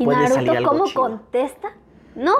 ¿Y 0.02 0.04
puede 0.04 0.26
salir 0.28 0.52
Naruto 0.52 0.58
algo 0.58 0.70
cómo 0.70 0.84
chido. 0.86 1.00
contesta? 1.02 1.68
No. 2.14 2.32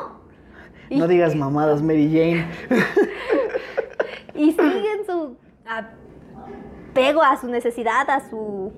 No 0.90 1.06
digas 1.08 1.34
mamadas, 1.34 1.80
Mary 1.82 2.06
Jane. 2.08 2.46
y 4.34 4.52
siguen 4.52 5.06
su 5.06 5.36
apego 6.90 7.22
a 7.22 7.36
su 7.36 7.48
necesidad, 7.48 8.08
a 8.10 8.20
su 8.28 8.72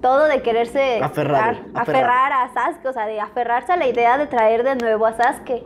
todo 0.00 0.24
de 0.26 0.42
quererse 0.42 1.00
Aferrado, 1.02 1.44
dar- 1.44 1.64
aferrado. 1.74 1.80
aferrar 2.06 2.32
a 2.32 2.52
Sasuke, 2.54 2.88
o 2.88 2.92
sea, 2.92 3.06
de 3.06 3.20
aferrarse 3.20 3.72
a 3.72 3.76
la 3.76 3.86
idea 3.86 4.18
de 4.18 4.26
traer 4.26 4.62
de 4.62 4.76
nuevo 4.76 5.06
a 5.06 5.12
Sasuke. 5.14 5.64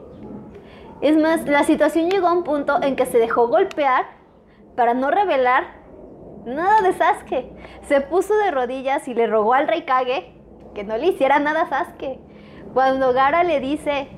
Es 1.00 1.16
más, 1.16 1.46
la 1.48 1.64
situación 1.64 2.10
llegó 2.10 2.28
a 2.28 2.32
un 2.32 2.44
punto 2.44 2.80
en 2.82 2.94
que 2.96 3.06
se 3.06 3.18
dejó 3.18 3.48
golpear 3.48 4.04
para 4.76 4.94
no 4.94 5.10
revelar 5.10 5.64
nada 6.46 6.80
de 6.82 6.92
Sasuke. 6.94 7.52
Se 7.88 8.00
puso 8.00 8.34
de 8.36 8.50
rodillas 8.50 9.06
y 9.08 9.14
le 9.14 9.26
rogó 9.26 9.54
al 9.54 9.66
rey 9.68 9.82
Kage 9.82 10.32
que 10.74 10.84
no 10.84 10.96
le 10.96 11.08
hiciera 11.08 11.38
nada 11.40 11.62
a 11.62 11.68
Sasuke. 11.68 12.20
Cuando 12.74 13.12
Gara 13.12 13.42
le 13.44 13.60
dice 13.60 14.08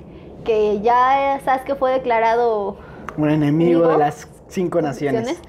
que 0.45 0.81
ya 0.81 1.41
Sasuke 1.45 1.75
fue 1.77 1.93
declarado 1.93 2.77
Un 3.17 3.31
enemigo 3.31 3.81
¿Vivo? 3.81 3.93
de 3.93 3.99
las 3.99 4.29
cinco 4.49 4.83
naciones. 4.83 5.41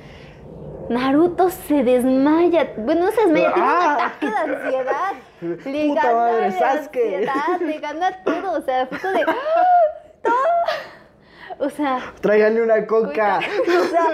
Naruto 0.89 1.49
se 1.49 1.83
desmaya. 1.83 2.73
Bueno, 2.77 3.05
no 3.05 3.11
se 3.11 3.21
desmaya, 3.21 3.53
tiene 3.53 3.67
un 3.67 3.73
Ah. 3.73 3.93
ataque 4.05 4.25
de 4.27 4.53
ansiedad. 4.55 5.13
Le 5.41 5.87
Puta 5.89 6.01
gana 6.03 6.13
madre, 6.15 6.49
la 6.51 6.59
Sasuke. 6.59 7.03
ansiedad, 7.15 7.59
le 7.61 7.79
gana 7.79 8.11
todo. 8.25 8.51
O 8.57 8.61
sea, 8.61 8.87
fue 8.87 9.11
de. 9.13 9.21
¡ah! 9.27 9.33
¡Todo! 10.21 11.65
O 11.65 11.69
sea, 11.69 11.99
Tráiganle 12.21 12.61
una 12.61 12.85
coca. 12.87 13.39
o 13.67 13.83
sea, 13.89 14.05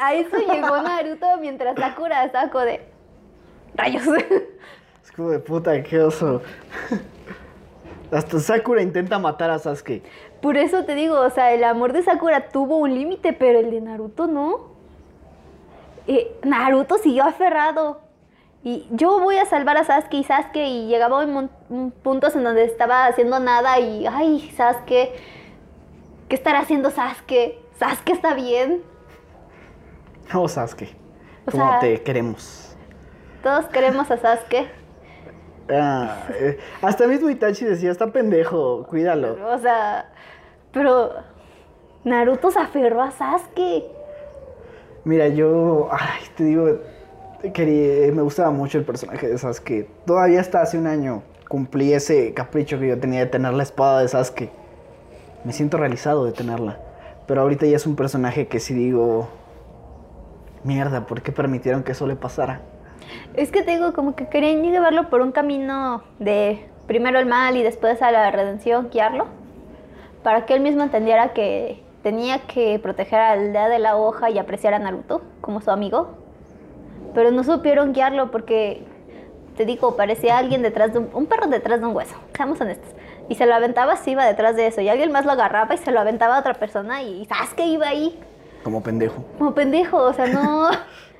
a 0.00 0.14
eso 0.14 0.36
llegó 0.38 0.82
Naruto 0.82 1.26
mientras 1.40 1.76
Sakura 1.76 2.30
como 2.50 2.64
de. 2.64 2.80
Rayos. 3.74 4.04
Es 5.02 5.12
como 5.16 5.30
de 5.30 5.38
puta, 5.38 5.82
qué 5.82 6.00
oso. 6.00 6.42
Hasta 8.12 8.38
Sakura 8.40 8.82
intenta 8.82 9.18
matar 9.18 9.50
a 9.50 9.58
Sasuke. 9.58 10.02
Por 10.42 10.56
eso 10.56 10.84
te 10.84 10.94
digo, 10.94 11.18
o 11.18 11.30
sea, 11.30 11.52
el 11.52 11.64
amor 11.64 11.92
de 11.92 12.02
Sakura 12.02 12.48
tuvo 12.48 12.76
un 12.76 12.94
límite, 12.94 13.32
pero 13.32 13.58
el 13.60 13.70
de 13.70 13.80
Naruto 13.80 14.26
no. 14.26 14.72
Eh, 16.06 16.36
Naruto 16.44 16.98
siguió 16.98 17.24
aferrado. 17.24 18.00
Y 18.64 18.86
yo 18.90 19.18
voy 19.20 19.38
a 19.38 19.46
salvar 19.46 19.76
a 19.76 19.84
Sasuke 19.84 20.14
y 20.18 20.24
Sasuke 20.24 20.64
y 20.66 20.86
llegaba 20.86 21.22
en 21.24 21.50
puntos 22.02 22.36
en 22.36 22.44
donde 22.44 22.64
estaba 22.64 23.06
haciendo 23.06 23.40
nada 23.40 23.80
y, 23.80 24.06
ay, 24.06 24.52
Sasuke, 24.56 25.14
¿qué 26.28 26.34
estará 26.36 26.60
haciendo 26.60 26.90
Sasuke? 26.90 27.58
Sasuke 27.78 28.10
está 28.12 28.34
bien. 28.34 28.82
Oh, 30.34 30.46
Sasuke. 30.48 30.94
O 31.46 31.50
¿Cómo 31.50 31.70
sea- 31.70 31.78
te 31.80 32.02
queremos? 32.02 32.76
Todos 33.42 33.64
queremos 33.66 34.08
a 34.10 34.16
Sasuke. 34.18 34.70
Ah, 35.70 36.26
eh, 36.34 36.58
hasta 36.80 37.06
mismo 37.06 37.30
Itachi 37.30 37.64
decía, 37.64 37.90
está 37.90 38.08
pendejo, 38.08 38.84
cuídalo. 38.88 39.36
O 39.54 39.58
sea, 39.58 40.10
pero 40.72 41.12
Naruto 42.04 42.50
se 42.50 42.58
aferró 42.58 43.02
a 43.02 43.10
Sasuke. 43.10 43.84
Mira, 45.04 45.28
yo, 45.28 45.88
ay, 45.90 46.22
te 46.36 46.44
digo, 46.44 46.78
quería, 47.52 48.12
me 48.12 48.22
gustaba 48.22 48.50
mucho 48.50 48.78
el 48.78 48.84
personaje 48.84 49.28
de 49.28 49.38
Sasuke. 49.38 49.88
Todavía 50.06 50.40
hasta 50.40 50.62
hace 50.62 50.78
un 50.78 50.86
año 50.86 51.22
cumplí 51.48 51.92
ese 51.92 52.32
capricho 52.34 52.78
que 52.78 52.88
yo 52.88 52.98
tenía 52.98 53.20
de 53.20 53.26
tener 53.26 53.52
la 53.52 53.62
espada 53.62 54.00
de 54.00 54.08
Sasuke. 54.08 54.50
Me 55.44 55.52
siento 55.52 55.76
realizado 55.76 56.24
de 56.24 56.32
tenerla. 56.32 56.78
Pero 57.26 57.42
ahorita 57.42 57.66
ya 57.66 57.76
es 57.76 57.86
un 57.86 57.96
personaje 57.96 58.48
que 58.48 58.58
sí 58.58 58.74
digo, 58.74 59.28
mierda, 60.64 61.06
¿por 61.06 61.22
qué 61.22 61.32
permitieron 61.32 61.82
que 61.82 61.92
eso 61.92 62.06
le 62.06 62.16
pasara? 62.16 62.62
Es 63.34 63.50
que 63.50 63.62
te 63.62 63.72
digo, 63.72 63.92
como 63.92 64.14
que 64.14 64.28
querían 64.28 64.62
llevarlo 64.62 65.08
por 65.08 65.20
un 65.20 65.32
camino 65.32 66.02
de 66.18 66.68
primero 66.86 67.18
el 67.18 67.26
mal 67.26 67.56
y 67.56 67.62
después 67.62 68.02
a 68.02 68.10
la 68.10 68.30
redención, 68.30 68.90
guiarlo, 68.90 69.26
para 70.22 70.46
que 70.46 70.54
él 70.54 70.60
mismo 70.60 70.82
entendiera 70.82 71.32
que 71.32 71.82
tenía 72.02 72.40
que 72.40 72.78
proteger 72.78 73.20
a 73.20 73.36
la 73.36 73.42
aldea 73.42 73.68
de 73.68 73.78
la 73.78 73.96
hoja 73.96 74.30
y 74.30 74.38
apreciar 74.38 74.74
a 74.74 74.78
Naruto 74.78 75.22
como 75.40 75.60
su 75.60 75.70
amigo. 75.70 76.10
Pero 77.14 77.30
no 77.30 77.44
supieron 77.44 77.92
guiarlo 77.92 78.30
porque, 78.30 78.84
te 79.56 79.64
digo, 79.64 79.96
parecía 79.96 80.38
alguien 80.38 80.62
detrás 80.62 80.92
de 80.92 81.00
un, 81.00 81.10
un 81.12 81.26
perro 81.26 81.46
detrás 81.46 81.80
de 81.80 81.86
un 81.86 81.94
hueso, 81.94 82.16
seamos 82.34 82.60
honestos. 82.60 82.90
Y 83.28 83.36
se 83.36 83.46
lo 83.46 83.54
aventaba 83.54 83.92
así, 83.92 84.12
iba 84.12 84.24
detrás 84.26 84.56
de 84.56 84.66
eso. 84.66 84.80
Y 84.80 84.88
alguien 84.88 85.12
más 85.12 85.24
lo 85.24 85.32
agarraba 85.32 85.74
y 85.74 85.78
se 85.78 85.92
lo 85.92 86.00
aventaba 86.00 86.36
a 86.36 86.40
otra 86.40 86.54
persona 86.54 87.02
y 87.02 87.24
¿sabes 87.26 87.54
que 87.54 87.66
iba 87.66 87.86
ahí? 87.88 88.18
Como 88.62 88.82
pendejo 88.82 89.24
Como 89.38 89.54
pendejo, 89.54 89.96
o 89.98 90.12
sea, 90.12 90.26
no, 90.26 90.68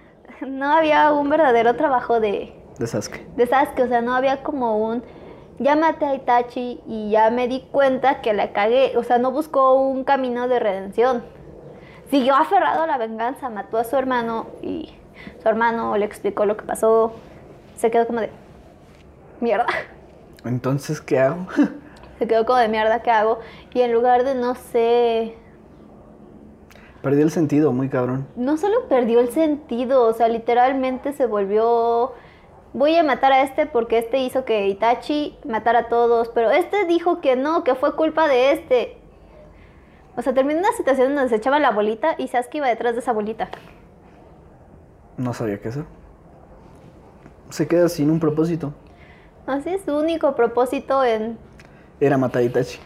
no 0.47 0.73
había 0.73 1.13
un 1.13 1.29
verdadero 1.31 1.77
trabajo 1.77 2.21
de, 2.21 2.55
de 2.79 2.87
Sasuke. 2.87 3.27
de 3.37 3.47
Sasuke, 3.47 3.83
o 3.83 3.89
sea, 3.89 4.03
no 4.03 4.15
había 4.15 4.43
como 4.43 4.79
un 4.79 5.03
ya 5.59 5.77
maté 5.77 6.07
a 6.07 6.15
Itachi 6.15 6.81
y 6.87 7.11
ya 7.11 7.31
me 7.31 7.47
di 7.47 7.61
cuenta 7.71 8.21
que 8.21 8.33
la 8.33 8.53
cagué, 8.53 8.97
o 8.97 9.05
sea, 9.05 9.19
no 9.19 9.31
buscó 9.31 9.75
un 9.75 10.05
camino 10.05 10.49
de 10.49 10.59
redención. 10.59 11.23
Siguió 12.11 12.35
aferrado 12.35 12.83
a 12.83 12.87
la 12.87 12.99
venganza, 12.99 13.49
mató 13.49 13.79
a 13.79 13.85
su 13.85 13.97
hermano 13.97 14.49
y 14.61 14.93
su 15.41 15.49
hermano 15.49 15.97
le 15.97 16.05
explicó 16.05 16.47
lo 16.47 16.57
que 16.57 16.65
pasó. 16.65 17.13
Se 17.77 17.91
quedó 17.91 18.07
como 18.07 18.21
de 18.21 18.31
mierda. 19.41 19.67
Entonces, 20.45 21.01
¿qué 21.01 21.19
hago? 21.21 21.47
Se 22.19 22.27
quedó 22.27 22.45
como 22.45 22.59
de 22.59 22.69
mierda, 22.69 23.03
¿qué 23.03 23.11
hago? 23.11 23.41
Y 23.73 23.81
en 23.81 23.93
lugar 23.93 24.25
de 24.25 24.35
no 24.35 24.55
sé, 24.55 25.37
Perdí 27.03 27.23
el 27.23 27.31
sentido, 27.33 27.73
muy 27.73 27.89
cabrón. 27.89 28.29
no 28.37 28.57
solo 28.57 28.87
perdió 28.89 29.19
el 29.21 29.31
sentido, 29.31 30.05
o 30.07 30.13
sea, 30.13 30.29
literalmente 30.29 31.13
se 31.13 31.27
volvió. 31.27 32.13
Voy 32.75 32.97
a 32.97 33.03
matar 33.03 33.33
a 33.33 33.43
este 33.43 33.67
porque 33.67 33.99
este 33.99 34.19
hizo 34.19 34.45
que 34.45 34.69
Itachi 34.69 35.37
matara 35.45 35.81
a 35.81 35.89
todos, 35.89 36.29
pero 36.29 36.51
este 36.53 36.87
dijo 36.87 37.21
que 37.21 37.37
no, 37.37 37.65
que 37.65 37.75
fue 37.75 37.97
culpa 37.97 38.29
de 38.29 38.53
este. 38.53 38.97
O 40.17 40.23
sea, 40.23 40.33
terminó 40.33 40.61
una 40.61 40.73
situación 40.73 41.15
donde 41.15 41.29
se 41.29 41.37
echaba 41.37 41.59
la 41.59 41.71
bolita 41.71 42.15
y 42.19 42.29
Sasuke 42.29 42.59
iba 42.59 42.69
detrás 42.69 42.95
de 42.95 43.01
esa 43.01 43.13
bolita. 43.13 43.49
No 45.17 45.35
sabía 45.35 45.61
que 45.61 45.69
eso. 45.69 45.85
Se 47.51 47.67
queda 47.67 47.89
sin 47.89 48.11
un 48.11 48.21
propósito. 48.21 48.73
Así 49.47 49.71
es, 49.71 49.83
su 49.83 49.97
único 49.97 50.35
propósito 50.37 51.03
en 51.05 51.37
Era 52.01 52.17
matar 52.17 52.43
a 52.43 52.45
Itachi. 52.45 52.79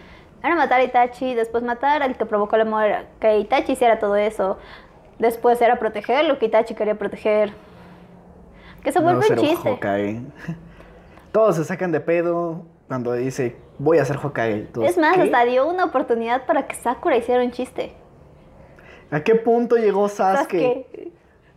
Era 0.46 0.56
matar 0.56 0.80
a 0.80 0.84
Itachi, 0.84 1.34
después 1.34 1.62
matar 1.62 2.02
al 2.02 2.16
que 2.16 2.26
provocó 2.26 2.56
la 2.56 2.64
muerte, 2.64 3.06
que 3.20 3.38
Itachi 3.38 3.72
hiciera 3.72 3.98
todo 3.98 4.16
eso. 4.16 4.58
Después 5.18 5.60
era 5.62 5.78
proteger 5.78 6.24
lo 6.26 6.38
que 6.38 6.46
Itachi 6.46 6.74
quería 6.74 6.94
proteger. 6.94 7.52
Que 8.82 8.92
se 8.92 9.00
vuelve 9.00 9.28
No 9.28 9.34
un 9.34 9.40
chiste. 9.48 9.70
Hokage. 9.70 10.20
Todos 11.32 11.56
se 11.56 11.64
sacan 11.64 11.90
de 11.92 12.00
pedo 12.00 12.62
cuando 12.86 13.12
dice, 13.14 13.56
voy 13.78 13.98
a 13.98 14.04
ser 14.04 14.16
Hokage. 14.22 14.68
Todos, 14.72 14.88
Es 14.88 14.98
más, 14.98 15.16
¿qué? 15.16 15.22
hasta 15.22 15.44
dio 15.44 15.66
una 15.68 15.84
oportunidad 15.84 16.46
para 16.46 16.66
que 16.66 16.74
Sakura 16.76 17.16
hiciera 17.16 17.42
un 17.42 17.50
chiste. 17.50 17.94
¿A 19.10 19.20
qué 19.20 19.34
punto 19.34 19.76
llegó 19.76 20.08
Sasuke? 20.08 20.60
Sasuke. 20.60 21.12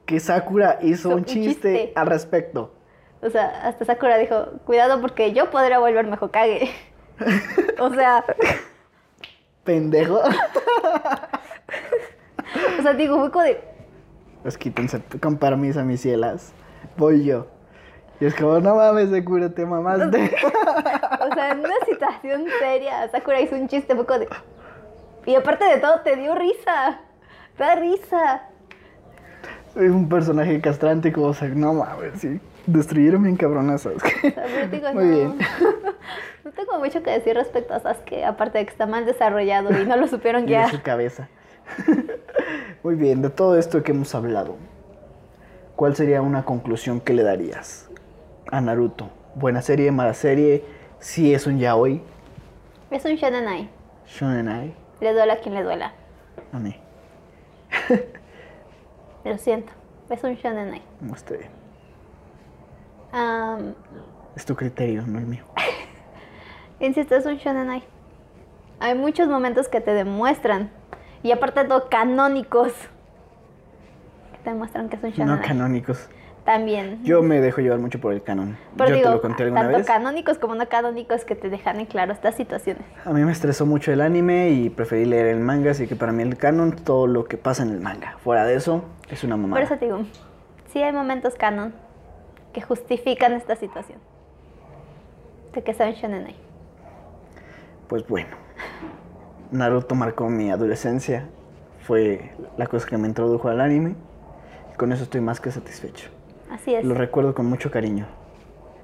Que 0.06 0.20
Sakura 0.20 0.80
hizo 0.82 1.10
un 1.10 1.16
un 1.16 1.26
chiste, 1.26 1.74
chiste. 1.74 1.94
al 1.96 2.08
respecto. 2.08 2.74
O 3.22 3.30
sea, 3.30 3.68
hasta 3.68 3.86
Sakura 3.86 4.18
dijo, 4.18 4.46
cuidado 4.66 5.02
porque 5.02 5.34
yo 5.34 5.52
podría 5.52 5.80
volverme 5.80 6.18
Hokage. 6.20 6.72
o 7.80 7.94
sea, 7.94 8.24
Pendejo. 9.70 10.20
o 12.80 12.82
sea, 12.82 12.93
digo, 12.93 13.20
fue 13.20 13.30
como 13.30 13.45
de, 13.45 13.61
Pues 14.41 14.57
quítense 14.57 14.99
con 15.22 15.38
permiso, 15.38 15.86
mis 15.86 16.01
cielas. 16.01 16.53
Voy 16.97 17.24
yo. 17.24 17.45
Y 18.20 18.26
es 18.26 18.34
como, 18.34 18.59
no 18.59 18.78
mames, 18.78 19.11
Sakura, 19.11 19.47
te 19.51 19.67
mamaste. 19.67 20.36
o 21.22 21.34
sea, 21.36 21.51
en 21.51 21.59
una 21.59 21.76
situación 21.86 22.45
seria, 22.59 23.07
Sakura 23.11 23.41
hizo 23.41 23.55
un 23.55 23.67
chiste, 23.67 23.95
como 23.95 24.17
de... 24.17 24.28
Y 25.28 25.36
aparte 25.36 25.65
de 25.65 25.78
todo, 25.78 26.01
te 26.01 26.15
dio 26.15 26.34
risa. 26.34 27.01
Te 27.55 27.63
da 27.63 27.76
risa. 27.76 28.41
es 29.76 29.91
un 29.91 30.09
personaje 30.09 30.59
castrante 30.61 31.13
como, 31.13 31.28
o 31.28 31.34
sea, 31.36 31.49
no 31.49 31.76
mames, 31.76 32.20
sí. 32.20 32.39
Destruyeron 32.72 33.24
bien 33.24 33.36
sea, 33.38 34.43
pero 34.45 34.67
digo, 34.67 34.93
Muy 34.93 35.05
no, 35.05 35.09
bien. 35.15 35.38
no 36.45 36.51
tengo 36.51 36.78
mucho 36.80 37.01
que 37.01 37.09
decir 37.11 37.36
respecto 37.36 37.74
a 37.74 37.80
Sasuke, 37.80 38.24
aparte 38.26 38.59
de 38.59 38.65
que 38.65 38.72
está 38.72 38.86
mal 38.86 39.05
desarrollado 39.05 39.72
y 39.82 39.86
no 39.86 39.95
lo 39.97 40.07
supieron 40.07 40.41
Y 40.43 40.45
de 40.45 40.49
guiar. 40.51 40.70
su 40.70 40.82
cabeza. 40.82 41.28
Muy 42.84 42.95
bien, 42.95 43.22
de 43.24 43.30
todo 43.32 43.57
esto 43.57 43.82
que 43.82 43.91
hemos 43.91 44.13
hablado, 44.13 44.55
¿cuál 45.76 45.95
sería 45.95 46.22
una 46.22 46.45
conclusión 46.45 46.99
que 47.01 47.13
le 47.13 47.24
darías 47.24 47.89
a 48.51 48.61
Naruto? 48.61 49.09
¿Buena 49.36 49.61
serie, 49.63 49.91
mala 49.91 50.13
serie? 50.13 50.63
Si 50.99 51.34
es 51.34 51.47
un 51.47 51.57
yaoi, 51.59 52.01
Es 52.91 53.03
un 53.05 53.15
shonenai. 53.15 53.70
shonenai, 54.07 54.74
Le 55.01 55.13
duela 55.13 55.34
a 55.34 55.38
quien 55.39 55.55
le 55.55 55.63
duela. 55.63 55.93
a 56.53 56.59
mí. 56.59 56.76
Lo 59.26 59.38
siento. 59.38 59.72
Es 60.09 60.24
un 60.24 60.36
shonenai. 60.36 60.82
Bien. 61.01 61.59
Am, 63.12 63.74
Es 64.36 64.45
tu 64.45 64.55
criterio, 64.55 65.03
no 65.07 65.20
el 65.20 65.26
mío. 65.26 65.43
Insisto, 66.80 67.16
es 67.16 67.26
un 67.26 67.38
shonenai. 67.38 67.84
Hay 68.80 68.95
muchos 68.95 69.28
momentos 69.28 69.68
que 69.68 69.82
te 69.82 69.91
demuestran, 69.93 70.70
y 71.24 71.32
aparte 71.32 71.66
todo, 71.66 71.89
canónicos, 71.89 72.72
que 74.32 74.38
te 74.43 74.49
demuestran 74.51 74.88
que 74.89 74.95
es 74.95 75.03
un 75.03 75.10
No 75.10 75.16
shonenai. 75.16 75.41
canónicos. 75.47 76.10
También. 76.45 77.03
Yo 77.03 77.22
me 77.22 77.41
dejo 77.41 77.62
llevar 77.62 77.78
mucho 77.80 77.99
por 77.99 78.12
el 78.14 78.24
canon. 78.24 78.57
Pero 78.76 78.89
Yo 78.89 78.95
digo, 78.95 79.10
te 79.10 79.16
lo 79.16 79.22
conté 79.22 79.43
alguna 79.43 79.62
tanto 79.64 79.78
vez. 79.80 79.86
canónicos 79.86 80.39
como 80.39 80.55
no 80.55 80.68
canónicos 80.68 81.24
que 81.26 81.36
te 81.36 81.49
dejan 81.49 81.80
en 81.80 81.86
claro 81.86 82.12
estas 82.14 82.36
situaciones. 82.36 82.82
A 83.05 83.12
mí 83.12 83.22
me 83.24 83.32
estresó 83.32 83.68
mucho 83.68 83.91
el 83.91 84.01
anime 84.01 84.49
y 84.51 84.70
preferí 84.72 85.05
leer 85.05 85.28
el 85.28 85.41
manga, 85.41 85.72
así 85.72 85.86
que 85.86 85.95
para 85.95 86.12
mí 86.12 86.24
el 86.24 86.38
canon, 86.38 86.72
todo 86.72 87.05
lo 87.05 87.26
que 87.26 87.38
pasa 87.38 87.62
en 87.62 87.70
el 87.72 87.82
manga. 87.82 88.18
Fuera 88.24 88.45
de 88.45 88.55
eso, 88.55 88.84
es 89.12 89.24
una 89.24 89.36
Por 89.36 89.41
mamada. 89.41 89.62
eso 89.64 89.78
te 89.78 89.86
digo, 89.86 89.99
sí 90.72 90.82
hay 90.82 90.91
momentos 90.93 91.36
canon 91.36 91.74
que 92.54 92.62
justifican 92.62 93.34
esta 93.34 93.56
situación. 93.56 94.00
De 95.54 95.64
que 95.64 95.74
sea 95.74 95.88
un 95.88 95.93
shonenai. 95.93 96.36
Pues 97.88 98.08
bueno, 98.08 98.36
Naruto 99.52 99.95
marcó 99.95 100.30
mi 100.30 100.52
adolescencia. 100.52 101.28
Fue 101.82 102.32
la 102.58 102.68
cosa 102.68 102.88
que 102.88 102.97
me 102.97 103.08
introdujo 103.08 103.47
al 103.50 103.62
anime. 103.62 103.95
Y 104.72 104.78
con 104.78 104.91
eso 104.91 105.04
estoy 105.04 105.22
más 105.22 105.39
que 105.39 105.52
satisfecho. 105.52 106.10
Así 106.52 106.76
es. 106.76 106.86
Lo 106.86 106.93
recuerdo 106.93 107.34
con 107.34 107.47
mucho 107.47 107.72
cariño. 107.72 108.08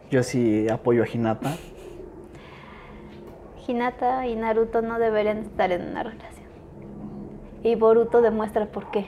Yo 0.09 0.23
sí 0.23 0.67
apoyo 0.69 1.03
a 1.03 1.07
Hinata. 1.07 1.55
Hinata 3.67 4.27
y 4.27 4.35
Naruto 4.35 4.81
no 4.81 4.99
deberían 4.99 5.39
estar 5.39 5.71
en 5.71 5.87
una 5.89 6.03
relación. 6.03 6.45
Y 7.63 7.75
Boruto 7.75 8.21
demuestra 8.21 8.67
por 8.67 8.91
qué. 8.91 9.07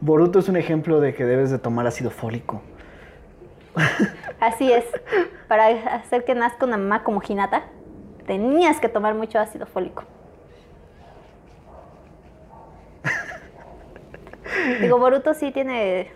Boruto 0.00 0.40
es 0.40 0.48
un 0.48 0.56
ejemplo 0.56 1.00
de 1.00 1.14
que 1.14 1.24
debes 1.24 1.50
de 1.50 1.58
tomar 1.58 1.86
ácido 1.86 2.10
fólico. 2.10 2.60
Así 4.40 4.72
es. 4.72 4.84
Para 5.48 5.66
hacer 5.94 6.24
que 6.24 6.34
nazca 6.34 6.66
una 6.66 6.76
mamá 6.76 7.04
como 7.04 7.22
Hinata, 7.26 7.64
tenías 8.26 8.80
que 8.80 8.88
tomar 8.88 9.14
mucho 9.14 9.38
ácido 9.38 9.66
fólico. 9.66 10.04
Digo, 14.80 14.98
Boruto 14.98 15.34
sí 15.34 15.50
tiene... 15.50 16.10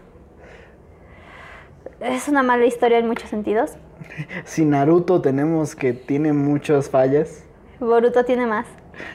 Es 2.00 2.28
una 2.28 2.42
mala 2.42 2.66
historia 2.66 2.98
en 2.98 3.06
muchos 3.06 3.30
sentidos. 3.30 3.76
Si 4.44 4.64
Naruto 4.64 5.22
tenemos 5.22 5.74
que 5.74 5.92
tiene 5.94 6.32
muchas 6.32 6.90
fallas, 6.90 7.42
Boruto 7.80 8.24
tiene 8.24 8.46
más. 8.46 8.66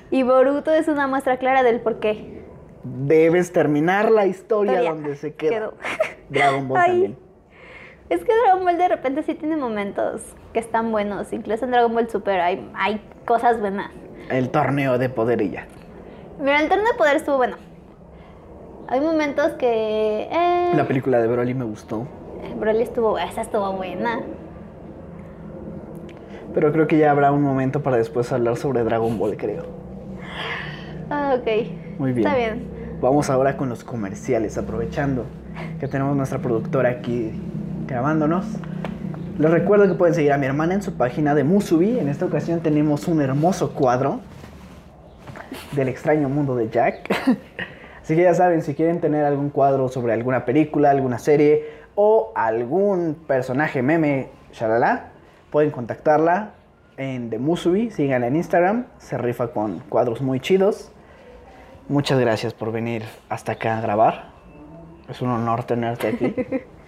Y 0.10 0.24
Boruto 0.24 0.72
es 0.74 0.88
una 0.88 1.08
muestra 1.08 1.38
clara 1.38 1.64
del 1.64 1.80
por 1.80 2.00
qué. 2.00 2.42
debes 2.84 3.52
terminar 3.54 4.10
la 4.12 4.26
historia 4.26 4.74
Historia. 4.74 4.92
donde 4.94 5.16
se 5.16 5.34
queda. 5.36 5.52
Quedó. 5.52 5.74
Dragon 6.30 6.68
Ball 6.68 6.78
Ay. 6.82 6.90
también. 6.90 7.18
Es 8.12 8.26
que 8.26 8.34
Dragon 8.44 8.66
Ball 8.66 8.78
de 8.78 8.90
repente 8.90 9.24
sí 9.24 9.36
tiene 9.36 9.56
momentos 9.56 10.22
que 10.52 10.60
están 10.60 10.92
buenos. 10.92 11.32
Incluso 11.32 11.64
en 11.64 11.72
Dragon 11.72 11.94
Ball 11.94 12.10
Super 12.10 12.42
hay, 12.42 12.70
hay 12.76 13.02
cosas 13.24 13.58
buenas. 13.58 13.90
El 14.30 14.50
torneo 14.50 14.98
de 14.98 15.08
poder 15.08 15.42
y 15.42 15.52
ya. 15.52 15.66
Mira, 16.38 16.60
el 16.60 16.68
torneo 16.68 16.88
de 16.92 16.98
poder 16.98 17.16
estuvo 17.16 17.38
bueno. 17.38 17.56
Hay 18.90 19.00
momentos 19.00 19.54
que... 19.54 20.28
Eh, 20.30 20.72
La 20.76 20.86
película 20.90 21.22
de 21.22 21.28
Broly 21.30 21.54
me 21.54 21.64
gustó. 21.64 22.06
Broly 22.60 22.82
estuvo... 22.82 23.18
Esa 23.18 23.44
estuvo 23.44 23.72
buena. 23.72 24.20
Pero 26.54 26.74
creo 26.74 26.88
que 26.88 26.98
ya 26.98 27.12
habrá 27.12 27.32
un 27.32 27.42
momento 27.42 27.82
para 27.82 27.96
después 27.96 28.30
hablar 28.34 28.58
sobre 28.58 28.84
Dragon 28.84 29.18
Ball, 29.18 29.38
creo. 29.38 29.64
Ah, 31.10 31.38
ok. 31.40 31.48
Muy 31.98 32.12
bien. 32.12 32.28
Está 32.28 32.38
bien. 32.38 32.68
Vamos 33.00 33.30
ahora 33.30 33.56
con 33.56 33.70
los 33.70 33.86
comerciales, 33.86 34.58
aprovechando 34.58 35.24
que 35.80 35.88
tenemos 35.88 36.16
nuestra 36.18 36.40
productora 36.40 36.90
aquí 36.90 37.32
grabándonos. 37.92 38.46
Les 39.38 39.52
recuerdo 39.52 39.86
que 39.88 39.96
pueden 39.96 40.16
seguir 40.16 40.32
a 40.32 40.38
mi 40.38 40.46
hermana 40.46 40.74
en 40.74 40.82
su 40.82 40.96
página 40.96 41.36
de 41.36 41.44
Musubi. 41.44 42.00
En 42.00 42.08
esta 42.08 42.26
ocasión 42.26 42.62
tenemos 42.62 43.08
un 43.10 43.22
hermoso 43.22 43.74
cuadro 43.74 44.22
del 45.74 45.90
extraño 45.90 46.30
mundo 46.30 46.56
de 46.56 46.70
Jack. 46.70 47.10
Así 48.02 48.16
que 48.16 48.24
ya 48.24 48.34
saben, 48.34 48.62
si 48.62 48.76
quieren 48.76 49.02
tener 49.02 49.26
algún 49.26 49.50
cuadro 49.50 49.90
sobre 49.90 50.14
alguna 50.14 50.46
película, 50.46 50.90
alguna 50.90 51.20
serie 51.20 51.66
o 51.96 52.32
algún 52.34 53.16
personaje 53.28 53.82
meme, 53.82 54.30
shalala, 54.54 55.12
pueden 55.50 55.72
contactarla 55.72 56.52
en 56.96 57.30
The 57.30 57.40
Musubi. 57.40 57.92
Síganla 57.92 58.28
en 58.28 58.38
Instagram, 58.38 58.86
se 59.00 59.18
rifa 59.18 59.50
con 59.50 59.80
cuadros 59.90 60.22
muy 60.22 60.40
chidos. 60.40 60.92
Muchas 61.90 62.20
gracias 62.20 62.54
por 62.54 62.72
venir 62.72 63.04
hasta 63.28 63.54
acá 63.54 63.78
a 63.78 63.82
grabar. 63.82 64.32
Es 65.10 65.22
un 65.22 65.30
honor 65.30 65.66
tenerte 65.66 66.08
aquí. 66.08 66.34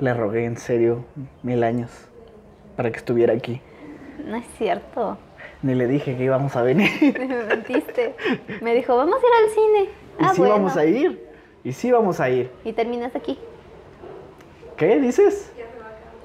Le 0.00 0.12
rogué 0.14 0.44
en 0.44 0.56
serio 0.56 1.04
mil 1.42 1.62
años 1.62 1.90
para 2.76 2.90
que 2.90 2.98
estuviera 2.98 3.32
aquí. 3.32 3.60
No 4.24 4.36
es 4.36 4.46
cierto. 4.58 5.18
Ni 5.62 5.74
le 5.74 5.86
dije 5.86 6.16
que 6.16 6.24
íbamos 6.24 6.56
a 6.56 6.62
venir. 6.62 6.90
Me 7.18 7.44
mentiste. 7.44 8.14
Me 8.60 8.74
dijo, 8.74 8.96
vamos 8.96 9.16
a 9.16 9.26
ir 9.26 9.32
al 9.44 9.50
cine. 9.54 9.90
y 10.20 10.24
ah, 10.24 10.30
sí 10.34 10.40
bueno. 10.40 10.54
vamos 10.54 10.76
a 10.76 10.84
ir. 10.84 11.26
Y 11.62 11.72
sí 11.72 11.90
vamos 11.90 12.20
a 12.20 12.28
ir. 12.28 12.50
Y 12.64 12.72
terminas 12.72 13.14
aquí. 13.16 13.38
¿Qué 14.76 14.98
dices? 15.00 15.52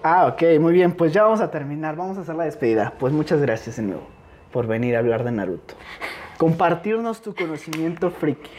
Ah, 0.03 0.28
ok, 0.28 0.59
muy 0.59 0.74
bien. 0.74 0.91
Pues 0.91 1.13
ya 1.13 1.24
vamos 1.24 1.41
a 1.41 1.51
terminar. 1.51 1.95
Vamos 1.95 2.17
a 2.17 2.22
hacer 2.22 2.36
la 2.36 2.45
despedida. 2.45 2.93
Pues 2.99 3.13
muchas 3.13 3.41
gracias 3.41 3.78
de 3.78 3.84
nuevo 3.84 4.20
por 4.51 4.67
venir 4.67 4.95
a 4.95 4.99
hablar 4.99 5.24
de 5.24 5.32
Naruto. 5.32 5.76
Compartirnos 6.38 7.22
tu 7.22 7.36
conocimiento 7.36 8.11
friki. 8.11 8.49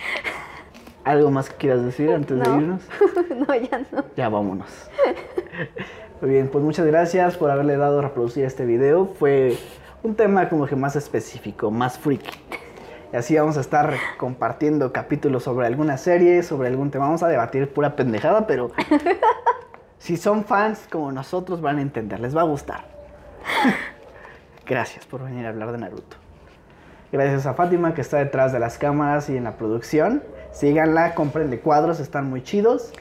¿Algo 1.04 1.30
más 1.30 1.48
que 1.50 1.56
quieras 1.56 1.84
decir 1.84 2.10
antes 2.14 2.38
de 2.38 2.44
No. 2.44 2.60
irnos? 2.60 2.82
no, 3.48 3.54
ya 3.54 3.78
no. 3.92 4.04
Ya 4.16 4.28
vámonos. 4.28 4.90
Muy 6.20 6.30
bien, 6.30 6.48
pues 6.48 6.62
muchas 6.62 6.86
gracias 6.86 7.36
por 7.36 7.50
haberle 7.50 7.76
dado 7.76 8.00
a 8.00 8.02
reproducir 8.02 8.44
este 8.44 8.64
video. 8.66 9.06
Fue 9.06 9.56
un 10.02 10.14
tema 10.14 10.48
como 10.48 10.66
que 10.66 10.76
más 10.76 10.96
específico, 10.96 11.70
más 11.70 11.98
freaky. 11.98 12.30
Y 13.12 13.16
así 13.16 13.36
vamos 13.36 13.56
a 13.56 13.60
estar 13.60 13.94
compartiendo 14.18 14.92
capítulos 14.92 15.42
sobre 15.42 15.66
alguna 15.66 15.96
serie, 15.96 16.42
sobre 16.42 16.68
algún 16.68 16.90
tema. 16.90 17.06
Vamos 17.06 17.22
a 17.22 17.28
debatir 17.28 17.72
pura 17.72 17.96
pendejada, 17.96 18.46
pero 18.46 18.70
si 19.98 20.16
son 20.16 20.44
fans 20.44 20.86
como 20.92 21.10
nosotros 21.10 21.60
van 21.60 21.78
a 21.78 21.82
entender, 21.82 22.20
les 22.20 22.36
va 22.36 22.42
a 22.42 22.44
gustar. 22.44 22.84
Gracias 24.66 25.06
por 25.06 25.24
venir 25.24 25.46
a 25.46 25.48
hablar 25.48 25.72
de 25.72 25.78
Naruto. 25.78 26.16
Gracias 27.10 27.46
a 27.46 27.54
Fátima 27.54 27.94
que 27.94 28.02
está 28.02 28.18
detrás 28.18 28.52
de 28.52 28.60
las 28.60 28.78
cámaras 28.78 29.28
y 29.30 29.36
en 29.36 29.44
la 29.44 29.56
producción. 29.56 30.22
Síganla, 30.52 31.14
cómprenle 31.14 31.60
cuadros, 31.60 32.00
están 32.00 32.28
muy 32.28 32.42
chidos. 32.42 32.92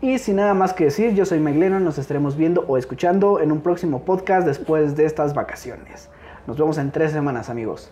Y 0.00 0.18
sin 0.18 0.36
nada 0.36 0.54
más 0.54 0.72
que 0.72 0.84
decir, 0.84 1.14
yo 1.14 1.24
soy 1.24 1.40
Mike 1.40 1.58
Lennon, 1.58 1.84
nos 1.84 1.98
estaremos 1.98 2.36
viendo 2.36 2.64
o 2.68 2.76
escuchando 2.76 3.40
en 3.40 3.50
un 3.52 3.60
próximo 3.60 4.04
podcast 4.04 4.46
después 4.46 4.96
de 4.96 5.06
estas 5.06 5.34
vacaciones. 5.34 6.10
Nos 6.46 6.58
vemos 6.58 6.76
en 6.78 6.90
tres 6.90 7.12
semanas, 7.12 7.48
amigos. 7.48 7.90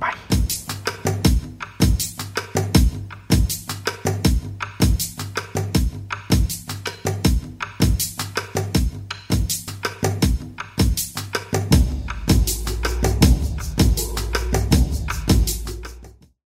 Bye. 0.00 0.27